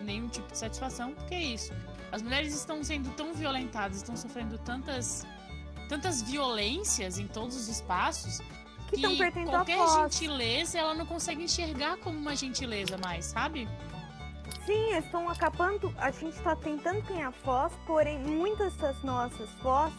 nenhum 0.00 0.28
tipo 0.28 0.50
de 0.50 0.58
satisfação, 0.58 1.12
porque 1.12 1.34
é 1.34 1.42
isso. 1.42 1.72
As 2.10 2.22
mulheres 2.22 2.54
estão 2.54 2.82
sendo 2.82 3.10
tão 3.16 3.32
violentadas, 3.32 3.98
estão 3.98 4.16
sofrendo 4.16 4.58
tantas, 4.58 5.26
tantas 5.88 6.22
violências 6.22 7.18
em 7.18 7.26
todos 7.26 7.56
os 7.56 7.68
espaços 7.68 8.38
Que 8.88 8.96
estão 8.96 9.16
que 9.32 9.44
qualquer 9.44 9.78
gentileza 9.88 10.78
ela 10.78 10.94
não 10.94 11.06
consegue 11.06 11.44
enxergar 11.44 11.96
como 11.98 12.18
uma 12.18 12.34
gentileza 12.36 12.96
mais, 12.98 13.26
sabe? 13.26 13.68
Sim, 14.66 14.94
estão 14.96 15.28
acabando. 15.28 15.92
A 15.98 16.10
gente 16.10 16.36
está 16.36 16.54
tentando 16.54 17.02
ganhar 17.02 17.30
voz, 17.44 17.72
porém 17.86 18.18
muitas 18.18 18.74
das 18.76 19.02
nossas 19.02 19.50
vozes 19.62 19.96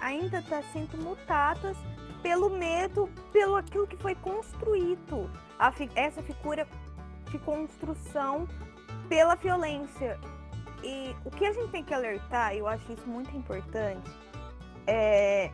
ainda 0.00 0.38
estão 0.38 0.62
sendo 0.72 0.96
mutadas 0.98 1.76
pelo 2.22 2.50
medo, 2.50 3.08
pelo 3.32 3.56
aquilo 3.56 3.86
que 3.86 3.96
foi 3.96 4.14
construído. 4.14 5.30
Fi- 5.74 5.90
essa 5.94 6.22
figura 6.22 6.66
de 7.30 7.38
construção 7.40 8.48
pela 9.08 9.34
violência. 9.34 10.18
E 10.82 11.14
o 11.24 11.30
que 11.30 11.44
a 11.46 11.52
gente 11.52 11.70
tem 11.70 11.82
que 11.84 11.92
alertar, 11.92 12.54
eu 12.54 12.66
acho 12.66 12.92
isso 12.92 13.06
muito 13.08 13.34
importante, 13.36 14.08
é 14.86 15.50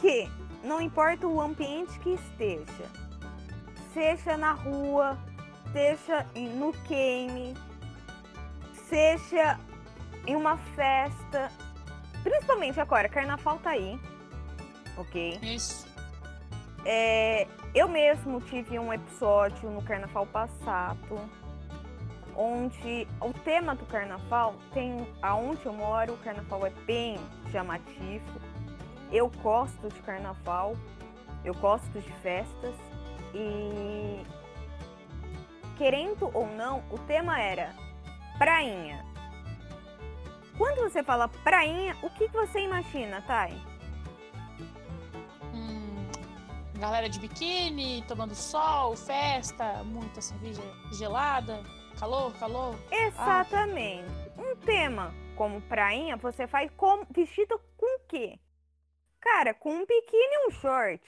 que 0.00 0.30
não 0.64 0.80
importa 0.80 1.26
o 1.26 1.40
ambiente 1.40 1.98
que 2.00 2.10
esteja, 2.10 2.90
seja 3.92 4.36
na 4.36 4.52
rua, 4.52 5.18
seja 5.72 6.26
no 6.34 6.72
game, 6.88 7.54
seja 8.88 9.58
em 10.26 10.36
uma 10.36 10.56
festa, 10.74 11.50
principalmente 12.22 12.80
agora, 12.80 13.08
carnaval 13.08 13.58
tá 13.58 13.70
aí, 13.70 13.98
ok? 14.96 15.38
Isso. 15.42 15.86
É, 16.84 17.46
eu 17.74 17.88
mesmo 17.88 18.40
tive 18.40 18.78
um 18.78 18.92
episódio 18.92 19.70
no 19.70 19.82
carnaval 19.82 20.26
passado, 20.26 21.20
onde 22.36 23.06
o 23.20 23.32
tema 23.32 23.74
do 23.74 23.84
carnaval 23.86 24.54
tem 24.72 25.06
aonde 25.20 25.64
eu 25.66 25.72
moro, 25.72 26.14
o 26.14 26.18
carnaval 26.18 26.66
é 26.66 26.70
bem 26.86 27.18
chamativo. 27.50 28.40
Eu 29.10 29.28
gosto 29.42 29.88
de 29.88 30.00
carnaval, 30.02 30.76
eu 31.44 31.54
gosto 31.54 31.90
de 32.00 32.12
festas 32.22 32.74
e 33.34 34.24
querendo 35.76 36.30
ou 36.32 36.46
não, 36.54 36.82
o 36.90 36.98
tema 36.98 37.40
era 37.40 37.74
prainha. 38.38 39.04
Quando 40.56 40.82
você 40.82 41.02
fala 41.02 41.28
prainha, 41.28 41.96
o 42.02 42.10
que 42.10 42.28
você 42.28 42.60
imagina, 42.60 43.22
Thay? 43.22 43.52
Hum, 45.52 46.06
galera 46.78 47.08
de 47.08 47.18
biquíni, 47.18 48.04
tomando 48.06 48.34
sol, 48.34 48.94
festa, 48.94 49.82
muita 49.84 50.20
cerveja 50.20 50.62
gelada, 50.92 51.62
calor, 52.02 52.32
calor. 52.36 52.74
Exatamente. 52.90 54.10
Um 54.36 54.56
tema 54.56 55.14
como 55.36 55.62
prainha, 55.62 56.16
você 56.16 56.48
faz 56.48 56.68
com 56.76 57.04
vestido 57.10 57.60
com 57.76 57.86
o 57.96 58.00
quê? 58.08 58.40
Cara, 59.20 59.54
com 59.54 59.70
um 59.72 59.86
biquíni 59.86 60.34
e 60.34 60.48
um 60.48 60.50
short. 60.50 61.00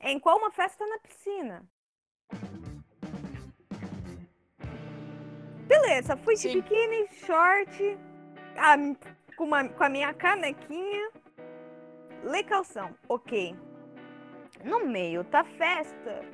É 0.00 0.12
igual 0.12 0.38
uma 0.38 0.50
festa 0.50 0.86
na 0.86 0.98
piscina. 1.00 1.62
Beleza, 5.66 6.16
fui 6.16 6.34
de 6.34 6.40
Sim. 6.40 6.62
biquíni, 6.62 7.06
short, 7.26 7.98
a- 8.56 8.76
com, 9.36 9.44
uma- 9.44 9.68
com 9.68 9.84
a 9.84 9.90
minha 9.90 10.14
canequinha, 10.14 11.10
lê 12.24 12.42
calção, 12.42 12.96
ok. 13.06 13.54
No 14.64 14.86
meio 14.86 15.22
da 15.24 15.44
festa, 15.44 16.24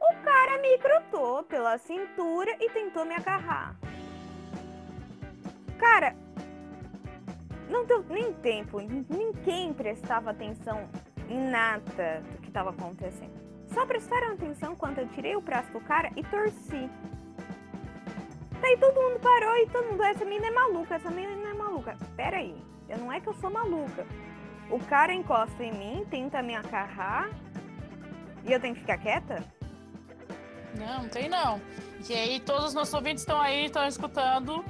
o 0.00 0.24
cara 0.24 0.58
me 0.58 0.76
grudou 0.78 1.42
pela 1.44 1.78
cintura 1.78 2.50
e 2.60 2.70
tentou 2.70 3.04
me 3.04 3.14
agarrar. 3.14 3.76
Cara, 5.78 6.14
não 7.68 7.84
deu 7.84 8.04
nem 8.08 8.32
tempo, 8.32 8.80
ninguém 8.80 9.72
prestava 9.72 10.30
atenção 10.30 10.88
em 11.28 11.50
nada 11.50 12.22
do 12.32 12.38
que 12.38 12.48
estava 12.48 12.70
acontecendo. 12.70 13.38
Só 13.66 13.84
prestaram 13.86 14.32
atenção 14.32 14.74
quando 14.74 14.98
eu 14.98 15.08
tirei 15.08 15.36
o 15.36 15.40
braço 15.40 15.70
do 15.72 15.80
cara 15.80 16.10
e 16.16 16.22
torci. 16.24 16.90
Daí 18.60 18.76
todo 18.78 19.00
mundo 19.00 19.20
parou 19.20 19.56
e 19.56 19.66
todo 19.66 19.90
mundo, 19.90 20.02
essa 20.02 20.24
menina 20.24 20.46
é 20.46 20.50
maluca, 20.50 20.94
essa 20.94 21.10
menina 21.10 21.50
é 21.50 21.54
maluca. 21.54 21.96
Pera 22.16 22.38
aí, 22.38 22.56
eu 22.88 22.98
não 22.98 23.12
é 23.12 23.20
que 23.20 23.28
eu 23.28 23.34
sou 23.34 23.50
maluca. 23.50 24.06
O 24.70 24.78
cara 24.80 25.12
encosta 25.12 25.62
em 25.62 25.72
mim, 25.72 26.06
tenta 26.10 26.42
me 26.42 26.54
agarrar 26.54 27.30
e 28.44 28.52
eu 28.52 28.60
tenho 28.60 28.74
que 28.74 28.80
ficar 28.80 28.98
quieta? 28.98 29.44
Não, 30.74 31.02
não 31.02 31.08
tem 31.08 31.28
não. 31.28 31.60
E 32.08 32.12
aí 32.14 32.40
todos 32.40 32.66
os 32.66 32.74
nossos 32.74 32.94
ouvintes 32.94 33.22
estão 33.22 33.40
aí, 33.40 33.66
estão 33.66 33.86
escutando. 33.86 34.64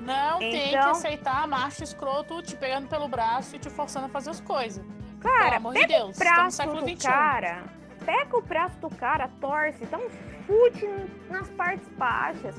Não 0.00 0.38
tem 0.38 0.50
que 0.52 0.68
Então- 0.76 0.90
aceitar 0.92 1.46
macho 1.48 1.82
escroto 1.82 2.40
te 2.42 2.56
pegando 2.56 2.88
pelo 2.88 3.08
braço 3.08 3.56
e 3.56 3.58
te 3.58 3.68
forçando 3.68 4.06
a 4.06 4.08
fazer 4.08 4.30
as 4.30 4.40
coisas. 4.40 4.84
Pelo 5.20 5.34
Cara, 5.34 5.56
amor 5.56 5.74
de 5.74 5.80
pega 5.80 5.94
Deus, 5.94 6.16
o 6.16 6.18
braço 6.18 6.62
do 6.66 6.80
XXI. 6.88 6.96
cara, 7.08 7.64
pega 8.06 8.36
o 8.36 8.40
braço 8.42 8.78
do 8.78 8.88
cara, 8.90 9.28
torce, 9.40 9.84
dá 9.86 9.98
um 9.98 10.08
chute 10.46 10.84
n- 10.86 11.10
nas 11.28 11.48
partes 11.50 11.88
baixas. 11.96 12.54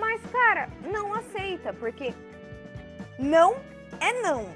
Mas, 0.00 0.20
cara, 0.32 0.68
não 0.92 1.14
aceita, 1.14 1.72
porque 1.72 2.12
não 3.16 3.54
é 4.00 4.12
não. 4.22 4.48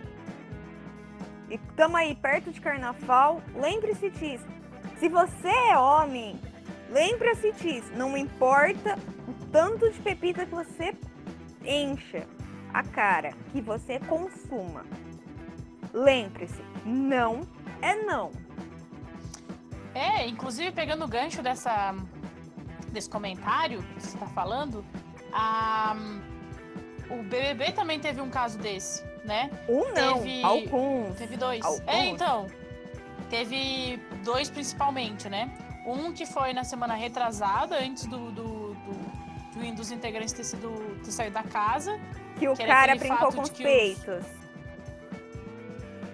E 1.49 1.57
tamo 1.77 1.97
aí 1.97 2.15
perto 2.17 2.51
de 2.51 2.61
carnaval, 2.61 3.41
lembre-se 3.55 4.11
disso. 4.11 4.45
Se 4.99 5.09
você 5.09 5.49
é 5.49 5.79
homem, 5.79 6.39
lembre-se 6.90 7.53
disso. 7.53 7.92
Não 7.94 8.16
importa 8.16 8.96
o 9.27 9.33
tanto 9.51 9.90
de 9.90 9.98
pepita 10.01 10.44
que 10.46 10.55
você 10.55 10.94
encha 11.64 12.27
a 12.72 12.83
cara, 12.83 13.33
que 13.53 13.61
você 13.61 13.98
consuma. 14.01 14.85
Lembre-se, 15.92 16.62
não 16.85 17.40
é 17.81 17.94
não. 17.96 18.31
É, 19.94 20.27
inclusive 20.27 20.70
pegando 20.72 21.05
o 21.05 21.09
gancho 21.09 21.42
dessa, 21.42 21.94
desse 22.90 23.09
comentário 23.09 23.83
que 23.83 24.03
você 24.03 24.14
está 24.14 24.27
falando, 24.27 24.85
a, 25.33 25.96
o 27.11 27.22
BBB 27.22 27.72
também 27.72 27.98
teve 27.98 28.20
um 28.20 28.31
caso 28.31 28.59
desse, 28.59 29.03
né? 29.24 29.51
Um 29.68 29.92
não, 29.94 30.18
Teve- 30.18 30.44
alguns. 30.44 31.16
Teve 31.16 31.37
dois. 31.37 31.64
Alguns. 31.64 31.88
É, 31.88 32.07
então. 32.07 32.46
Teve 33.31 33.98
dois 34.24 34.48
principalmente, 34.48 35.29
né? 35.29 35.51
Um 35.87 36.12
que 36.12 36.27
foi 36.27 36.53
na 36.53 36.64
semana 36.64 36.95
retrasada, 36.95 37.79
antes 37.79 38.07
do, 38.07 38.31
do, 38.31 38.75
do- 38.75 39.19
de 39.61 39.67
um 39.67 39.75
dos 39.75 39.91
integrantes 39.91 40.33
ter, 40.33 40.45
sido, 40.45 40.71
ter 41.03 41.11
saído 41.11 41.35
da 41.35 41.43
casa. 41.43 41.99
Que 42.38 42.47
o 42.49 42.55
que 42.55 42.62
era 42.62 42.73
cara 42.73 42.95
brincou 42.97 43.33
com 43.33 43.43
os 43.43 43.51
peitos. 43.51 44.25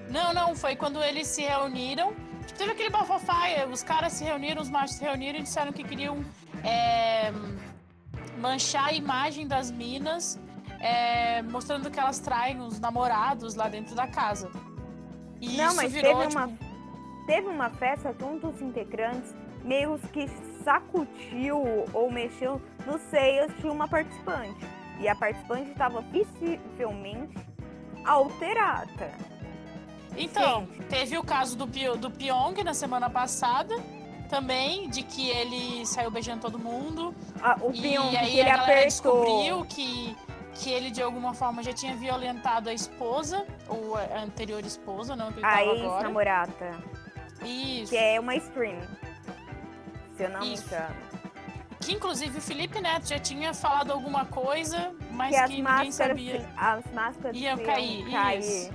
Não, 0.08 0.32
não, 0.32 0.54
foi 0.54 0.76
quando 0.76 1.02
eles 1.02 1.26
se 1.26 1.42
reuniram. 1.42 2.14
Tipo, 2.46 2.58
teve 2.58 2.70
aquele 2.72 2.90
bafafá, 2.90 3.46
os 3.70 3.82
caras 3.82 4.12
se 4.12 4.24
reuniram, 4.24 4.62
os 4.62 4.70
machos 4.70 4.96
se 4.96 5.04
reuniram 5.04 5.38
e 5.38 5.42
disseram 5.42 5.72
que 5.72 5.82
queriam 5.82 6.24
é, 6.62 7.32
manchar 8.38 8.88
a 8.88 8.92
imagem 8.92 9.46
das 9.46 9.70
minas, 9.70 10.38
é, 10.78 11.42
mostrando 11.42 11.90
que 11.90 11.98
elas 11.98 12.18
traem 12.20 12.60
os 12.60 12.78
namorados 12.78 13.54
lá 13.54 13.68
dentro 13.68 13.94
da 13.94 14.06
casa. 14.06 14.50
E 15.40 15.56
Não, 15.56 15.74
mas 15.74 15.90
virou, 15.92 16.16
teve 16.18 16.28
tipo, 16.28 16.38
uma, 16.38 16.58
teve 17.26 17.48
uma 17.48 17.70
festa 17.70 18.12
que 18.14 18.22
um 18.24 18.38
dos 18.38 18.60
integrantes 18.60 19.34
meio 19.64 19.98
que 20.12 20.28
sacudiu 20.62 21.84
ou 21.92 22.10
mexeu 22.10 22.60
nos 22.86 23.00
seios 23.02 23.52
de 23.58 23.66
uma 23.66 23.88
participante. 23.88 24.64
E 25.00 25.08
a 25.08 25.14
participante 25.14 25.70
estava 25.70 26.00
visivelmente 26.02 27.36
alterada. 28.04 29.10
Então, 30.16 30.66
Gente. 30.66 30.84
teve 30.88 31.18
o 31.18 31.24
caso 31.24 31.56
do, 31.56 31.66
do 31.96 32.10
Pyong 32.10 32.62
na 32.62 32.74
semana 32.74 33.10
passada 33.10 33.74
também, 34.28 34.88
de 34.88 35.02
que 35.02 35.28
ele 35.30 35.84
saiu 35.86 36.10
beijando 36.10 36.42
todo 36.42 36.58
mundo. 36.58 37.14
Ah, 37.42 37.56
o 37.60 37.70
e 37.72 37.80
Pyong, 37.80 38.16
aí 38.16 38.30
que 38.30 38.38
ele 38.38 38.50
a 38.50 38.56
galera 38.56 38.62
apertou. 38.62 39.24
descobriu 39.24 39.64
que, 39.64 40.16
que 40.54 40.70
ele, 40.70 40.90
de 40.90 41.02
alguma 41.02 41.34
forma, 41.34 41.62
já 41.62 41.72
tinha 41.72 41.96
violentado 41.96 42.68
a 42.68 42.72
esposa, 42.72 43.44
ou 43.68 43.96
a 43.96 44.20
anterior 44.22 44.64
esposa, 44.64 45.16
não 45.16 45.32
que 45.32 45.38
ele 45.40 45.46
A 45.46 45.64
ex-namorada, 45.64 46.70
Isso. 47.44 47.90
que 47.90 47.96
é 47.96 48.20
uma 48.20 48.36
stream. 48.36 48.78
Se 50.16 50.24
eu 50.24 50.30
não 50.30 50.40
me 50.40 50.54
Isso. 50.54 50.66
engano. 50.66 50.94
Que 51.80 51.92
inclusive 51.92 52.38
o 52.38 52.40
Felipe 52.40 52.80
Neto 52.80 53.08
já 53.08 53.18
tinha 53.18 53.52
falado 53.52 53.90
alguma 53.92 54.24
coisa, 54.24 54.94
mas 55.10 55.34
que 55.36 55.42
que, 55.56 55.62
ninguém 55.62 55.92
sabia. 55.92 56.48
as 56.56 56.84
máscaras 56.94 57.36
Iam 57.36 57.58
cair, 57.58 58.10
cair. 58.10 58.38
isso. 58.40 58.72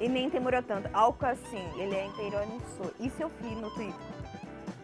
E 0.00 0.08
nem 0.08 0.28
demorou 0.28 0.62
tanto. 0.62 0.88
Algo 0.92 1.24
assim, 1.26 1.64
ele 1.76 1.94
ainda 1.94 2.22
ironizou. 2.22 2.92
Isso 2.98 3.22
eu 3.22 3.30
vi 3.40 3.54
no 3.54 3.70
Twitter. 3.70 3.94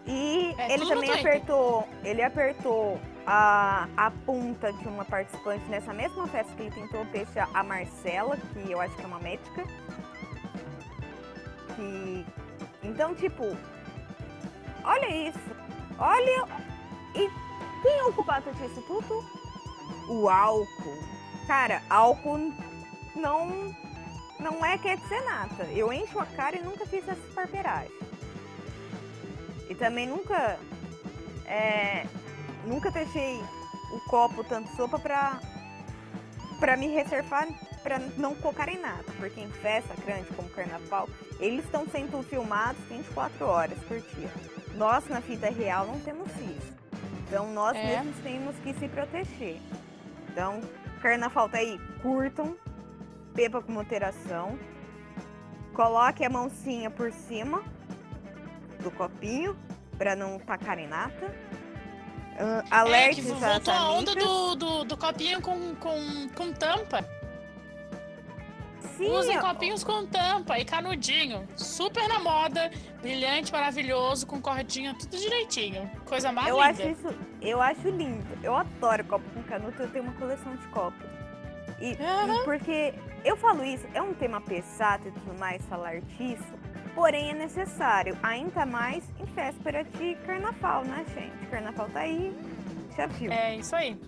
E 0.07 0.55
É, 0.59 0.75
ele 0.75 0.87
também 0.87 1.11
apertou, 1.11 1.89
ele 2.05 2.23
apertou 2.23 3.01
a, 3.27 3.89
a 3.97 4.11
punta 4.13 4.73
de 4.73 4.87
uma 4.87 5.05
participante 5.05 5.65
nessa 5.65 5.93
mesma 5.93 6.29
festa 6.29 6.53
que 6.55 6.63
ele 6.63 6.71
tentou 6.71 7.05
beijar 7.07 7.49
a 7.53 7.65
Marcela, 7.65 8.37
que 8.53 8.71
eu 8.71 8.81
acho 8.81 8.95
que 8.95 9.03
é 9.03 9.07
uma 9.07 9.19
médica. 9.19 9.65
Que. 11.75 12.25
Então, 12.85 13.15
tipo, 13.17 13.57
olha 14.85 15.29
isso. 15.29 15.56
Olha. 15.99 16.47
E 17.15 17.31
quem 17.83 17.99
é 17.99 18.05
o 18.05 18.13
culpado 18.13 18.51
tudo? 18.87 19.25
O 20.09 20.29
álcool. 20.29 20.99
Cara, 21.47 21.83
álcool 21.89 22.53
não. 23.15 23.75
Não 24.39 24.65
é 24.65 24.77
quer 24.77 24.99
dizer 24.99 25.23
nada. 25.25 25.65
Eu 25.65 25.93
encho 25.93 26.19
a 26.19 26.27
cara 26.27 26.57
e 26.57 26.63
nunca 26.63 26.87
fiz 26.87 27.07
essa 27.09 27.33
barbeiragem. 27.35 27.91
E 29.69 29.75
também 29.75 30.07
nunca. 30.07 30.59
É, 31.47 32.07
nunca 32.67 32.91
deixei 32.91 33.41
o 33.93 34.01
copo 34.09 34.45
tanto 34.45 34.75
sopa 34.77 34.99
pra. 34.99 35.41
pra 36.61 36.77
me 36.77 36.89
reservar 36.89 37.47
pra 37.83 37.99
não 38.17 38.35
colocar 38.35 38.69
em 38.69 38.79
nada. 38.79 39.05
Porque 39.19 39.41
em 39.41 39.49
festa 39.49 39.95
grande 40.05 40.29
como 40.35 40.49
carnaval, 40.51 41.09
eles 41.39 41.65
estão 41.65 41.87
sendo 41.87 42.23
filmados 42.25 42.83
24 42.89 43.47
horas 43.47 43.79
por 43.85 44.01
dia. 44.01 44.31
Nós, 44.77 45.09
na 45.09 45.21
vida 45.21 45.49
real, 45.51 45.87
não 45.87 45.99
temos 46.01 46.29
isso. 46.37 46.75
Então 47.27 47.51
nós 47.53 47.77
É. 47.77 47.83
mesmos 47.83 48.17
temos 48.23 48.57
que 48.57 48.75
se 48.75 48.89
proteger. 48.89 49.59
Então, 50.31 50.61
carnaval 51.01 51.49
tá 51.49 51.59
aí, 51.59 51.79
curtam, 52.03 52.57
beba 53.35 53.63
com 53.63 53.73
moderação, 53.73 54.59
coloque 55.75 56.25
a 56.25 56.31
mãozinha 56.31 56.91
por 56.91 57.11
cima 57.13 57.63
do 58.83 58.91
copinho 58.91 59.57
para 59.97 60.15
não 60.15 60.39
tacar 60.39 60.79
em 60.79 60.87
nata. 60.87 61.35
Ah, 62.39 62.63
É, 62.71 62.75
alerte 62.75 63.23
que 63.23 63.29
voltou 63.33 63.73
a 63.73 63.91
onda 63.91 64.15
do, 64.15 64.55
do, 64.57 64.85
do 64.85 64.97
copinho 64.97 65.41
com, 65.41 65.75
com, 65.77 66.29
com 66.37 66.53
tampa. 66.53 67.03
Sim, 68.97 69.11
Usem 69.11 69.39
copinhos 69.41 69.85
com 69.85 70.07
tampa 70.07 70.59
e 70.59 70.65
canudinho. 70.65 71.47
Super 71.55 72.09
na 72.09 72.19
moda, 72.19 72.71
brilhante, 73.03 73.53
maravilhoso, 73.53 74.27
com 74.27 74.41
cordinha, 74.41 74.95
tudo 74.99 75.17
direitinho. 75.19 75.91
Coisa 76.07 76.33
mais 76.33 76.49
eu 76.49 76.57
linda. 76.57 76.69
acho 76.71 76.89
isso, 76.89 77.19
eu 77.43 77.61
acho 77.61 77.89
lindo. 77.91 78.27
Eu 78.43 78.57
adoro 78.57 79.05
copo 79.05 79.29
com 79.35 79.43
canuto, 79.43 79.83
eu 79.83 79.89
tenho 79.91 80.05
uma 80.05 80.15
coleção 80.15 80.57
de 80.57 80.67
copos. 80.69 81.07
E, 81.79 81.93
e 81.93 82.03
Aham. 82.03 82.45
porque 82.45 82.95
eu 83.23 83.37
falo 83.37 83.63
isso, 83.63 83.87
é 83.93 84.01
um 84.01 84.15
tema 84.15 84.41
pesado 84.41 85.09
e 85.09 85.11
tudo 85.11 85.39
mais 85.39 85.63
falar 85.67 86.01
disso, 86.01 86.55
porém 86.95 87.31
é 87.31 87.35
necessário, 87.35 88.17
ainda 88.23 88.65
mais 88.65 89.05
em 89.21 89.27
véspera 89.27 89.85
de 89.85 90.15
carnaval, 90.27 90.85
né, 90.85 91.05
gente? 91.15 91.47
Carnaval 91.51 91.87
tá 91.91 92.01
aí, 92.01 92.35
já 92.97 93.07
viu. 93.07 93.31
É 93.31 93.57
isso 93.57 93.77
aí. 93.77 94.01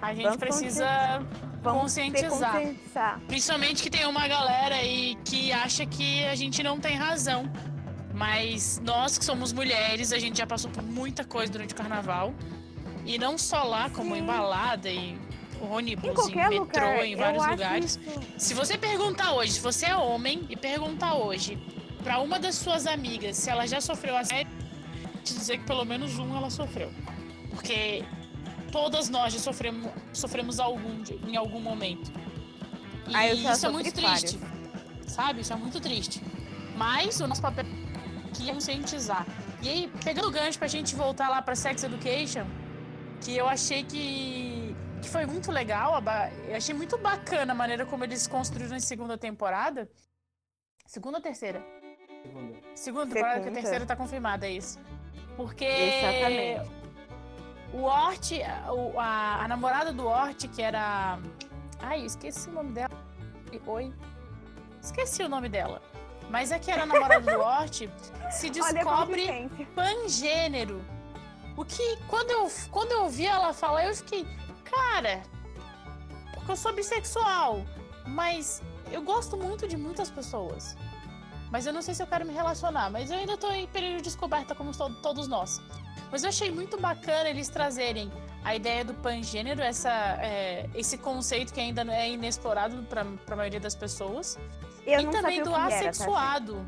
A 0.00 0.14
gente 0.14 0.22
Vamos 0.24 0.38
precisa 0.38 1.20
Vamos 1.62 1.82
conscientizar. 1.82 2.52
conscientizar. 2.52 3.20
Principalmente 3.28 3.82
que 3.82 3.90
tem 3.90 4.06
uma 4.06 4.26
galera 4.26 4.74
aí 4.76 5.16
que 5.24 5.52
acha 5.52 5.84
que 5.86 6.24
a 6.24 6.34
gente 6.34 6.62
não 6.62 6.78
tem 6.80 6.96
razão. 6.96 7.50
Mas 8.14 8.80
nós 8.84 9.16
que 9.16 9.24
somos 9.24 9.52
mulheres, 9.52 10.12
a 10.12 10.18
gente 10.18 10.38
já 10.38 10.46
passou 10.46 10.70
por 10.70 10.82
muita 10.82 11.24
coisa 11.24 11.50
durante 11.52 11.72
o 11.72 11.76
carnaval. 11.76 12.34
E 13.06 13.18
não 13.18 13.38
só 13.38 13.62
lá, 13.62 13.88
como 13.90 14.14
em 14.16 14.20
Sim. 14.20 14.26
balada 14.26 14.90
e 14.90 15.16
ônibus, 15.60 16.28
Em 16.28 16.32
em, 16.32 16.36
metrô, 16.36 16.58
lugar, 16.60 17.06
em 17.06 17.16
vários 17.16 17.46
lugares. 17.46 17.84
isso- 17.96 18.00
Se 18.38 18.54
você 18.54 18.76
perguntar 18.76 19.32
hoje, 19.32 19.52
se 19.52 19.60
você 19.60 19.86
é 19.86 19.96
homem 19.96 20.46
e 20.50 20.56
perguntar 20.56 21.14
hoje 21.14 21.56
pra 22.02 22.18
uma 22.20 22.38
das 22.38 22.54
suas 22.56 22.86
amigas 22.86 23.36
se 23.36 23.48
ela 23.50 23.66
já 23.66 23.80
sofreu 23.80 24.16
assédio, 24.16 24.52
te 25.22 25.34
dizer 25.34 25.58
que 25.58 25.64
pelo 25.64 25.84
menos 25.84 26.18
um 26.18 26.36
ela 26.36 26.50
sofreu. 26.50 26.90
Porque 27.50 28.04
todas 28.70 29.08
nós 29.08 29.32
já 29.32 29.38
sofremos, 29.38 29.90
sofremos 30.12 30.60
algum, 30.60 31.02
em 31.26 31.36
algum 31.36 31.60
momento. 31.60 32.10
E 33.08 33.14
Ah, 33.14 33.32
isso 33.32 33.66
é 33.66 33.70
muito 33.70 33.92
triste. 33.92 34.38
Sabe? 35.06 35.40
Isso 35.40 35.52
é 35.52 35.56
muito 35.56 35.80
triste. 35.80 36.22
Mas 36.76 37.20
o 37.20 37.26
nosso 37.26 37.42
papel 37.42 37.64
aqui 38.28 38.48
é 38.48 38.52
conscientizar. 38.52 39.26
E 39.62 39.68
aí, 39.68 39.92
pegando 40.04 40.28
o 40.28 40.30
gancho 40.30 40.58
pra 40.58 40.68
gente 40.68 40.94
voltar 40.94 41.28
lá 41.28 41.42
pra 41.42 41.54
Sex 41.54 41.82
Education, 41.82 42.46
que 43.20 43.36
eu 43.36 43.46
achei 43.48 43.82
que, 43.84 44.74
que 45.02 45.08
foi 45.08 45.26
muito 45.26 45.50
legal, 45.52 46.02
eu 46.48 46.56
achei 46.56 46.74
muito 46.74 46.96
bacana 46.96 47.52
a 47.52 47.54
maneira 47.54 47.84
como 47.84 48.04
eles 48.04 48.26
construíram 48.26 48.76
a 48.76 48.80
segunda 48.80 49.18
temporada. 49.18 49.90
Segunda 50.86 51.18
ou 51.18 51.22
terceira? 51.22 51.64
Segunda 52.74 53.06
temporada, 53.06 53.34
que 53.34 53.40
a 53.40 53.42
Segunda. 53.44 53.60
terceira 53.60 53.86
tá 53.86 53.96
confirmada, 53.96 54.46
é 54.46 54.52
isso. 54.52 54.78
Porque 55.36 55.64
Exatamente. 55.64 56.79
O 57.72 57.82
Ort, 57.82 58.32
a, 58.98 59.44
a 59.44 59.48
namorada 59.48 59.92
do 59.92 60.06
Ort, 60.06 60.48
que 60.48 60.60
era. 60.62 61.18
Ai, 61.80 62.04
esqueci 62.04 62.48
o 62.48 62.52
nome 62.52 62.72
dela. 62.72 62.90
Oi. 63.66 63.92
Esqueci 64.82 65.22
o 65.22 65.28
nome 65.28 65.48
dela. 65.48 65.80
Mas 66.28 66.52
é 66.52 66.58
que 66.58 66.70
era 66.70 66.84
a 66.84 66.86
namorada 66.86 67.20
do 67.32 67.40
Ort, 67.40 67.88
se 68.30 68.46
Olha, 68.62 68.72
descobre 68.74 69.48
pangênero. 69.74 70.84
O 71.56 71.64
que, 71.64 71.96
quando 72.08 72.30
eu, 72.30 72.50
quando 72.70 72.92
eu 72.92 73.02
ouvi 73.04 73.26
ela 73.26 73.52
falar, 73.52 73.84
eu 73.84 73.94
fiquei, 73.94 74.24
cara, 74.64 75.22
porque 76.32 76.52
eu 76.52 76.56
sou 76.56 76.72
bissexual, 76.72 77.62
mas 78.06 78.62
eu 78.90 79.02
gosto 79.02 79.36
muito 79.36 79.66
de 79.66 79.76
muitas 79.76 80.08
pessoas. 80.10 80.76
Mas 81.50 81.66
eu 81.66 81.72
não 81.72 81.82
sei 81.82 81.94
se 81.94 82.02
eu 82.02 82.06
quero 82.06 82.24
me 82.24 82.32
relacionar, 82.32 82.88
mas 82.90 83.10
eu 83.10 83.18
ainda 83.18 83.36
tô 83.36 83.50
em 83.50 83.66
período 83.66 83.96
de 83.96 84.02
descoberta, 84.04 84.54
como 84.54 84.70
to- 84.72 84.94
todos 85.02 85.26
nós. 85.26 85.60
Mas 86.10 86.22
eu 86.22 86.28
achei 86.28 86.50
muito 86.50 86.78
bacana 86.78 87.28
eles 87.28 87.48
trazerem 87.48 88.10
a 88.42 88.54
ideia 88.54 88.84
do 88.84 88.94
pangênero, 88.94 89.60
essa, 89.60 89.90
é, 90.20 90.68
esse 90.74 90.96
conceito 90.98 91.52
que 91.52 91.60
ainda 91.60 91.82
é 91.92 92.10
inexplorado 92.10 92.82
para 92.84 93.02
a 93.02 93.36
maioria 93.36 93.60
das 93.60 93.74
pessoas 93.74 94.38
Eu 94.86 95.00
e 95.00 95.06
também 95.08 95.42
do 95.42 95.50
era, 95.50 95.58
tá, 95.58 95.66
assexuado. 95.66 96.66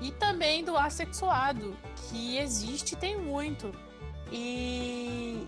e 0.00 0.10
também 0.12 0.64
do 0.64 0.76
assexuado, 0.76 1.76
que 2.08 2.36
existe 2.36 2.92
e 2.92 2.96
tem 2.96 3.16
muito. 3.16 3.72
E 4.30 5.46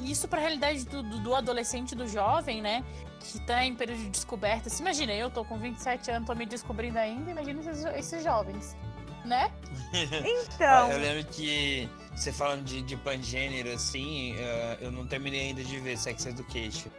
isso 0.00 0.28
para 0.28 0.38
a 0.38 0.42
realidade 0.42 0.84
do, 0.84 1.02
do, 1.02 1.18
do 1.20 1.34
adolescente 1.34 1.94
do 1.94 2.06
jovem, 2.06 2.60
né? 2.60 2.84
Que 3.20 3.38
tá 3.40 3.64
em 3.64 3.74
período 3.74 4.02
de 4.02 4.10
descoberta. 4.10 4.68
Se 4.68 4.82
imagina, 4.82 5.12
eu 5.14 5.30
tô 5.30 5.44
com 5.44 5.56
27 5.56 6.10
anos, 6.10 6.26
tô 6.26 6.34
me 6.34 6.44
descobrindo 6.44 6.98
ainda, 6.98 7.30
imagina 7.30 7.60
esses, 7.60 7.84
esses 7.84 8.24
jovens, 8.24 8.76
né? 9.24 9.50
Então, 9.92 10.90
Eu 10.92 10.98
lembro 10.98 11.24
que 11.32 11.88
você 12.14 12.32
falando 12.32 12.64
de, 12.64 12.82
de 12.82 12.96
pangênero, 12.96 13.72
assim, 13.72 14.34
eh, 14.36 14.78
eu 14.80 14.90
não 14.92 15.06
terminei 15.06 15.48
ainda 15.48 15.64
de 15.64 15.78
ver 15.80 15.96
Sex 15.98 16.26
Education. 16.26 16.90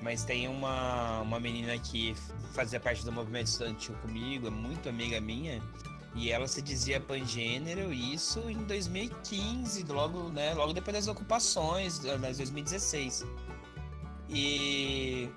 Mas 0.00 0.24
tem 0.24 0.48
uma, 0.48 1.20
uma 1.20 1.38
menina 1.38 1.78
que 1.78 2.14
fazia 2.54 2.80
parte 2.80 3.04
do 3.04 3.12
movimento 3.12 3.46
estudantil 3.46 3.94
comigo, 4.02 4.48
é 4.48 4.50
muito 4.50 4.88
amiga 4.88 5.20
minha. 5.20 5.62
E 6.14 6.30
ela 6.30 6.46
se 6.48 6.60
dizia 6.60 7.00
pangênero, 7.00 7.92
isso 7.92 8.50
em 8.50 8.64
2015, 8.64 9.84
logo, 9.84 10.28
né, 10.30 10.52
logo 10.54 10.72
depois 10.72 10.94
das 10.96 11.06
ocupações, 11.08 12.00
mas 12.20 12.36
2016. 12.38 13.24
E, 14.28 15.28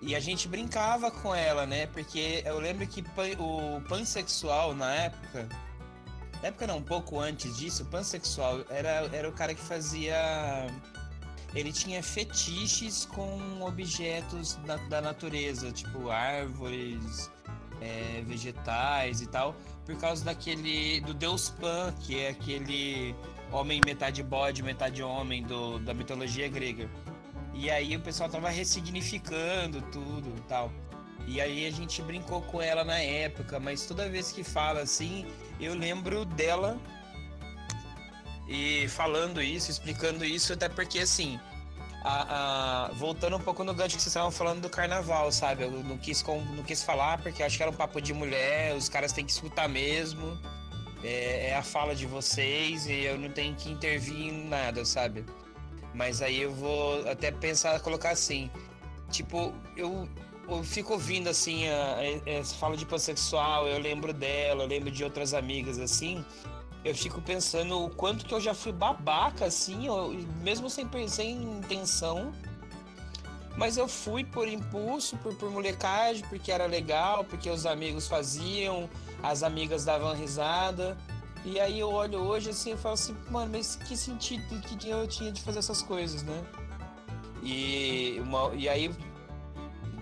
e 0.00 0.14
a 0.14 0.20
gente 0.20 0.48
brincava 0.48 1.10
com 1.10 1.34
ela, 1.34 1.66
né? 1.66 1.86
Porque 1.88 2.42
eu 2.44 2.58
lembro 2.58 2.86
que 2.86 3.02
pan- 3.02 3.36
o 3.38 3.80
pansexual 3.82 4.74
na 4.74 4.94
época, 4.94 5.48
época 6.48 6.66
não, 6.66 6.78
um 6.78 6.82
pouco 6.82 7.18
antes 7.18 7.56
disso, 7.56 7.84
pansexual 7.86 8.60
era, 8.68 9.08
era 9.12 9.28
o 9.28 9.32
cara 9.32 9.54
que 9.54 9.60
fazia. 9.60 10.16
Ele 11.54 11.72
tinha 11.72 12.02
fetiches 12.02 13.06
com 13.06 13.62
objetos 13.62 14.56
da, 14.66 14.76
da 14.76 15.00
natureza, 15.00 15.70
tipo 15.70 16.10
árvores, 16.10 17.30
é, 17.80 18.22
vegetais 18.26 19.20
e 19.20 19.26
tal, 19.26 19.54
por 19.86 19.96
causa 19.96 20.24
daquele. 20.24 21.00
do 21.00 21.14
Deus 21.14 21.50
Pan, 21.50 21.94
que 22.00 22.18
é 22.18 22.30
aquele 22.30 23.14
homem 23.52 23.80
metade 23.84 24.22
bode, 24.22 24.62
metade 24.62 25.02
homem 25.02 25.42
do, 25.44 25.78
da 25.78 25.94
mitologia 25.94 26.48
grega. 26.48 26.90
E 27.54 27.70
aí 27.70 27.96
o 27.96 28.00
pessoal 28.00 28.28
tava 28.28 28.50
ressignificando 28.50 29.80
tudo 29.92 30.32
e 30.36 30.40
tal. 30.48 30.72
E 31.26 31.40
aí 31.40 31.66
a 31.66 31.70
gente 31.70 32.02
brincou 32.02 32.42
com 32.42 32.60
ela 32.60 32.84
na 32.84 32.98
época, 32.98 33.58
mas 33.58 33.86
toda 33.86 34.08
vez 34.08 34.32
que 34.32 34.42
fala 34.42 34.80
assim, 34.80 35.24
eu 35.64 35.74
lembro 35.74 36.24
dela 36.24 36.78
e 38.48 38.86
falando 38.88 39.42
isso, 39.42 39.70
explicando 39.70 40.24
isso, 40.24 40.52
até 40.52 40.68
porque 40.68 40.98
assim, 40.98 41.40
a, 42.04 42.86
a, 42.86 42.88
voltando 42.92 43.36
um 43.36 43.40
pouco 43.40 43.64
no 43.64 43.72
gancho 43.72 43.96
que 43.96 44.02
vocês 44.02 44.08
estavam 44.08 44.30
falando 44.30 44.60
do 44.60 44.68
carnaval, 44.68 45.32
sabe? 45.32 45.64
Eu 45.64 45.70
não 45.70 45.96
quis, 45.96 46.22
não 46.22 46.62
quis 46.62 46.82
falar 46.82 47.22
porque 47.22 47.42
acho 47.42 47.56
que 47.56 47.62
era 47.62 47.72
um 47.72 47.74
papo 47.74 48.00
de 48.00 48.12
mulher, 48.12 48.74
os 48.76 48.88
caras 48.88 49.12
têm 49.12 49.24
que 49.24 49.32
escutar 49.32 49.68
mesmo. 49.68 50.38
É, 51.02 51.50
é, 51.50 51.56
a 51.56 51.62
fala 51.62 51.94
de 51.94 52.06
vocês 52.06 52.86
e 52.86 53.04
eu 53.04 53.18
não 53.18 53.30
tenho 53.30 53.54
que 53.54 53.70
intervir 53.70 54.16
em 54.16 54.48
nada, 54.48 54.84
sabe? 54.84 55.24
Mas 55.92 56.22
aí 56.22 56.40
eu 56.40 56.52
vou 56.52 57.06
até 57.08 57.30
pensar, 57.30 57.78
colocar 57.80 58.10
assim. 58.10 58.50
Tipo, 59.10 59.54
eu, 59.76 60.08
eu 60.48 60.62
fico 60.62 60.92
ouvindo 60.92 61.28
assim, 61.28 61.68
a, 61.68 61.96
a, 62.36 62.40
a 62.40 62.44
fala 62.44 62.76
de 62.76 62.84
pansexual, 62.84 63.66
eu 63.66 63.78
lembro 63.78 64.12
dela, 64.12 64.64
eu 64.64 64.68
lembro 64.68 64.90
de 64.90 65.02
outras 65.04 65.34
amigas 65.34 65.78
assim 65.78 66.24
eu 66.84 66.94
fico 66.94 67.20
pensando 67.22 67.82
o 67.82 67.88
quanto 67.88 68.26
que 68.26 68.34
eu 68.34 68.40
já 68.40 68.52
fui 68.52 68.70
babaca, 68.70 69.46
assim, 69.46 69.86
eu, 69.86 70.14
mesmo 70.42 70.68
sem, 70.68 70.86
sem 71.08 71.42
intenção. 71.42 72.30
Mas 73.56 73.76
eu 73.76 73.88
fui 73.88 74.22
por 74.22 74.46
impulso, 74.46 75.16
por, 75.18 75.34
por 75.36 75.50
molecagem, 75.50 76.24
porque 76.28 76.52
era 76.52 76.66
legal, 76.66 77.24
porque 77.24 77.48
os 77.48 77.64
amigos 77.64 78.06
faziam, 78.06 78.90
as 79.22 79.42
amigas 79.42 79.84
davam 79.84 80.14
risada. 80.14 80.98
E 81.44 81.58
aí 81.58 81.78
eu 81.80 81.90
olho 81.90 82.18
hoje 82.18 82.50
assim 82.50 82.72
e 82.72 82.76
falo 82.76 82.94
assim, 82.94 83.16
mano, 83.30 83.52
mas 83.52 83.76
que 83.76 83.96
sentido 83.96 84.60
que 84.60 84.88
eu 84.88 85.06
tinha 85.06 85.32
de 85.32 85.40
fazer 85.40 85.60
essas 85.60 85.80
coisas, 85.80 86.22
né? 86.22 86.44
E, 87.42 88.20
uma, 88.20 88.52
e 88.54 88.68
aí 88.68 88.90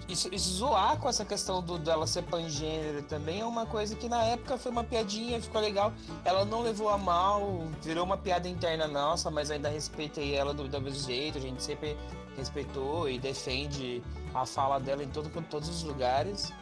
isso, 0.08 0.28
isso, 0.34 0.50
zoar 0.50 0.98
com 0.98 1.08
essa 1.08 1.24
questão 1.24 1.62
do, 1.62 1.78
dela 1.78 2.06
ser 2.06 2.22
pangênero 2.22 3.02
também 3.02 3.40
é 3.40 3.44
uma 3.44 3.66
coisa 3.66 3.94
que 3.94 4.08
na 4.08 4.22
época 4.24 4.58
foi 4.58 4.72
uma 4.72 4.84
piadinha, 4.84 5.40
ficou 5.40 5.60
legal. 5.60 5.92
Ela 6.24 6.44
não 6.44 6.62
levou 6.62 6.88
a 6.88 6.98
mal, 6.98 7.66
virou 7.82 8.04
uma 8.04 8.16
piada 8.16 8.48
interna 8.48 8.86
nossa, 8.88 9.30
mas 9.30 9.50
ainda 9.50 9.68
respeitei 9.68 10.34
ela 10.34 10.52
do, 10.52 10.68
do 10.68 10.80
mesmo 10.80 11.06
jeito. 11.06 11.38
A 11.38 11.40
gente 11.40 11.62
sempre 11.62 11.96
respeitou 12.36 13.08
e 13.08 13.18
defende 13.18 14.02
a 14.34 14.44
fala 14.44 14.78
dela 14.78 15.02
em 15.02 15.08
todo, 15.08 15.30
todos 15.48 15.68
os 15.68 15.82
lugares. 15.82 16.52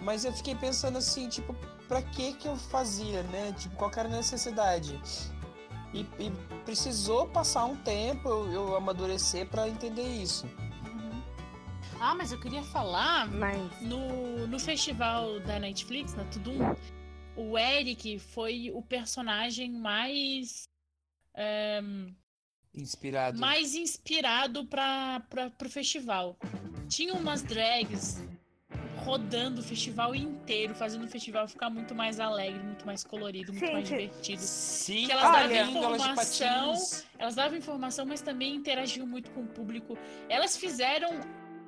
Mas 0.00 0.24
eu 0.24 0.32
fiquei 0.32 0.54
pensando 0.54 0.98
assim, 0.98 1.28
tipo, 1.28 1.54
pra 1.88 2.02
que 2.02 2.34
que 2.34 2.46
eu 2.46 2.56
fazia, 2.56 3.22
né? 3.24 3.54
Tipo, 3.58 3.76
qual 3.76 3.90
era 3.96 4.08
a 4.08 4.12
necessidade? 4.12 5.00
E, 5.92 6.00
e 6.18 6.30
precisou 6.64 7.26
passar 7.26 7.64
um 7.64 7.76
tempo 7.76 8.28
eu, 8.28 8.52
eu 8.52 8.76
amadurecer 8.76 9.46
para 9.46 9.68
entender 9.68 10.02
isso. 10.02 10.46
Ah, 12.06 12.14
mas 12.14 12.30
eu 12.30 12.38
queria 12.38 12.62
falar 12.62 13.28
mas... 13.28 13.80
no, 13.80 14.46
no 14.46 14.60
festival 14.60 15.40
da 15.40 15.58
Netflix, 15.58 16.14
na 16.14 16.24
Tudum, 16.26 16.56
o 17.34 17.58
Eric 17.58 18.20
foi 18.20 18.70
o 18.72 18.80
personagem 18.80 19.72
mais. 19.72 20.68
Um, 21.82 22.14
inspirado. 22.72 23.40
Mais 23.40 23.74
inspirado 23.74 24.64
para 24.66 25.20
o 25.64 25.68
festival. 25.68 26.38
Tinha 26.88 27.12
umas 27.12 27.42
drags 27.42 28.22
rodando 28.98 29.60
o 29.60 29.64
festival 29.64 30.14
inteiro, 30.14 30.76
fazendo 30.76 31.06
o 31.06 31.08
festival 31.08 31.48
ficar 31.48 31.70
muito 31.70 31.92
mais 31.92 32.20
alegre, 32.20 32.62
muito 32.62 32.86
mais 32.86 33.02
colorido, 33.02 33.52
muito 33.52 33.66
Sim, 33.66 33.72
mais 33.72 33.88
divertido. 33.88 34.42
Sim, 34.42 35.06
que 35.06 35.12
elas 35.12 35.32
davam 35.32 35.70
informação, 35.70 36.74
elas 37.18 37.34
davam 37.34 37.58
informação, 37.58 38.06
mas 38.06 38.20
também 38.20 38.54
interagiam 38.54 39.06
muito 39.08 39.28
com 39.32 39.40
o 39.40 39.48
público. 39.48 39.98
Elas 40.28 40.56
fizeram 40.56 41.10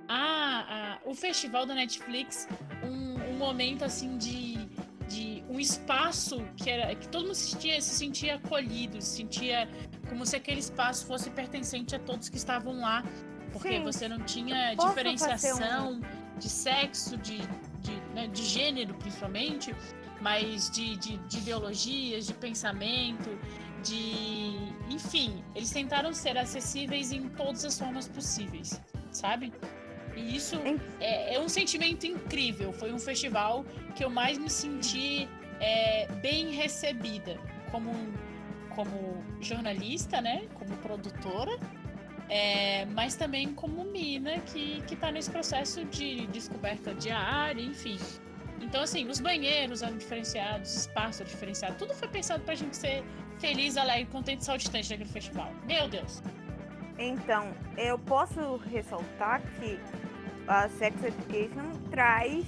a, 0.09 0.95
a, 0.95 0.99
o 1.05 1.15
festival 1.15 1.67
da 1.67 1.75
Netflix 1.75 2.49
um, 2.83 3.33
um 3.33 3.37
momento 3.37 3.85
assim 3.85 4.17
de, 4.17 4.57
de 5.07 5.45
um 5.49 5.61
espaço 5.61 6.43
que 6.57 6.71
era 6.71 6.95
que 6.95 7.09
todo 7.09 7.25
mundo 7.25 7.35
se 7.35 7.51
sentia, 7.51 7.81
se 7.81 7.95
sentia 7.95 8.35
acolhido, 8.37 9.01
se 9.01 9.17
sentia 9.17 9.69
como 10.09 10.25
se 10.25 10.35
aquele 10.35 10.61
espaço 10.61 11.07
fosse 11.07 11.31
pertencente 11.31 11.95
a 11.95 11.99
todos 11.99 12.29
que 12.29 12.37
estavam 12.37 12.81
lá, 12.81 13.05
porque 13.53 13.77
Sim. 13.77 13.83
você 13.83 14.09
não 14.09 14.21
tinha 14.21 14.75
diferenciação 14.75 15.93
um... 15.93 16.39
de 16.39 16.49
sexo, 16.49 17.17
de, 17.19 17.39
de, 17.81 17.95
né, 18.15 18.27
de 18.29 18.43
gênero 18.43 18.95
principalmente, 18.95 19.75
mas 20.21 20.71
de, 20.71 20.97
de, 20.97 21.19
de 21.19 21.39
ideologias, 21.39 22.27
de 22.27 22.35
pensamento, 22.35 23.31
de. 23.83 24.57
Enfim, 24.91 25.45
eles 25.55 25.71
tentaram 25.71 26.13
ser 26.13 26.37
acessíveis 26.39 27.13
em 27.13 27.29
todas 27.29 27.65
as 27.65 27.79
formas 27.79 28.09
possíveis, 28.09 28.81
sabe? 29.13 29.53
E 30.19 30.37
isso 30.37 30.57
é, 31.01 31.35
é, 31.35 31.41
um 31.41 31.49
sentimento 31.49 32.07
incrível. 32.07 32.73
Foi 32.73 32.93
um 32.93 32.99
festival 32.99 33.65
que 33.95 34.05
eu 34.05 34.11
mais 34.11 34.37
me 34.37 34.51
senti 34.51 35.29
é, 35.61 36.07
bem 36.21 36.51
recebida 36.51 37.39
como, 37.71 37.93
como 38.71 39.23
jornalista, 39.41 40.21
né? 40.21 40.49
Como 40.55 40.77
produtora. 40.79 41.59
É, 42.29 42.85
mas 42.87 43.15
também 43.15 43.55
como 43.55 43.85
mina 43.85 44.39
que, 44.41 44.83
que 44.83 44.95
tá 44.95 45.11
nesse 45.11 45.31
processo 45.31 45.85
de 45.87 46.27
descoberta 46.27 46.93
diária, 46.95 47.63
enfim. 47.63 47.99
Então, 48.61 48.83
assim, 48.83 49.09
os 49.09 49.21
banheiros 49.21 49.83
eram 49.83 49.97
diferenciados, 49.97 50.75
espaço 50.75 51.23
era 51.23 51.31
diferenciado, 51.31 51.77
tudo 51.77 51.95
foi 51.95 52.09
pensado 52.09 52.43
pra 52.43 52.55
gente 52.55 52.77
ser 52.77 53.03
feliz, 53.39 53.77
alegre, 53.77 54.07
contente 54.07 54.43
e 54.43 54.45
saltitante 54.45 54.91
naquele 54.91 55.09
festival. 55.09 55.51
Meu 55.67 55.89
Deus! 55.89 56.23
Então, 56.99 57.55
eu 57.77 57.97
posso 57.99 58.57
ressaltar 58.57 59.41
que 59.41 59.79
a 60.49 60.69
Sex 60.71 60.97
Education 61.05 61.71
traz 61.91 62.47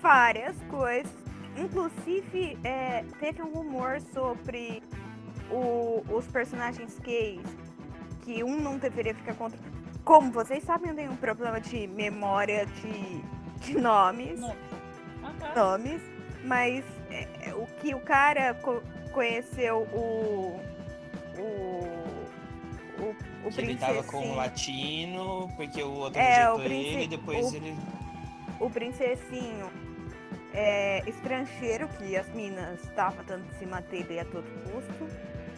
várias 0.00 0.56
coisas. 0.70 1.12
Inclusive, 1.56 2.56
é, 2.64 3.04
teve 3.20 3.42
um 3.42 3.52
rumor 3.52 4.00
sobre 4.14 4.82
o, 5.50 6.02
os 6.08 6.26
personagens 6.28 6.98
gays, 7.00 7.42
que 8.22 8.42
um 8.42 8.58
não 8.60 8.78
deveria 8.78 9.14
ficar 9.14 9.34
contra. 9.34 9.58
Como 10.04 10.32
vocês 10.32 10.62
sabem, 10.64 10.90
eu 10.90 10.96
tenho 10.96 11.12
um 11.12 11.16
problema 11.16 11.60
de 11.60 11.86
memória 11.86 12.64
de, 12.66 13.66
de 13.66 13.78
nomes. 13.78 14.40
Nomes. 15.54 16.00
Mas 16.44 16.84
é, 17.10 17.54
o 17.54 17.66
que 17.80 17.94
o 17.94 18.00
cara 18.00 18.54
co 18.54 18.82
conheceu 19.12 19.82
o. 19.92 20.58
o 21.38 21.91
o, 23.44 23.48
o 23.48 23.52
que 23.52 23.60
ele 23.60 23.76
tava 23.76 24.02
com 24.02 24.30
o 24.30 24.34
latino, 24.34 25.50
porque 25.56 25.82
o 25.82 25.92
outro 25.92 26.20
é, 26.20 26.52
rejeitou 26.56 26.62
ele, 26.62 27.04
e 27.04 27.08
depois 27.08 27.52
o, 27.52 27.56
ele. 27.56 27.76
O 28.60 28.70
princesinho 28.70 29.70
é, 30.52 31.02
estrangeiro, 31.08 31.88
que 31.88 32.16
as 32.16 32.28
minas 32.28 32.82
estavam 32.84 33.18
tentando 33.18 33.44
se 33.58 33.66
manter 33.66 34.20
a 34.20 34.24
todo 34.24 34.44
custo, 34.70 35.08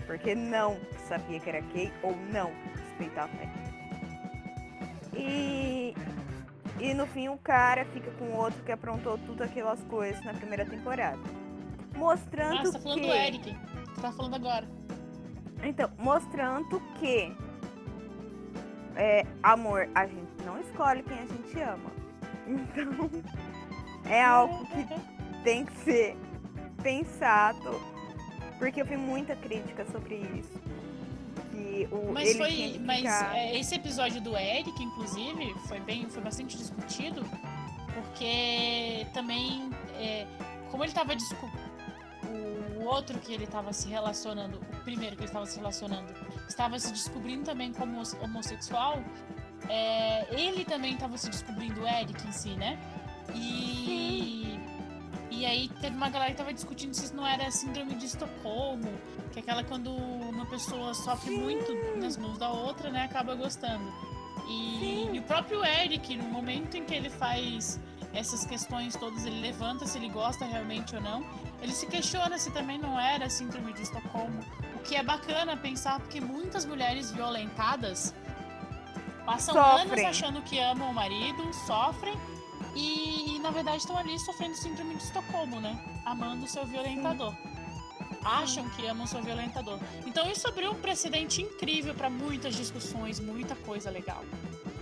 porque 0.06 0.34
não 0.34 0.78
sabia 1.08 1.40
que 1.40 1.48
era 1.48 1.60
gay 1.60 1.92
ou 2.02 2.16
não 2.32 2.52
respeitava 2.74 3.30
ele. 3.40 3.74
E, 5.16 5.94
e 6.80 6.94
no 6.94 7.06
fim 7.06 7.28
o 7.28 7.38
cara 7.38 7.84
fica 7.86 8.10
com 8.12 8.24
o 8.24 8.36
outro 8.36 8.62
que 8.64 8.72
aprontou 8.72 9.18
tudo 9.18 9.42
aquelas 9.42 9.82
coisas 9.84 10.22
na 10.24 10.34
primeira 10.34 10.64
temporada. 10.64 11.18
Mostrando 11.96 12.58
ah, 12.58 12.64
você 12.64 12.72
tá 12.72 12.80
falando 12.80 13.00
que... 13.00 13.06
do 13.06 13.12
Eric. 13.12 13.56
Você 13.94 14.00
tá 14.00 14.12
falando 14.12 14.34
agora. 14.34 14.68
Então, 15.62 15.90
mostrando 15.98 16.80
que 16.98 17.34
é, 18.96 19.26
amor, 19.42 19.88
a 19.94 20.06
gente 20.06 20.44
não 20.44 20.60
escolhe 20.60 21.02
quem 21.02 21.18
a 21.18 21.26
gente 21.26 21.60
ama. 21.60 21.92
Então, 22.46 23.10
é 24.04 24.22
algo 24.22 24.66
que 24.66 24.86
tem 25.42 25.64
que 25.64 25.72
ser 25.78 26.14
pensado, 26.82 27.80
porque 28.58 28.82
eu 28.82 28.84
vi 28.84 28.98
muita 28.98 29.34
crítica 29.34 29.86
sobre 29.86 30.16
isso. 30.38 30.60
Que 31.50 31.88
o, 31.90 32.12
mas 32.12 32.36
foi, 32.36 32.78
mas 32.84 33.02
é, 33.32 33.58
esse 33.58 33.74
episódio 33.74 34.20
do 34.20 34.36
Eric, 34.36 34.82
inclusive, 34.82 35.54
foi 35.66 35.80
bem, 35.80 36.06
foi 36.10 36.22
bastante 36.22 36.58
discutido, 36.58 37.24
porque 37.94 39.06
também, 39.14 39.70
é, 39.94 40.26
como 40.70 40.84
ele 40.84 40.90
estava 40.90 41.16
discutindo 41.16 41.63
o 42.84 42.86
outro 42.86 43.18
que 43.18 43.32
ele 43.32 43.44
estava 43.44 43.72
se 43.72 43.88
relacionando, 43.88 44.58
o 44.58 44.84
primeiro 44.84 45.16
que 45.16 45.22
ele 45.22 45.28
estava 45.28 45.46
se 45.46 45.56
relacionando, 45.56 46.12
estava 46.48 46.78
se 46.78 46.92
descobrindo 46.92 47.44
também 47.44 47.72
como 47.72 48.02
homossexual, 48.22 49.02
é, 49.68 50.26
ele 50.30 50.64
também 50.64 50.94
estava 50.94 51.16
se 51.16 51.30
descobrindo 51.30 51.80
o 51.80 51.88
Eric 51.88 52.26
em 52.26 52.32
si, 52.32 52.50
né? 52.50 52.78
E, 53.34 54.58
e 55.30 55.46
aí 55.46 55.68
teve 55.80 55.96
uma 55.96 56.10
galera 56.10 56.30
que 56.30 56.34
estava 56.34 56.52
discutindo 56.52 56.94
se 56.94 57.06
isso 57.06 57.16
não 57.16 57.26
era 57.26 57.50
síndrome 57.50 57.94
de 57.94 58.06
Estocolmo, 58.06 58.92
que 59.32 59.38
é 59.38 59.42
aquela 59.42 59.64
quando 59.64 59.90
uma 59.94 60.46
pessoa 60.46 60.92
sofre 60.92 61.30
Sim. 61.30 61.40
muito 61.40 61.72
nas 61.96 62.16
mãos 62.16 62.36
da 62.38 62.50
outra, 62.50 62.90
né, 62.90 63.04
acaba 63.04 63.34
gostando. 63.34 63.92
E, 64.46 65.08
e, 65.10 65.18
o 65.18 65.22
próprio 65.22 65.64
Eric, 65.64 66.16
no 66.16 66.24
momento 66.24 66.76
em 66.76 66.84
que 66.84 66.94
ele 66.94 67.08
faz 67.08 67.80
essas 68.12 68.44
questões 68.44 68.94
todas, 68.94 69.24
ele 69.24 69.40
levanta 69.40 69.86
se 69.86 69.96
ele 69.96 70.08
gosta 70.08 70.44
realmente 70.44 70.94
ou 70.94 71.00
não. 71.00 71.24
Ele 71.64 71.72
se 71.72 71.86
questiona 71.86 72.36
se 72.38 72.50
também 72.50 72.76
não 72.78 73.00
era 73.00 73.30
síndrome 73.30 73.72
de 73.72 73.80
Estocolmo, 73.80 74.38
o 74.76 74.80
que 74.80 74.96
é 74.96 75.02
bacana 75.02 75.56
pensar 75.56 75.98
porque 75.98 76.20
muitas 76.20 76.66
mulheres 76.66 77.10
violentadas 77.10 78.14
passam 79.24 79.54
sofrem. 79.54 79.80
anos 79.80 80.04
achando 80.04 80.42
que 80.42 80.58
amam 80.58 80.90
o 80.90 80.94
marido, 80.94 81.42
sofrem 81.66 82.14
E, 82.76 83.38
na 83.42 83.50
verdade 83.50 83.78
estão 83.78 83.96
ali 83.96 84.18
sofrendo 84.18 84.54
síndrome 84.56 84.94
de 84.96 85.04
Estocolmo, 85.04 85.58
né? 85.58 85.74
Amando 86.04 86.44
o 86.44 86.48
seu 86.48 86.66
violentador. 86.66 87.34
Acham 88.22 88.68
que 88.70 88.86
amam 88.86 89.06
seu 89.06 89.22
violentador. 89.22 89.78
Então 90.04 90.30
isso 90.30 90.46
abriu 90.46 90.70
um 90.72 90.80
precedente 90.80 91.40
incrível 91.40 91.94
para 91.94 92.10
muitas 92.10 92.54
discussões, 92.54 93.18
muita 93.20 93.56
coisa 93.56 93.88
legal. 93.90 94.22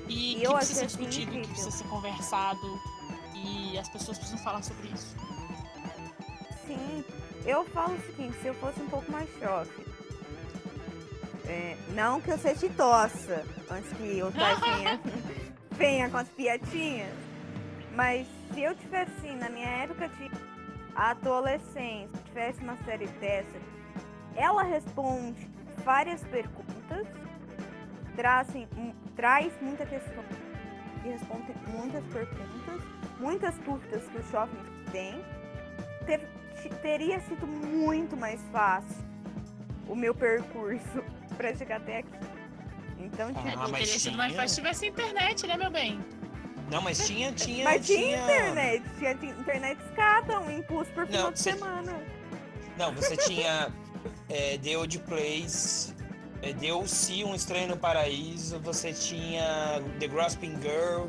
E, 0.08 0.32
E 0.32 0.40
que 0.40 0.48
precisa 0.52 0.80
ser 0.80 0.86
assim 0.86 0.96
discutido, 0.96 1.30
que 1.30 1.38
incrível. 1.38 1.48
precisa 1.48 1.70
ser 1.70 1.84
conversado. 1.84 2.80
E 3.36 3.78
as 3.78 3.88
pessoas 3.88 4.18
precisam 4.18 4.42
falar 4.42 4.62
sobre 4.62 4.88
isso. 4.88 5.14
Sim, 6.74 7.04
eu 7.44 7.64
falo 7.66 7.94
o 7.94 8.00
seguinte, 8.00 8.36
se 8.40 8.46
eu 8.48 8.54
fosse 8.54 8.80
um 8.80 8.88
pouco 8.88 9.10
mais 9.10 9.28
chofe, 9.38 9.84
é, 11.46 11.76
não 11.94 12.20
que 12.20 12.30
eu 12.30 12.38
seja 12.38 12.68
tossa, 12.76 13.44
antes 13.70 13.92
que 13.92 14.22
o 14.22 14.30
Thay 14.32 14.54
venha, 15.72 16.08
com 16.08 16.16
as 16.18 16.28
piadinhas, 16.28 17.12
mas 17.94 18.26
se 18.54 18.62
eu 18.62 18.74
tivesse 18.74 19.10
assim, 19.18 19.36
na 19.36 19.48
minha 19.50 19.68
época 19.68 20.08
de 20.08 20.30
adolescência, 20.94 22.08
tivesse 22.26 22.60
uma 22.62 22.76
série 22.84 23.06
dessa, 23.06 23.58
ela 24.36 24.62
responde 24.62 25.50
várias 25.84 26.22
perguntas, 26.24 27.06
traz, 28.16 28.48
assim, 28.48 28.66
um- 28.76 28.94
traz 29.16 29.52
muita 29.60 29.84
questão 29.84 30.22
e 31.04 31.08
responde 31.08 31.52
muitas 31.68 32.04
perguntas, 32.04 32.80
muitas 33.18 33.58
dúvidas 33.58 34.02
que 34.08 34.18
o 34.18 34.22
shopping 34.30 34.90
tem. 34.92 35.22
Teve- 36.06 36.26
te- 36.26 36.41
teria 36.68 37.20
sido 37.20 37.46
muito 37.46 38.16
mais 38.16 38.40
fácil 38.52 38.96
o 39.88 39.94
meu 39.94 40.14
percurso 40.14 41.02
para 41.36 41.54
chegar 41.54 41.76
até 41.78 41.98
aqui. 41.98 42.10
Então, 42.98 43.30
Ah, 43.30 43.34
tipo, 43.34 43.48
É, 43.48 43.56
mas 43.56 43.70
teria 43.88 43.98
sido 43.98 44.16
mais 44.16 44.32
fácil 44.34 44.48
se 44.48 44.54
tivesse 44.56 44.86
internet, 44.86 45.46
né, 45.46 45.56
meu 45.56 45.70
bem? 45.70 46.00
Não, 46.70 46.80
mas 46.80 47.06
tinha, 47.06 47.32
tinha. 47.32 47.64
mas 47.64 47.84
tinha 47.84 48.16
internet, 48.16 48.82
tinha 48.98 49.14
ti- 49.14 49.26
internet 49.26 49.78
escada, 49.90 50.40
um 50.40 50.50
impulso 50.50 50.90
por 50.92 51.06
final 51.06 51.24
Não, 51.24 51.32
de 51.32 51.38
cê- 51.40 51.52
semana. 51.52 51.92
Não, 52.78 52.94
você 52.94 53.16
tinha 53.16 53.68
é, 54.30 54.56
The 54.56 54.78
Old 54.78 54.98
Place, 55.00 55.92
é, 56.40 56.52
DLC, 56.54 57.24
Um 57.24 57.34
Estranho 57.34 57.68
no 57.68 57.76
Paraíso, 57.76 58.58
você 58.60 58.90
tinha 58.92 59.82
The 60.00 60.06
Grasping 60.08 60.56
Girl, 60.62 61.08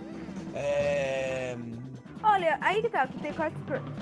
é, 0.53 1.22
Olha, 2.33 2.57
aí 2.61 2.81
que 2.81 2.89
tá, 2.89 3.05
The 3.05 3.31
Cut 3.31 3.55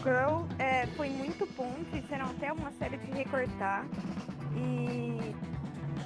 Girl 0.03 0.45
é, 0.57 0.87
foi 0.95 1.09
muito 1.09 1.45
bom, 1.57 1.75
fizeram 1.91 2.27
até 2.27 2.53
uma 2.53 2.71
série 2.71 2.95
de 2.95 3.11
recortar. 3.11 3.85
E. 4.55 5.35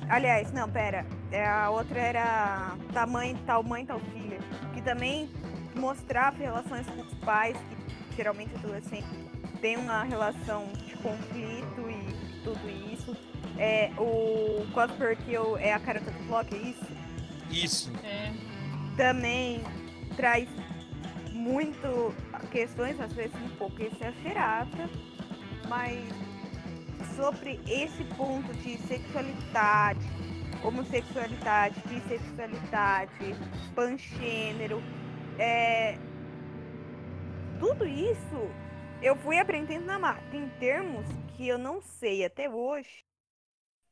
Aliás, 0.10 0.52
não, 0.52 0.68
pera. 0.68 1.06
É, 1.32 1.46
a 1.46 1.70
outra 1.70 2.00
era 2.00 2.76
Tamanho, 2.92 3.38
Tal 3.46 3.62
Mãe, 3.62 3.86
Tal 3.86 4.00
Filha. 4.00 4.40
Que 4.74 4.82
também 4.82 5.30
mostrava 5.76 6.36
relações 6.36 6.88
com 6.88 7.02
os 7.04 7.14
pais, 7.20 7.56
que 8.10 8.16
geralmente 8.16 8.56
adolescentes 8.56 9.08
têm 9.62 9.78
uma 9.78 10.02
relação 10.02 10.66
de 10.84 10.98
conflito 10.98 11.88
e 11.88 12.42
tudo 12.44 12.92
isso. 12.92 13.16
É, 13.60 13.92
o 14.00 14.66
Cosper 14.74 15.16
Kill 15.18 15.58
é 15.58 15.74
a 15.74 15.80
carota 15.80 16.10
do 16.10 16.24
Flock, 16.26 16.56
é 16.56 16.58
isso? 16.58 16.88
isso. 17.52 17.92
É. 18.04 18.34
também 18.98 19.62
traz 20.18 20.50
muito 21.46 22.12
questões, 22.52 23.00
às 23.00 23.14
vezes 23.14 23.36
um 23.36 23.56
pouco 23.56 23.80
exagerada, 23.80 24.90
mas 25.70 26.04
sobre 27.16 27.60
esse 27.68 28.04
ponto 28.16 28.52
de 28.56 28.80
sexualidade, 28.80 30.00
homossexualidade, 30.64 31.80
bissexualidade, 31.88 33.36
pangênero, 33.76 34.82
é, 35.38 36.00
tudo 37.60 37.86
isso 37.86 38.50
eu 39.00 39.16
fui 39.18 39.38
aprendendo 39.38 39.86
na 39.86 40.00
marca, 40.00 40.36
em 40.36 40.50
termos 40.58 41.06
que 41.36 41.48
eu 41.48 41.60
não 41.60 41.80
sei 41.80 42.26
até 42.26 42.50
hoje. 42.50 43.06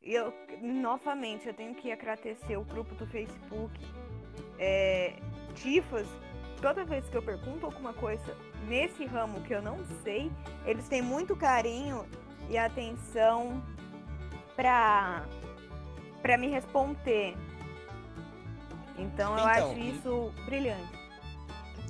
Eu, 0.02 0.34
novamente, 0.60 1.48
eu 1.48 1.54
tenho 1.54 1.76
que 1.76 1.92
agradecer 1.92 2.58
o 2.58 2.64
grupo 2.64 2.96
do 2.96 3.06
Facebook 3.06 3.80
é, 4.58 5.14
Tifas, 5.56 6.08
toda 6.64 6.86
vez 6.86 7.10
que 7.10 7.18
eu 7.18 7.22
pergunto 7.22 7.66
alguma 7.66 7.92
coisa 7.94 8.38
nesse 8.70 9.06
ramo 9.06 9.42
que 9.42 9.54
eu 9.54 9.62
não 9.62 9.80
sei, 10.02 10.32
eles 10.66 10.88
têm 10.88 11.02
muito 11.02 11.36
carinho 11.36 12.06
e 12.50 12.58
atenção 12.58 13.62
pra, 14.56 15.26
pra 16.22 16.38
me 16.38 16.48
responder. 16.48 17.36
Então 18.98 19.38
eu 19.38 19.50
Então, 19.50 19.72
acho 19.72 19.80
isso 19.80 20.34
brilhante. 20.46 21.04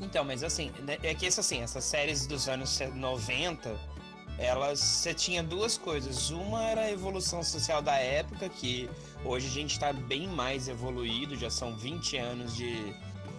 Então, 0.01 0.25
mas 0.25 0.43
assim, 0.43 0.71
né, 0.79 0.97
é 1.03 1.13
que 1.13 1.27
assim, 1.27 1.61
essas 1.61 1.83
séries 1.83 2.25
dos 2.25 2.49
anos 2.49 2.79
90, 2.95 3.79
elas 4.39 4.79
você 4.79 5.13
tinha 5.13 5.43
duas 5.43 5.77
coisas. 5.77 6.31
Uma 6.31 6.63
era 6.63 6.81
a 6.81 6.91
evolução 6.91 7.43
social 7.43 7.79
da 7.79 7.95
época, 7.97 8.49
que 8.49 8.89
hoje 9.23 9.45
a 9.47 9.51
gente 9.51 9.73
está 9.73 9.93
bem 9.93 10.27
mais 10.27 10.67
evoluído, 10.67 11.35
já 11.35 11.51
são 11.51 11.75
20 11.75 12.17
anos 12.17 12.55
de, 12.55 12.91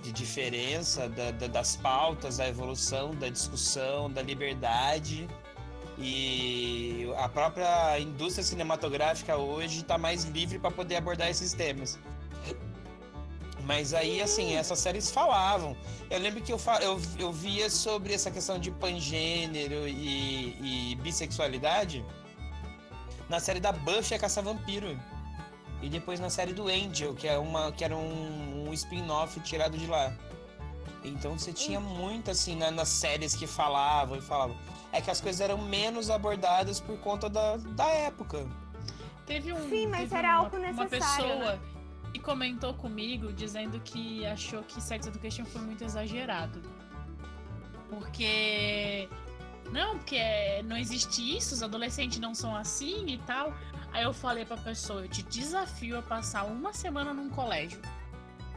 de 0.04 0.12
diferença 0.12 1.08
da- 1.08 1.30
da- 1.30 1.46
das 1.46 1.76
pautas, 1.76 2.36
da 2.36 2.46
evolução, 2.46 3.14
da 3.14 3.28
discussão, 3.30 4.10
da 4.10 4.20
liberdade. 4.20 5.26
E 5.98 7.08
a 7.16 7.28
própria 7.28 7.98
indústria 7.98 8.44
cinematográfica 8.44 9.36
hoje 9.36 9.80
está 9.80 9.96
mais 9.96 10.24
livre 10.24 10.58
para 10.58 10.70
poder 10.70 10.96
abordar 10.96 11.28
esses 11.30 11.54
temas. 11.54 11.98
Mas 13.64 13.94
aí, 13.94 14.20
assim, 14.20 14.54
essas 14.56 14.78
séries 14.78 15.10
falavam. 15.10 15.74
Eu 16.10 16.18
lembro 16.20 16.42
que 16.42 16.52
eu, 16.52 16.60
eu, 16.82 17.00
eu 17.18 17.32
via 17.32 17.70
sobre 17.70 18.12
essa 18.12 18.30
questão 18.30 18.58
de 18.58 18.70
pangênero 18.70 19.88
e, 19.88 20.90
e 20.92 20.94
bissexualidade 20.96 22.04
na 23.26 23.40
série 23.40 23.60
da 23.60 23.72
Buffy 23.72 24.14
a 24.14 24.18
Caça-Vampiro. 24.18 25.00
E 25.84 25.88
depois 25.90 26.18
na 26.18 26.30
série 26.30 26.54
do 26.54 26.66
Angel, 26.68 27.14
que, 27.14 27.28
é 27.28 27.36
uma, 27.38 27.70
que 27.70 27.84
era 27.84 27.94
um, 27.94 28.68
um 28.68 28.72
spin-off 28.72 29.38
tirado 29.40 29.76
de 29.76 29.86
lá. 29.86 30.12
Então 31.04 31.38
você 31.38 31.52
tinha 31.52 31.78
muito, 31.78 32.30
assim, 32.30 32.56
na- 32.56 32.70
nas 32.70 32.88
séries 32.88 33.34
que 33.36 33.46
falavam 33.46 34.16
e 34.16 34.22
falavam. 34.22 34.56
É 34.90 35.02
que 35.02 35.10
as 35.10 35.20
coisas 35.20 35.42
eram 35.42 35.58
menos 35.58 36.08
abordadas 36.08 36.80
por 36.80 36.96
conta 37.00 37.28
da, 37.28 37.58
da 37.58 37.86
época. 37.88 38.46
Teve 39.26 39.52
um. 39.52 39.68
Sim, 39.68 39.86
mas 39.88 40.00
teve 40.08 40.14
era 40.16 40.28
uma, 40.28 40.34
algo 40.44 40.56
Uma 40.56 40.72
necessário, 40.72 41.24
pessoa 41.26 41.58
que 42.14 42.18
comentou 42.20 42.72
comigo 42.74 43.30
dizendo 43.32 43.78
que 43.80 44.24
achou 44.24 44.62
que 44.62 44.80
Sex 44.80 45.06
Education 45.06 45.44
foi 45.44 45.60
muito 45.60 45.84
exagerado. 45.84 46.62
Porque. 47.90 49.08
Não, 49.70 49.98
porque 49.98 50.16
é- 50.16 50.62
não 50.62 50.76
existe 50.76 51.36
isso, 51.36 51.54
os 51.54 51.62
adolescentes 51.62 52.18
não 52.18 52.34
são 52.34 52.54
assim 52.56 53.04
e 53.08 53.18
tal. 53.18 53.52
Aí 53.94 54.02
eu 54.02 54.12
falei 54.12 54.44
pra 54.44 54.56
pessoa, 54.56 55.02
eu 55.02 55.08
te 55.08 55.22
desafio 55.22 55.96
a 55.96 56.02
passar 56.02 56.42
uma 56.46 56.72
semana 56.72 57.14
num 57.14 57.30
colégio. 57.30 57.80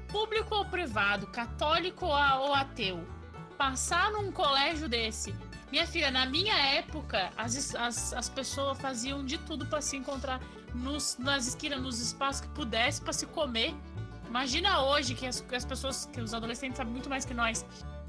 Público 0.07 0.55
ou 0.55 0.65
privado, 0.65 1.27
católico 1.27 2.07
ou 2.07 2.55
ateu. 2.55 3.07
Passar 3.55 4.11
num 4.11 4.31
colégio 4.31 4.89
desse. 4.89 5.35
Minha 5.71 5.85
filha, 5.85 6.09
na 6.09 6.25
minha 6.25 6.55
época, 6.55 7.31
as, 7.37 7.75
as, 7.75 8.13
as 8.13 8.29
pessoas 8.29 8.79
faziam 8.79 9.23
de 9.23 9.37
tudo 9.37 9.67
pra 9.67 9.79
se 9.79 9.95
encontrar 9.95 10.41
nos, 10.73 11.17
nas 11.19 11.45
esquinas, 11.45 11.79
nos 11.81 11.99
espaços 11.99 12.41
que 12.41 12.47
pudesse 12.49 12.99
pra 12.99 13.13
se 13.13 13.27
comer. 13.27 13.75
Imagina 14.27 14.81
hoje 14.81 15.13
que 15.13 15.27
as, 15.27 15.39
que 15.39 15.55
as 15.55 15.65
pessoas, 15.65 16.09
que 16.11 16.19
os 16.19 16.33
adolescentes 16.33 16.77
sabem 16.77 16.91
muito 16.91 17.09
mais 17.09 17.25
que 17.25 17.33
nós. 17.35 17.63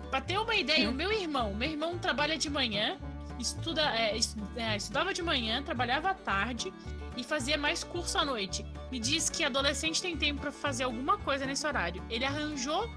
Pra 0.08 0.22
ter 0.22 0.38
uma 0.38 0.54
ideia, 0.54 0.88
o 0.88 0.94
meu 0.94 1.12
irmão, 1.12 1.54
meu 1.54 1.68
irmão 1.68 1.98
trabalha 1.98 2.38
de 2.38 2.48
manhã, 2.48 2.96
estuda, 3.38 3.82
é, 3.96 4.18
é, 4.56 4.76
estudava 4.76 5.12
de 5.14 5.22
manhã, 5.22 5.62
trabalhava 5.62 6.10
à 6.10 6.14
tarde 6.14 6.72
e 7.16 7.24
fazia 7.24 7.56
mais 7.58 7.82
curso 7.84 8.18
à 8.18 8.24
noite. 8.24 8.64
Me 8.90 8.98
diz 8.98 9.28
que 9.28 9.44
adolescente 9.44 10.00
tem 10.00 10.16
tempo 10.16 10.40
pra 10.40 10.52
fazer 10.52 10.84
alguma 10.84 11.18
coisa 11.18 11.44
nesse 11.46 11.66
horário. 11.66 12.02
Ele 12.08 12.24
arranjou 12.24 12.88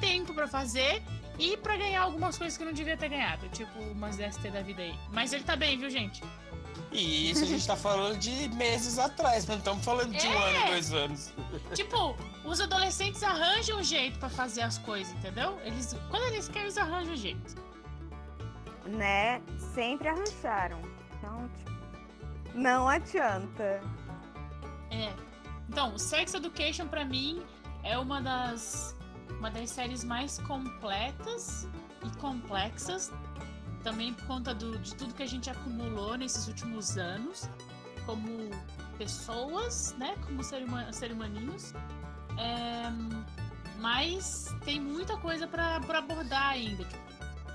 tempo 0.00 0.32
pra 0.34 0.46
fazer 0.48 1.02
e 1.38 1.56
pra 1.56 1.76
ganhar 1.76 2.02
algumas 2.02 2.36
coisas 2.36 2.56
que 2.58 2.64
não 2.64 2.72
devia 2.72 2.96
ter 2.96 3.08
ganhado, 3.08 3.48
tipo 3.48 3.78
umas 3.80 4.16
DST 4.16 4.50
da 4.50 4.60
vida 4.62 4.82
aí. 4.82 4.94
Mas 5.10 5.32
ele 5.32 5.44
tá 5.44 5.56
bem, 5.56 5.78
viu, 5.78 5.88
gente? 5.90 6.22
E 6.92 7.30
isso 7.30 7.44
a 7.44 7.46
gente 7.46 7.66
tá 7.66 7.76
falando 7.76 8.18
de 8.18 8.48
meses 8.50 8.98
atrás, 8.98 9.46
não 9.46 9.56
estamos 9.56 9.84
falando 9.84 10.10
de 10.12 10.26
um 10.26 10.32
É. 10.32 10.56
ano, 10.58 10.66
dois 10.70 10.92
anos. 10.92 11.32
Tipo, 11.74 12.16
os 12.44 12.60
adolescentes 12.60 13.22
arranjam 13.22 13.78
um 13.78 13.82
jeito 13.82 14.18
pra 14.18 14.28
fazer 14.28 14.62
as 14.62 14.76
coisas, 14.78 15.12
entendeu? 15.14 15.56
Eles, 15.64 15.94
quando 16.10 16.24
eles 16.32 16.48
querem, 16.48 16.62
eles 16.64 16.76
arranjam 16.76 17.12
um 17.12 17.16
jeito. 17.16 17.54
Né? 18.86 19.42
Sempre 19.74 20.08
arranjaram. 20.08 20.80
Então, 21.18 21.48
tipo, 21.58 21.70
não 22.54 22.88
adianta. 22.88 23.80
É. 24.90 25.12
Então, 25.68 25.96
Sex 25.98 26.34
Education 26.34 26.88
pra 26.88 27.04
mim 27.04 27.42
é 27.82 27.96
uma 27.98 28.20
das 28.20 28.96
uma 29.38 29.50
das 29.50 29.70
séries 29.70 30.02
mais 30.04 30.38
completas 30.40 31.66
e 32.04 32.10
complexas, 32.18 33.10
também 33.82 34.12
por 34.12 34.26
conta 34.26 34.52
do, 34.54 34.76
de 34.78 34.94
tudo 34.96 35.14
que 35.14 35.22
a 35.22 35.26
gente 35.26 35.48
acumulou 35.48 36.16
nesses 36.18 36.46
últimos 36.48 36.98
anos, 36.98 37.48
como 38.04 38.50
pessoas, 38.98 39.94
né, 39.98 40.14
como 40.26 40.42
ser, 40.42 40.64
huma- 40.64 40.92
ser 40.92 41.12
humaninhos. 41.12 41.72
É, 42.36 42.90
mas 43.78 44.54
tem 44.64 44.78
muita 44.80 45.16
coisa 45.16 45.46
pra 45.46 45.76
abordar 45.76 46.50
ainda. 46.50 46.84
tipo, 46.84 47.09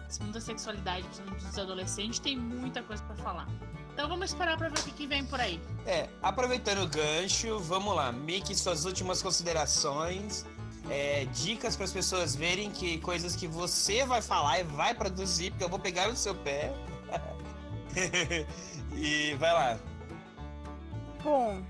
esse 0.09 0.21
mundo 0.21 0.33
da 0.33 0.41
sexualidade, 0.41 1.03
principalmente 1.03 1.45
dos 1.45 1.57
adolescentes, 1.57 2.19
tem 2.19 2.37
muita 2.37 2.81
coisa 2.83 3.03
para 3.03 3.15
falar. 3.15 3.47
Então 3.93 4.09
vamos 4.09 4.31
esperar 4.31 4.57
para 4.57 4.69
ver 4.69 4.79
o 4.79 4.83
que, 4.83 4.91
que, 4.91 5.07
vem 5.07 5.25
por 5.25 5.39
aí. 5.39 5.61
É, 5.85 6.09
aproveitando 6.21 6.83
o 6.83 6.87
gancho, 6.87 7.59
vamos 7.59 7.95
lá. 7.95 8.11
Mickey, 8.11 8.53
suas 8.55 8.85
últimas 8.85 9.21
considerações. 9.21 10.45
É, 10.89 11.25
dicas 11.33 11.75
para 11.75 11.85
as 11.85 11.91
pessoas 11.91 12.35
verem 12.35 12.69
que 12.69 12.99
coisas 12.99 13.35
que 13.35 13.47
você 13.47 14.05
vai 14.05 14.21
falar 14.21 14.59
e 14.59 14.63
vai 14.63 14.93
produzir, 14.93 15.49
porque 15.51 15.63
eu 15.63 15.69
vou 15.69 15.79
pegar 15.79 16.09
no 16.09 16.15
seu 16.15 16.35
pé. 16.35 16.73
e 18.93 19.33
vai 19.35 19.53
lá. 19.53 19.79
Bom, 21.23 21.63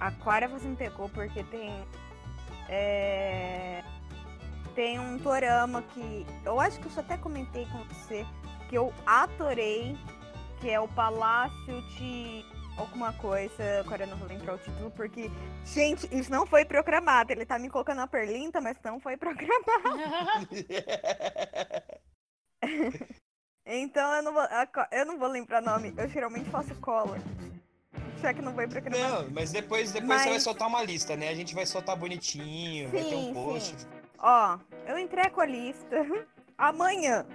Aquária 0.00 0.48
você 0.48 0.66
me 0.66 0.76
pegou 0.76 1.08
porque 1.08 1.42
tem. 1.44 1.72
É, 2.68 3.82
tem 4.76 5.00
um 5.00 5.16
dorama 5.16 5.82
que. 5.82 6.24
Eu 6.44 6.60
acho 6.60 6.78
que 6.78 6.86
eu 6.86 6.92
até 7.00 7.16
comentei 7.16 7.66
com 7.66 7.82
você 7.84 8.24
que 8.68 8.76
eu 8.76 8.92
adorei, 9.06 9.96
que 10.60 10.70
é 10.70 10.78
o 10.78 10.86
Palácio 10.86 11.82
de 11.96 12.44
alguma 12.76 13.12
coisa. 13.14 13.80
Agora 13.80 14.04
eu 14.04 14.08
não 14.08 14.18
vou 14.18 14.28
lembrar 14.28 14.54
o 14.54 14.58
título, 14.58 14.90
porque. 14.92 15.28
Gente, 15.64 16.06
isso 16.14 16.30
não 16.30 16.46
foi 16.46 16.64
programado. 16.64 17.32
Ele 17.32 17.46
tá 17.46 17.58
me 17.58 17.70
colocando 17.70 17.96
na 17.96 18.06
perlinta, 18.06 18.60
mas 18.60 18.76
não 18.84 19.00
foi 19.00 19.16
programado. 19.18 20.48
então 23.66 24.14
eu 24.14 24.22
não 24.22 24.32
vou. 24.34 24.44
Eu 24.92 25.06
não 25.06 25.18
vou 25.18 25.28
lembrar 25.28 25.62
nome. 25.62 25.92
Eu 25.96 26.08
geralmente 26.08 26.48
faço 26.50 26.74
color 26.76 27.18
já 28.22 28.32
que 28.32 28.40
não 28.40 28.54
foi 28.54 28.66
pra 28.66 28.80
gravar. 28.80 29.22
Não, 29.22 29.30
mas 29.30 29.52
depois, 29.52 29.92
depois 29.92 30.08
mas... 30.08 30.22
você 30.22 30.30
vai 30.30 30.40
soltar 30.40 30.68
uma 30.68 30.82
lista, 30.82 31.14
né? 31.16 31.28
A 31.28 31.34
gente 31.34 31.54
vai 31.54 31.66
soltar 31.66 31.94
bonitinho, 31.96 32.88
sim, 32.88 32.96
vai 32.96 33.04
ter 33.04 33.14
um 33.14 33.34
post. 33.34 33.78
Sim. 33.78 34.05
Ó, 34.18 34.58
eu 34.86 34.98
entrego 34.98 35.40
a 35.40 35.46
lista 35.46 35.96
amanhã, 36.56 37.26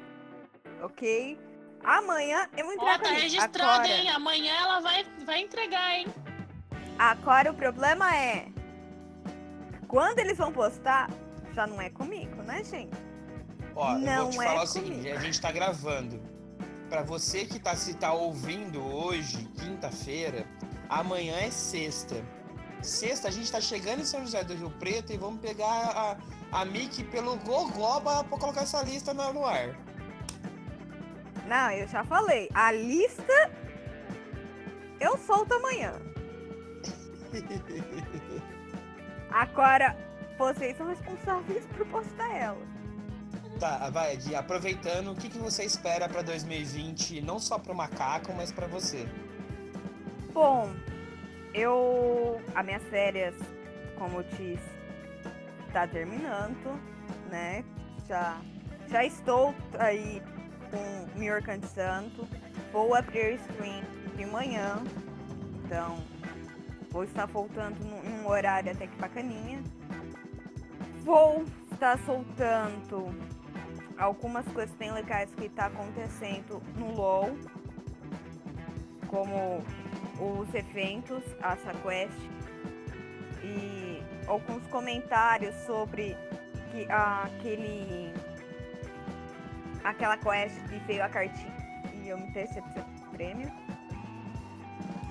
ok? 0.82 1.40
Amanhã 1.84 2.48
eu 2.58 2.72
entrego 2.72 2.92
Ó, 2.92 3.00
tá 3.00 3.10
a 3.10 3.14
lista. 3.14 3.24
registrado, 3.24 3.88
hein? 3.88 4.10
Amanhã 4.10 4.54
ela 4.54 4.80
vai, 4.80 5.04
vai 5.26 5.42
entregar, 5.42 5.98
hein? 5.98 6.08
Agora 6.98 7.52
o 7.52 7.56
problema 7.56 8.16
é... 8.16 8.48
Quando 9.88 10.20
eles 10.20 10.38
vão 10.38 10.52
postar, 10.52 11.10
já 11.54 11.68
não 11.68 11.82
é 11.82 11.90
comigo, 11.90 12.42
né, 12.44 12.64
gente? 12.64 12.96
Ó, 13.76 13.98
não 13.98 14.12
eu 14.12 14.24
vou 14.24 14.32
te 14.32 14.40
é 14.40 14.44
falar 14.44 14.64
o 14.64 14.68
seguinte, 14.68 15.10
a 15.10 15.20
gente 15.20 15.42
tá 15.42 15.52
gravando. 15.52 16.22
Pra 16.90 17.04
você 17.04 17.46
que 17.46 17.60
tá 17.60 17.76
se 17.76 17.94
tá 17.96 18.14
ouvindo 18.14 18.84
hoje, 18.86 19.46
quinta-feira, 19.58 20.46
Amanhã 20.92 21.38
é 21.38 21.50
sexta. 21.50 22.22
Sexta 22.84 23.28
a 23.28 23.32
gente 23.32 23.52
tá 23.52 23.62
chegando 23.62 24.02
em 24.02 24.06
São 24.06 24.22
José 24.22 24.44
do 24.44 24.56
Rio 24.56 24.72
Preto 24.72 25.14
e 25.14 25.18
vamos 25.18 25.40
pegar 25.40 25.68
a, 26.52 26.62
a 26.62 26.66
Mickey 26.66 27.04
pelo 27.04 27.38
Gogoba 27.38 28.24
pra 28.24 28.38
colocar 28.38 28.62
essa 28.62 28.82
lista 28.82 29.14
no, 29.14 29.46
ar. 29.46 29.76
Não, 31.48 31.72
eu 31.72 31.88
já 31.88 32.04
falei. 32.04 32.50
A 32.54 32.72
lista 32.72 33.52
eu 35.00 35.18
solto 35.18 35.54
amanhã. 35.54 35.94
Agora, 39.32 39.96
vocês 40.38 40.76
são 40.78 40.88
responsáveis 40.88 41.66
por 41.68 41.86
postar 41.88 42.36
ela. 42.36 42.72
Tá, 43.60 43.90
vai, 43.92 44.14
Edi, 44.14 44.34
aproveitando, 44.36 45.12
o 45.12 45.16
que, 45.16 45.30
que 45.30 45.38
você 45.38 45.64
espera 45.64 46.10
para 46.10 46.24
2020, 46.24 47.22
não 47.22 47.40
só 47.40 47.60
para 47.60 47.72
o 47.72 47.76
macaco, 47.76 48.34
mas 48.34 48.52
para 48.52 48.66
você? 48.66 49.08
Bom, 50.34 50.74
eu. 51.54 52.42
As 52.56 52.66
minhas 52.66 52.84
férias, 52.84 53.36
como 53.98 54.20
eu 54.20 54.24
disse, 54.24 54.70
tá 55.72 55.88
terminando, 55.88 56.80
né? 57.30 57.64
Já, 58.08 58.40
já 58.88 59.06
estou 59.06 59.54
aí 59.80 60.22
com 60.70 61.20
me 61.20 61.32
organizando. 61.32 62.28
Vou 62.72 62.96
abrir 62.96 63.36
stream 63.36 63.84
de 64.16 64.26
manhã. 64.26 64.82
Então, 65.64 65.98
vou 66.90 67.04
estar 67.04 67.26
voltando 67.26 67.78
em 67.82 68.22
um 68.22 68.28
horário 68.28 68.72
até 68.72 68.88
que 68.88 68.96
bacaninha. 68.98 69.62
Vou 71.04 71.46
estar 71.72 71.98
soltando 72.00 73.16
algumas 73.98 74.46
coisas 74.50 74.76
bem 74.76 74.92
legais 74.92 75.34
que 75.36 75.50
tá 75.50 75.68
acontecendo 75.68 76.62
no 76.76 76.94
LoL. 76.94 77.32
Como 79.08 79.64
os 80.22 80.54
eventos, 80.54 81.24
a 81.42 81.56
Quest 81.56 82.14
e 83.44 84.04
alguns 84.28 84.66
comentários 84.68 85.56
sobre 85.66 86.16
que, 86.72 86.86
aquele 86.90 88.14
aquela 89.84 90.16
quest 90.16 90.56
que 90.70 90.78
veio 90.86 91.04
a 91.04 91.10
cartinha 91.10 91.52
e 91.96 92.10
eu 92.10 92.18
me 92.18 92.30
decepcionei 92.32 92.84
com 93.00 93.06
o 93.06 93.10
prêmio. 93.10 93.52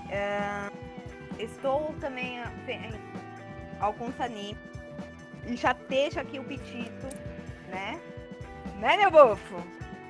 Uh, 0.06 0.72
estou 1.38 1.92
também 2.00 2.38
em 2.68 3.80
alguns 3.80 4.18
animes 4.20 4.62
e 5.46 5.56
já 5.56 5.72
deixo 5.72 6.20
aqui 6.20 6.38
o 6.38 6.44
pedido, 6.44 7.08
né? 7.68 8.00
Né, 8.78 8.96
meu 8.96 9.10
bofo? 9.10 9.56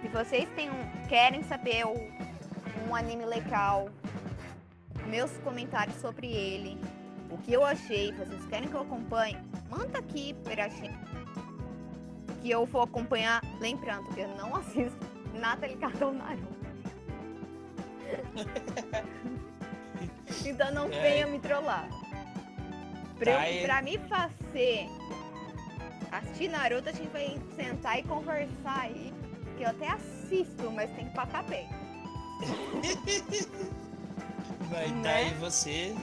Se 0.03 0.09
vocês 0.09 0.48
têm 0.51 0.70
um, 0.70 1.07
querem 1.09 1.42
saber 1.42 1.84
um 1.86 2.94
anime 2.94 3.24
legal 3.24 3.88
meus 5.11 5.37
comentários 5.39 5.97
sobre 5.97 6.29
ele, 6.29 6.79
o 7.29 7.37
que 7.37 7.53
eu 7.53 7.65
achei, 7.65 8.13
vocês 8.13 8.47
querem 8.47 8.69
que 8.69 8.75
eu 8.75 8.83
acompanhe, 8.83 9.37
manda 9.69 9.99
aqui 9.99 10.35
pra 10.45 10.69
gente. 10.69 11.11
Que 12.41 12.51
eu 12.51 12.65
vou 12.65 12.83
acompanhar, 12.83 13.43
lembrando 13.61 14.09
que 14.15 14.21
eu 14.21 14.29
não 14.37 14.55
assisto 14.57 14.99
nada 15.35 15.67
ligado 15.67 16.03
ao 16.03 16.13
Naruto. 16.13 16.61
então 20.47 20.73
não 20.73 20.87
é. 20.95 21.01
venha 21.03 21.27
me 21.27 21.41
trollar. 21.41 21.89
Pra, 23.19 23.35
tá 23.35 23.51
eu, 23.51 23.65
pra 23.65 23.83
me 23.83 23.99
fazer 23.99 24.89
assistir 26.13 26.49
Naruto, 26.49 26.89
a 26.89 26.93
gente 26.93 27.09
vai 27.09 27.37
sentar 27.57 27.99
e 27.99 28.03
conversar 28.05 28.81
aí. 28.83 29.13
Que 29.57 29.65
eu 29.65 29.71
até 29.71 29.89
assisto, 29.89 30.71
mas 30.71 30.91
tem 30.93 31.07
que 31.07 31.15
pagar 31.15 31.43
bem. 31.45 31.69
Vai 34.71 34.89
né? 34.89 35.03
dar 35.03 35.14
aí 35.16 35.35
você. 35.35 35.95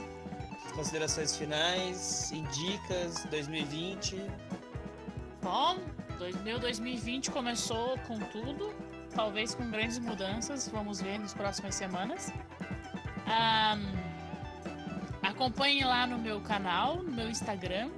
Considerações 0.74 1.34
finais 1.34 2.30
e 2.30 2.42
dicas 2.42 3.24
2020. 3.30 4.22
Bom, 5.42 5.78
meu 6.44 6.58
2020 6.58 7.30
começou 7.30 7.98
com 8.00 8.18
tudo, 8.18 8.72
talvez 9.14 9.54
com 9.54 9.68
grandes 9.70 9.98
mudanças, 9.98 10.68
vamos 10.68 11.00
ver 11.00 11.18
nas 11.18 11.32
próximas 11.32 11.74
semanas. 11.74 12.32
Um, 13.26 15.26
acompanhe 15.26 15.82
lá 15.84 16.06
no 16.06 16.18
meu 16.18 16.40
canal, 16.40 16.96
no 16.96 17.10
meu 17.10 17.28
Instagram, 17.28 17.90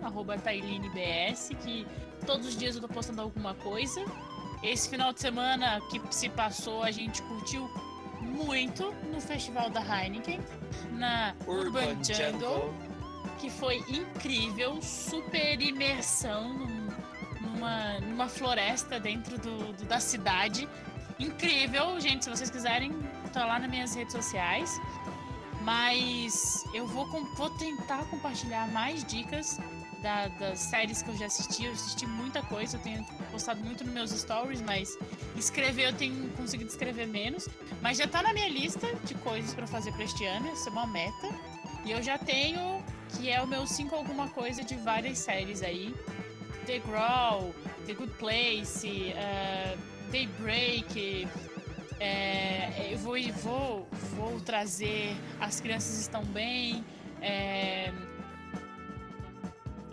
TailinBS, 0.42 1.50
que 1.62 1.86
todos 2.24 2.46
os 2.46 2.56
dias 2.56 2.76
eu 2.76 2.80
tô 2.80 2.88
postando 2.88 3.20
alguma 3.20 3.54
coisa. 3.54 4.02
Esse 4.62 4.88
final 4.88 5.12
de 5.12 5.20
semana 5.20 5.80
que 5.90 6.00
se 6.14 6.28
passou, 6.28 6.82
a 6.82 6.90
gente 6.90 7.20
curtiu 7.22 7.68
muito 8.44 8.92
no 9.12 9.20
festival 9.20 9.70
da 9.70 9.80
Heineken, 9.80 10.40
na 10.92 11.34
Urban, 11.46 11.88
Urban 11.88 12.04
Jungle, 12.04 12.32
Jungle, 12.32 12.74
que 13.38 13.50
foi 13.50 13.76
incrível, 13.88 14.80
super 14.82 15.60
imersão 15.60 16.52
num, 16.54 16.88
numa, 17.40 18.00
numa 18.00 18.28
floresta 18.28 18.98
dentro 18.98 19.38
do, 19.38 19.72
do, 19.72 19.84
da 19.84 20.00
cidade. 20.00 20.68
Incrível, 21.18 22.00
gente, 22.00 22.24
se 22.24 22.30
vocês 22.30 22.50
quiserem, 22.50 22.92
tá 23.32 23.44
lá 23.44 23.58
nas 23.58 23.70
minhas 23.70 23.94
redes 23.94 24.12
sociais. 24.12 24.80
Mas 25.62 26.64
eu 26.72 26.86
vou, 26.86 27.06
vou 27.34 27.50
tentar 27.50 28.04
compartilhar 28.06 28.66
mais 28.68 29.04
dicas 29.04 29.58
da, 30.02 30.28
das 30.28 30.58
séries 30.58 31.02
que 31.02 31.10
eu 31.10 31.16
já 31.16 31.26
assisti. 31.26 31.64
Eu 31.64 31.72
assisti 31.72 32.06
muita 32.06 32.42
coisa, 32.42 32.76
eu 32.76 32.80
tenho 32.80 33.04
postado 33.30 33.60
muito 33.62 33.84
nos 33.84 33.92
meus 33.92 34.10
stories, 34.10 34.60
mas 34.60 34.98
escrever 35.36 35.88
eu 35.88 35.92
tenho 35.92 36.28
conseguido 36.30 36.70
escrever 36.70 37.06
menos. 37.06 37.48
Mas 37.80 37.98
já 37.98 38.06
tá 38.06 38.22
na 38.22 38.32
minha 38.32 38.48
lista 38.48 38.86
de 39.04 39.14
coisas 39.16 39.54
para 39.54 39.66
fazer 39.66 39.92
para 39.92 40.04
este 40.04 40.24
ano, 40.24 40.52
isso 40.52 40.68
é 40.68 40.72
uma 40.72 40.86
meta. 40.86 41.28
E 41.84 41.92
eu 41.92 42.02
já 42.02 42.18
tenho, 42.18 42.82
que 43.16 43.30
é 43.30 43.40
o 43.40 43.46
meu 43.46 43.66
5 43.66 43.94
alguma 43.94 44.28
coisa 44.28 44.62
de 44.62 44.76
várias 44.76 45.18
séries 45.18 45.62
aí. 45.62 45.94
The 46.66 46.78
Growl, 46.80 47.54
The 47.86 47.94
Good 47.94 48.12
Place, 48.18 49.14
uh, 49.14 49.78
Daybreak. 50.10 51.26
É, 51.98 52.88
eu 52.92 52.98
vou, 52.98 53.14
vou, 53.42 53.88
vou 54.16 54.40
trazer 54.40 55.14
As 55.40 55.60
Crianças 55.60 56.00
Estão 56.00 56.24
Bem. 56.24 56.84
É, 57.20 57.92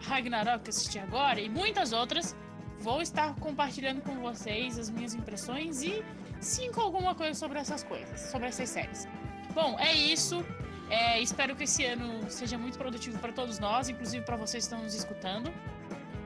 Ragnarok 0.08 0.64
que 0.64 0.70
assisti 0.70 1.00
agora 1.00 1.40
e 1.40 1.50
muitas 1.50 1.92
outras. 1.92 2.36
Vou 2.80 3.02
estar 3.02 3.34
compartilhando 3.36 4.02
com 4.02 4.16
vocês 4.20 4.78
as 4.78 4.90
minhas 4.90 5.14
impressões 5.16 5.82
e 5.82 6.04
cinco 6.40 6.80
alguma 6.80 7.16
coisa 7.16 7.34
sobre 7.34 7.58
essas 7.60 7.84
coisas, 7.84 8.20
sobre 8.32 8.48
essas 8.48 8.70
séries. 8.70 9.08
Bom, 9.54 9.76
é 9.80 9.92
isso. 9.94 10.46
É, 10.90 11.20
espero 11.20 11.56
que 11.56 11.64
esse 11.64 11.84
ano 11.84 12.30
seja 12.30 12.58
muito 12.58 12.78
produtivo 12.78 13.18
para 13.20 13.34
todos 13.34 13.60
nós, 13.60 13.90
inclusive 13.90 14.24
para 14.24 14.38
vocês 14.38 14.64
que 14.66 14.74
estão 14.74 14.84
nos 14.84 14.94
escutando. 14.94 15.52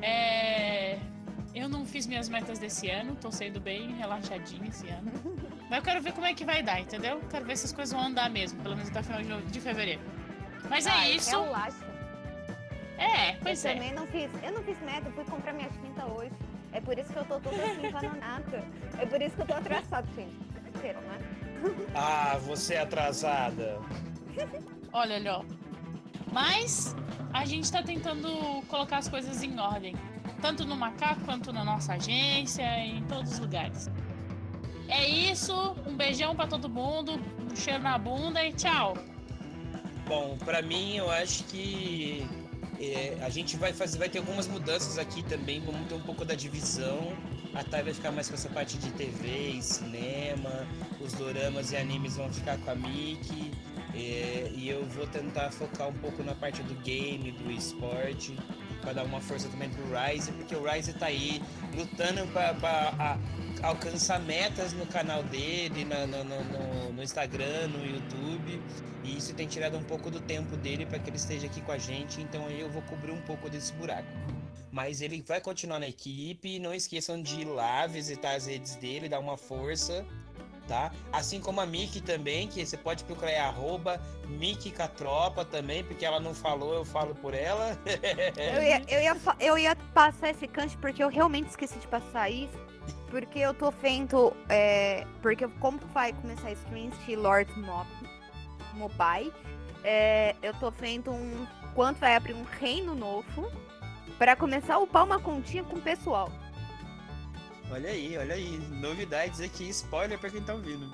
É, 0.01 0.99
Eu 1.53 1.67
não 1.67 1.85
fiz 1.85 2.05
minhas 2.07 2.29
metas 2.29 2.59
desse 2.59 2.89
ano, 2.89 3.15
tô 3.15 3.31
sendo 3.31 3.59
bem 3.59 3.93
relaxadinho 3.95 4.65
esse 4.67 4.87
ano. 4.89 5.11
Mas 5.69 5.79
eu 5.79 5.83
quero 5.83 6.01
ver 6.01 6.13
como 6.13 6.25
é 6.25 6.33
que 6.33 6.45
vai 6.45 6.61
dar, 6.63 6.79
entendeu? 6.79 7.21
Quero 7.29 7.45
ver 7.45 7.57
se 7.57 7.65
as 7.65 7.73
coisas 7.73 7.93
vão 7.93 8.07
andar 8.07 8.29
mesmo, 8.29 8.61
pelo 8.61 8.75
menos 8.75 8.89
até 8.89 8.99
o 8.99 9.03
final 9.03 9.41
de, 9.41 9.59
fevereiro. 9.61 10.01
Mas 10.69 10.85
é 10.85 11.11
isso. 11.11 11.31
Relaxa. 11.31 11.80
É, 13.01 13.31
Eu 13.33 13.37
pois 13.41 13.65
é. 13.65 13.73
também 13.73 13.93
não 13.93 14.05
fiz. 14.07 14.29
Eu 14.43 14.51
não 14.51 14.63
fiz 14.63 14.79
meta, 14.81 15.07
eu 15.07 15.11
fui 15.13 15.23
comprar 15.25 15.53
minha 15.53 15.69
tinta 15.69 16.05
hoje. 16.05 16.31
É 16.71 16.79
por 16.79 16.97
isso 16.97 17.11
que 17.11 17.19
eu 17.19 17.25
tô 17.25 17.39
toda 17.39 17.55
assim 17.63 17.87
empananada. 17.87 18.63
É 18.97 19.05
por 19.05 19.21
isso 19.21 19.35
que 19.35 19.41
eu 19.41 19.47
tô 19.47 19.53
atrasada, 19.53 20.07
gente. 20.15 20.35
Brincadeira, 20.61 21.01
né? 21.01 21.19
Ah, 21.95 22.37
você 22.41 22.75
é 22.75 22.81
atrasada. 22.81 23.79
Olha, 24.93 25.15
olha, 25.15 25.37
ó. 25.39 25.43
Mas 26.31 26.95
a 27.33 27.43
gente 27.45 27.69
tá 27.71 27.83
tentando 27.83 28.61
colocar 28.67 28.97
as 28.99 29.09
coisas 29.09 29.43
em 29.43 29.59
ordem. 29.59 29.95
Tanto 30.41 30.65
no 30.65 30.75
macaco 30.75 31.21
quanto 31.25 31.51
na 31.51 31.63
nossa 31.63 31.93
agência, 31.93 32.63
em 32.79 33.03
todos 33.03 33.33
os 33.33 33.39
lugares. 33.39 33.89
É 34.87 35.07
isso. 35.07 35.75
Um 35.85 35.95
beijão 35.95 36.35
pra 36.35 36.47
todo 36.47 36.69
mundo. 36.69 37.19
Um 37.51 37.55
cheiro 37.55 37.83
na 37.83 37.97
bunda 37.97 38.43
e 38.45 38.53
tchau. 38.53 38.95
Bom, 40.07 40.37
pra 40.37 40.61
mim 40.61 40.95
eu 40.97 41.11
acho 41.11 41.43
que 41.45 42.25
é, 42.81 43.17
a 43.21 43.29
gente 43.29 43.55
vai 43.57 43.71
fazer, 43.73 43.99
vai 43.99 44.09
ter 44.09 44.17
algumas 44.17 44.47
mudanças 44.47 44.97
aqui 44.97 45.21
também, 45.23 45.61
vamos 45.61 45.87
ter 45.87 45.93
um 45.93 46.01
pouco 46.01 46.25
da 46.25 46.33
divisão. 46.33 47.15
A 47.53 47.63
Thay 47.63 47.83
vai 47.83 47.93
ficar 47.93 48.11
mais 48.11 48.27
com 48.27 48.33
essa 48.33 48.49
parte 48.49 48.77
de 48.77 48.89
TV 48.91 49.51
e 49.57 49.61
cinema, 49.61 50.65
os 50.99 51.13
doramas 51.13 51.71
e 51.71 51.77
animes 51.77 52.15
vão 52.15 52.31
ficar 52.31 52.57
com 52.57 52.71
a 52.71 52.75
Miki. 52.75 53.51
é, 53.93 54.51
e 54.55 54.69
eu 54.69 54.85
vou 54.85 55.05
tentar 55.05 55.51
focar 55.51 55.89
um 55.89 55.93
pouco 55.93 56.23
na 56.23 56.33
parte 56.33 56.63
do 56.63 56.73
game, 56.81 57.31
do 57.31 57.51
esporte, 57.51 58.35
para 58.81 58.93
dar 58.93 59.03
uma 59.05 59.21
força 59.21 59.47
também 59.49 59.69
pro 59.69 59.83
Rise, 59.85 60.31
porque 60.33 60.55
o 60.55 60.63
Rise 60.69 60.93
tá 60.93 61.05
aí 61.05 61.41
lutando 61.75 62.27
para 62.27 63.17
alcançar 63.63 64.19
metas 64.19 64.73
no 64.73 64.85
canal 64.87 65.23
dele, 65.23 65.85
no- 65.85 66.23
no- 66.23 66.93
no 66.93 67.03
Instagram, 67.03 67.67
no 67.67 67.85
YouTube. 67.85 68.61
E 69.03 69.17
isso 69.17 69.33
tem 69.33 69.47
tirado 69.47 69.77
um 69.77 69.83
pouco 69.83 70.11
do 70.11 70.19
tempo 70.19 70.55
dele 70.57 70.85
para 70.85 70.99
que 70.99 71.09
ele 71.09 71.17
esteja 71.17 71.47
aqui 71.47 71.61
com 71.61 71.71
a 71.71 71.77
gente, 71.77 72.21
então 72.21 72.45
aí 72.47 72.59
eu 72.59 72.69
vou 72.69 72.81
cobrir 72.83 73.11
um 73.11 73.21
pouco 73.21 73.49
desse 73.49 73.73
buraco. 73.73 74.07
Mas 74.71 75.01
ele 75.01 75.21
vai 75.27 75.41
continuar 75.41 75.79
na 75.79 75.87
equipe, 75.87 76.57
não 76.59 76.73
esqueçam 76.73 77.21
de 77.21 77.41
ir 77.41 77.45
lá 77.45 77.85
visitar 77.87 78.35
as 78.35 78.45
redes 78.45 78.75
dele, 78.75 79.09
dar 79.09 79.19
uma 79.19 79.37
força, 79.37 80.05
tá? 80.71 80.89
Assim 81.11 81.41
como 81.41 81.59
a 81.59 81.65
Miki 81.65 81.99
também, 81.99 82.47
que 82.47 82.65
você 82.65 82.77
pode 82.77 83.03
procurar 83.03 83.31
é 83.31 83.41
arroba 83.41 83.99
Catropa 84.73 85.43
também, 85.43 85.83
porque 85.83 86.05
ela 86.05 86.17
não 86.17 86.33
falou, 86.33 86.73
eu 86.73 86.85
falo 86.85 87.13
por 87.13 87.33
ela. 87.33 87.77
Eu 88.37 88.63
ia, 88.63 88.81
eu, 88.87 89.01
ia, 89.01 89.17
eu 89.39 89.57
ia 89.57 89.75
passar 89.93 90.29
esse 90.29 90.47
canto 90.47 90.77
porque 90.77 91.03
eu 91.03 91.09
realmente 91.09 91.49
esqueci 91.49 91.77
de 91.77 91.87
passar 91.87 92.29
isso. 92.29 92.57
Porque 93.09 93.39
eu 93.39 93.53
tô 93.53 93.69
vendo. 93.69 94.33
É, 94.47 95.05
porque 95.21 95.45
como 95.59 95.77
vai 95.93 96.13
começar 96.13 96.47
a 96.47 96.51
stream 96.53 96.89
de 97.05 97.15
Lord 97.17 97.51
Mob, 97.59 97.87
Mobile, 98.73 99.33
é, 99.83 100.35
eu 100.41 100.53
tô 100.53 100.71
vendo 100.71 101.11
um. 101.11 101.45
Quanto 101.75 101.99
vai 101.99 102.15
abrir 102.15 102.33
um 102.33 102.43
reino 102.43 102.95
novo 102.95 103.51
para 104.17 104.35
começar 104.37 104.75
a 104.75 104.79
upar 104.79 105.03
uma 105.03 105.19
continha 105.19 105.63
com 105.63 105.75
o 105.75 105.81
pessoal. 105.81 106.31
Olha 107.71 107.89
aí, 107.89 108.17
olha 108.17 108.35
aí, 108.35 108.57
novidades 108.71 109.39
aqui, 109.41 109.69
spoiler 109.69 110.17
para 110.19 110.29
quem 110.29 110.41
tá 110.41 110.53
ouvindo. 110.53 110.91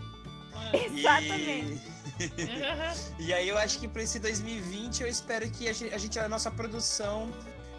E- 0.73 0.99
Exatamente. 0.99 1.81
E 3.19 3.31
aí 3.31 3.47
eu 3.47 3.57
acho 3.59 3.79
que 3.79 3.87
para 3.87 4.01
esse 4.01 4.17
2020 4.19 5.01
eu 5.01 5.07
espero 5.07 5.47
que 5.51 5.67
a 5.69 5.73
gente, 5.73 5.93
a, 5.93 5.97
gente- 5.99 6.17
a 6.19 6.27
nossa 6.27 6.49
produção 6.49 7.29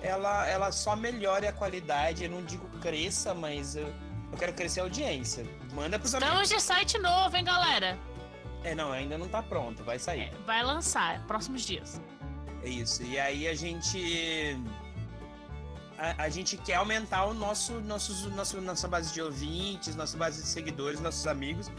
ela, 0.00 0.46
ela 0.46 0.70
só 0.70 0.94
melhore 0.94 1.46
a 1.46 1.52
qualidade. 1.52 2.22
Eu 2.24 2.30
não 2.30 2.44
digo 2.44 2.68
cresça, 2.80 3.34
mas 3.34 3.74
eu, 3.74 3.88
eu 4.30 4.38
quero 4.38 4.52
crescer 4.52 4.78
a 4.80 4.82
audiência. 4.84 5.44
Manda 5.72 5.98
pros 5.98 6.14
amigos. 6.14 6.32
Estamos 6.42 6.48
de 6.50 6.60
site 6.62 6.98
novo, 6.98 7.36
hein, 7.36 7.42
galera? 7.44 7.98
É, 8.62 8.74
não, 8.76 8.92
ainda 8.92 9.18
não 9.18 9.28
tá 9.28 9.42
pronto, 9.42 9.82
vai 9.82 9.98
sair. 9.98 10.22
É, 10.22 10.30
vai 10.46 10.62
lançar 10.62 11.26
próximos 11.26 11.62
dias. 11.62 12.00
É 12.62 12.68
isso. 12.68 13.02
E 13.02 13.18
aí 13.18 13.48
a 13.48 13.54
gente. 13.56 14.56
A, 15.98 16.24
a 16.24 16.28
gente 16.28 16.56
quer 16.56 16.74
aumentar 16.74 17.24
o 17.24 17.34
nosso, 17.34 17.80
nossos, 17.80 18.24
nosso, 18.32 18.60
nossa 18.60 18.86
base 18.86 19.12
de 19.12 19.20
ouvintes, 19.20 19.96
nossa 19.96 20.16
base 20.16 20.42
de 20.42 20.48
seguidores, 20.48 21.00
nossos 21.00 21.26
amigos. 21.26 21.70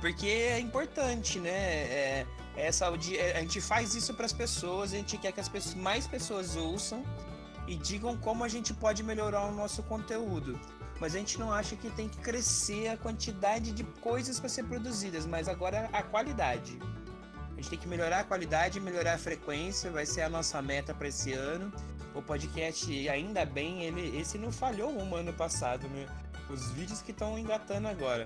Porque 0.00 0.26
é 0.26 0.58
importante, 0.58 1.38
né? 1.38 1.50
É, 1.50 2.26
essa 2.56 2.86
audi- 2.86 3.16
é, 3.16 3.36
a 3.38 3.40
gente 3.40 3.60
faz 3.60 3.94
isso 3.94 4.12
para 4.12 4.26
as 4.26 4.32
pessoas, 4.32 4.92
a 4.92 4.96
gente 4.96 5.16
quer 5.16 5.32
que 5.32 5.40
as 5.40 5.48
pessoas, 5.48 5.74
mais 5.74 6.06
pessoas 6.06 6.56
ouçam 6.56 7.04
e 7.66 7.76
digam 7.76 8.16
como 8.16 8.44
a 8.44 8.48
gente 8.48 8.74
pode 8.74 9.02
melhorar 9.02 9.46
o 9.46 9.52
nosso 9.52 9.82
conteúdo. 9.84 10.58
Mas 11.00 11.14
a 11.14 11.18
gente 11.18 11.38
não 11.38 11.52
acha 11.52 11.74
que 11.76 11.90
tem 11.90 12.08
que 12.08 12.18
crescer 12.18 12.88
a 12.88 12.96
quantidade 12.96 13.72
de 13.72 13.84
coisas 13.84 14.38
para 14.38 14.48
ser 14.48 14.64
produzidas, 14.64 15.26
mas 15.26 15.48
agora 15.48 15.88
a 15.92 16.02
qualidade. 16.02 16.78
A 17.52 17.56
gente 17.56 17.70
tem 17.70 17.78
que 17.78 17.88
melhorar 17.88 18.20
a 18.20 18.24
qualidade, 18.24 18.80
melhorar 18.80 19.14
a 19.14 19.18
frequência, 19.18 19.90
vai 19.90 20.04
ser 20.04 20.22
a 20.22 20.28
nossa 20.28 20.60
meta 20.60 20.92
para 20.92 21.08
esse 21.08 21.32
ano. 21.32 21.72
O 22.14 22.22
podcast, 22.22 23.08
ainda 23.08 23.44
bem, 23.44 23.82
ele, 23.82 24.16
esse 24.16 24.38
não 24.38 24.52
falhou 24.52 24.90
um 24.90 25.16
ano 25.16 25.32
passado, 25.32 25.88
né? 25.88 26.06
Os 26.48 26.70
vídeos 26.70 27.02
que 27.02 27.10
estão 27.10 27.38
engatando 27.38 27.88
agora. 27.88 28.24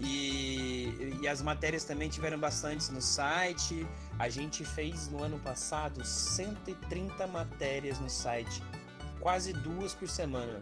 E, 0.00 1.16
e 1.20 1.26
as 1.26 1.42
matérias 1.42 1.84
também 1.84 2.08
tiveram 2.08 2.38
bastantes 2.38 2.90
no 2.90 3.00
site. 3.00 3.86
A 4.18 4.28
gente 4.28 4.64
fez 4.64 5.08
no 5.08 5.22
ano 5.22 5.38
passado 5.38 6.04
130 6.04 7.26
matérias 7.26 7.98
no 7.98 8.10
site, 8.10 8.62
quase 9.20 9.52
duas 9.52 9.94
por 9.94 10.08
semana. 10.08 10.60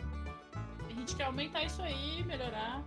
A 0.88 0.92
gente 0.92 1.16
quer 1.16 1.24
aumentar 1.24 1.64
isso 1.64 1.82
aí, 1.82 2.24
melhorar. 2.24 2.82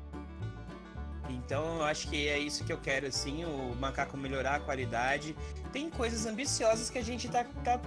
Então 1.30 1.78
eu 1.78 1.84
acho 1.84 2.08
que 2.10 2.28
é 2.28 2.40
isso 2.40 2.64
que 2.64 2.74
eu 2.74 2.80
quero, 2.80 3.06
assim, 3.06 3.46
o 3.46 3.76
macaco 3.76 4.18
melhorar 4.18 4.56
a 4.56 4.60
qualidade. 4.60 5.36
Tem 5.72 5.90
coisas 5.90 6.26
ambiciosas 6.26 6.90
que 6.90 6.98
a 6.98 7.04
gente 7.04 7.30
tá, 7.30 7.44
tá 7.64 7.80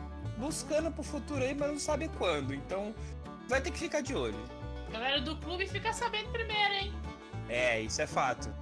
buscando 0.43 0.91
pro 0.91 1.05
futuro 1.05 1.43
aí, 1.43 1.55
mas 1.55 1.71
não 1.71 1.79
sabe 1.79 2.11
quando. 2.19 2.53
Então 2.53 2.93
vai 3.49 3.61
ter 3.61 3.71
que 3.71 3.79
ficar 3.79 4.01
de 4.01 4.15
olho. 4.15 4.39
Galera 4.91 5.21
do 5.21 5.37
clube 5.37 5.67
fica 5.69 5.93
sabendo 5.93 6.31
primeiro, 6.31 6.75
hein? 6.75 6.93
É, 7.49 7.81
isso 7.81 8.03
é 8.03 8.07
fato. 8.07 8.53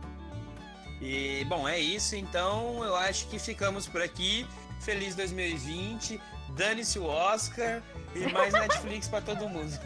E 1.00 1.44
bom, 1.46 1.66
é 1.66 1.78
isso. 1.78 2.14
Então 2.14 2.84
eu 2.84 2.94
acho 2.94 3.26
que 3.28 3.38
ficamos 3.38 3.88
por 3.88 4.02
aqui. 4.02 4.46
Feliz 4.80 5.14
2020. 5.14 6.20
Dane-se 6.50 6.98
o 6.98 7.06
Oscar 7.06 7.82
e 8.14 8.30
mais 8.32 8.52
Netflix 8.62 9.08
pra 9.08 9.20
todo 9.20 9.48
mundo. 9.48 9.72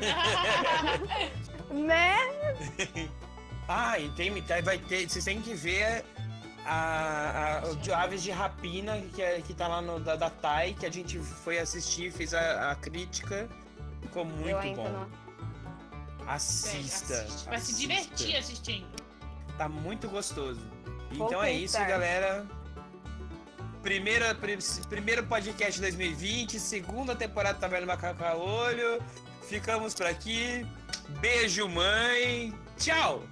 Né? 1.70 2.16
Ah, 3.66 3.99
e 3.99 4.11
tem, 4.11 4.30
vai 4.62 4.76
ter, 4.76 5.09
vocês 5.09 5.24
têm 5.24 5.40
que 5.40 5.55
ver 5.55 6.05
a, 6.65 7.61
a- 7.65 7.69
o 7.69 7.77
de 7.77 7.93
Aves 7.93 8.23
de 8.23 8.31
Rapina, 8.31 9.01
que, 9.15 9.21
é, 9.23 9.41
que 9.41 9.53
tá 9.55 9.69
lá 9.69 9.81
no, 9.83 10.01
da, 10.01 10.17
da 10.17 10.31
Thai, 10.31 10.75
que 10.79 10.87
a 10.87 10.91
gente 10.91 11.19
foi 11.19 11.59
assistir, 11.59 12.11
fez 12.12 12.33
a, 12.35 12.71
a 12.73 12.75
crítica. 12.77 13.49
Ficou 14.03 14.25
muito 14.25 14.75
bom. 14.77 14.89
não. 14.89 15.25
Assista. 16.27 17.15
Assiste, 17.23 17.47
Vai 17.49 17.59
se 17.61 17.75
divertir 17.77 18.37
assistindo. 18.37 18.87
Tá 19.59 19.69
muito 19.69 20.09
gostoso. 20.09 20.61
Vou 21.12 21.27
Então 21.27 21.43
é 21.43 21.53
isso, 21.53 21.79
galera. 21.79 22.47
Primeira, 23.83 24.35
pri- 24.35 24.59
primeiro 24.89 25.25
podcast 25.27 25.79
2020, 25.81 26.59
segunda 26.59 27.15
temporada 27.15 27.59
Taverna 27.59 27.87
do 27.87 27.89
Macaco 27.89 28.25
a 28.25 28.35
Olho. 28.35 29.03
Ficamos 29.49 29.95
por 29.95 30.07
aqui. 30.07 30.67
Beijo, 31.21 31.69
mãe. 31.69 32.55
Tchau! 32.79 33.23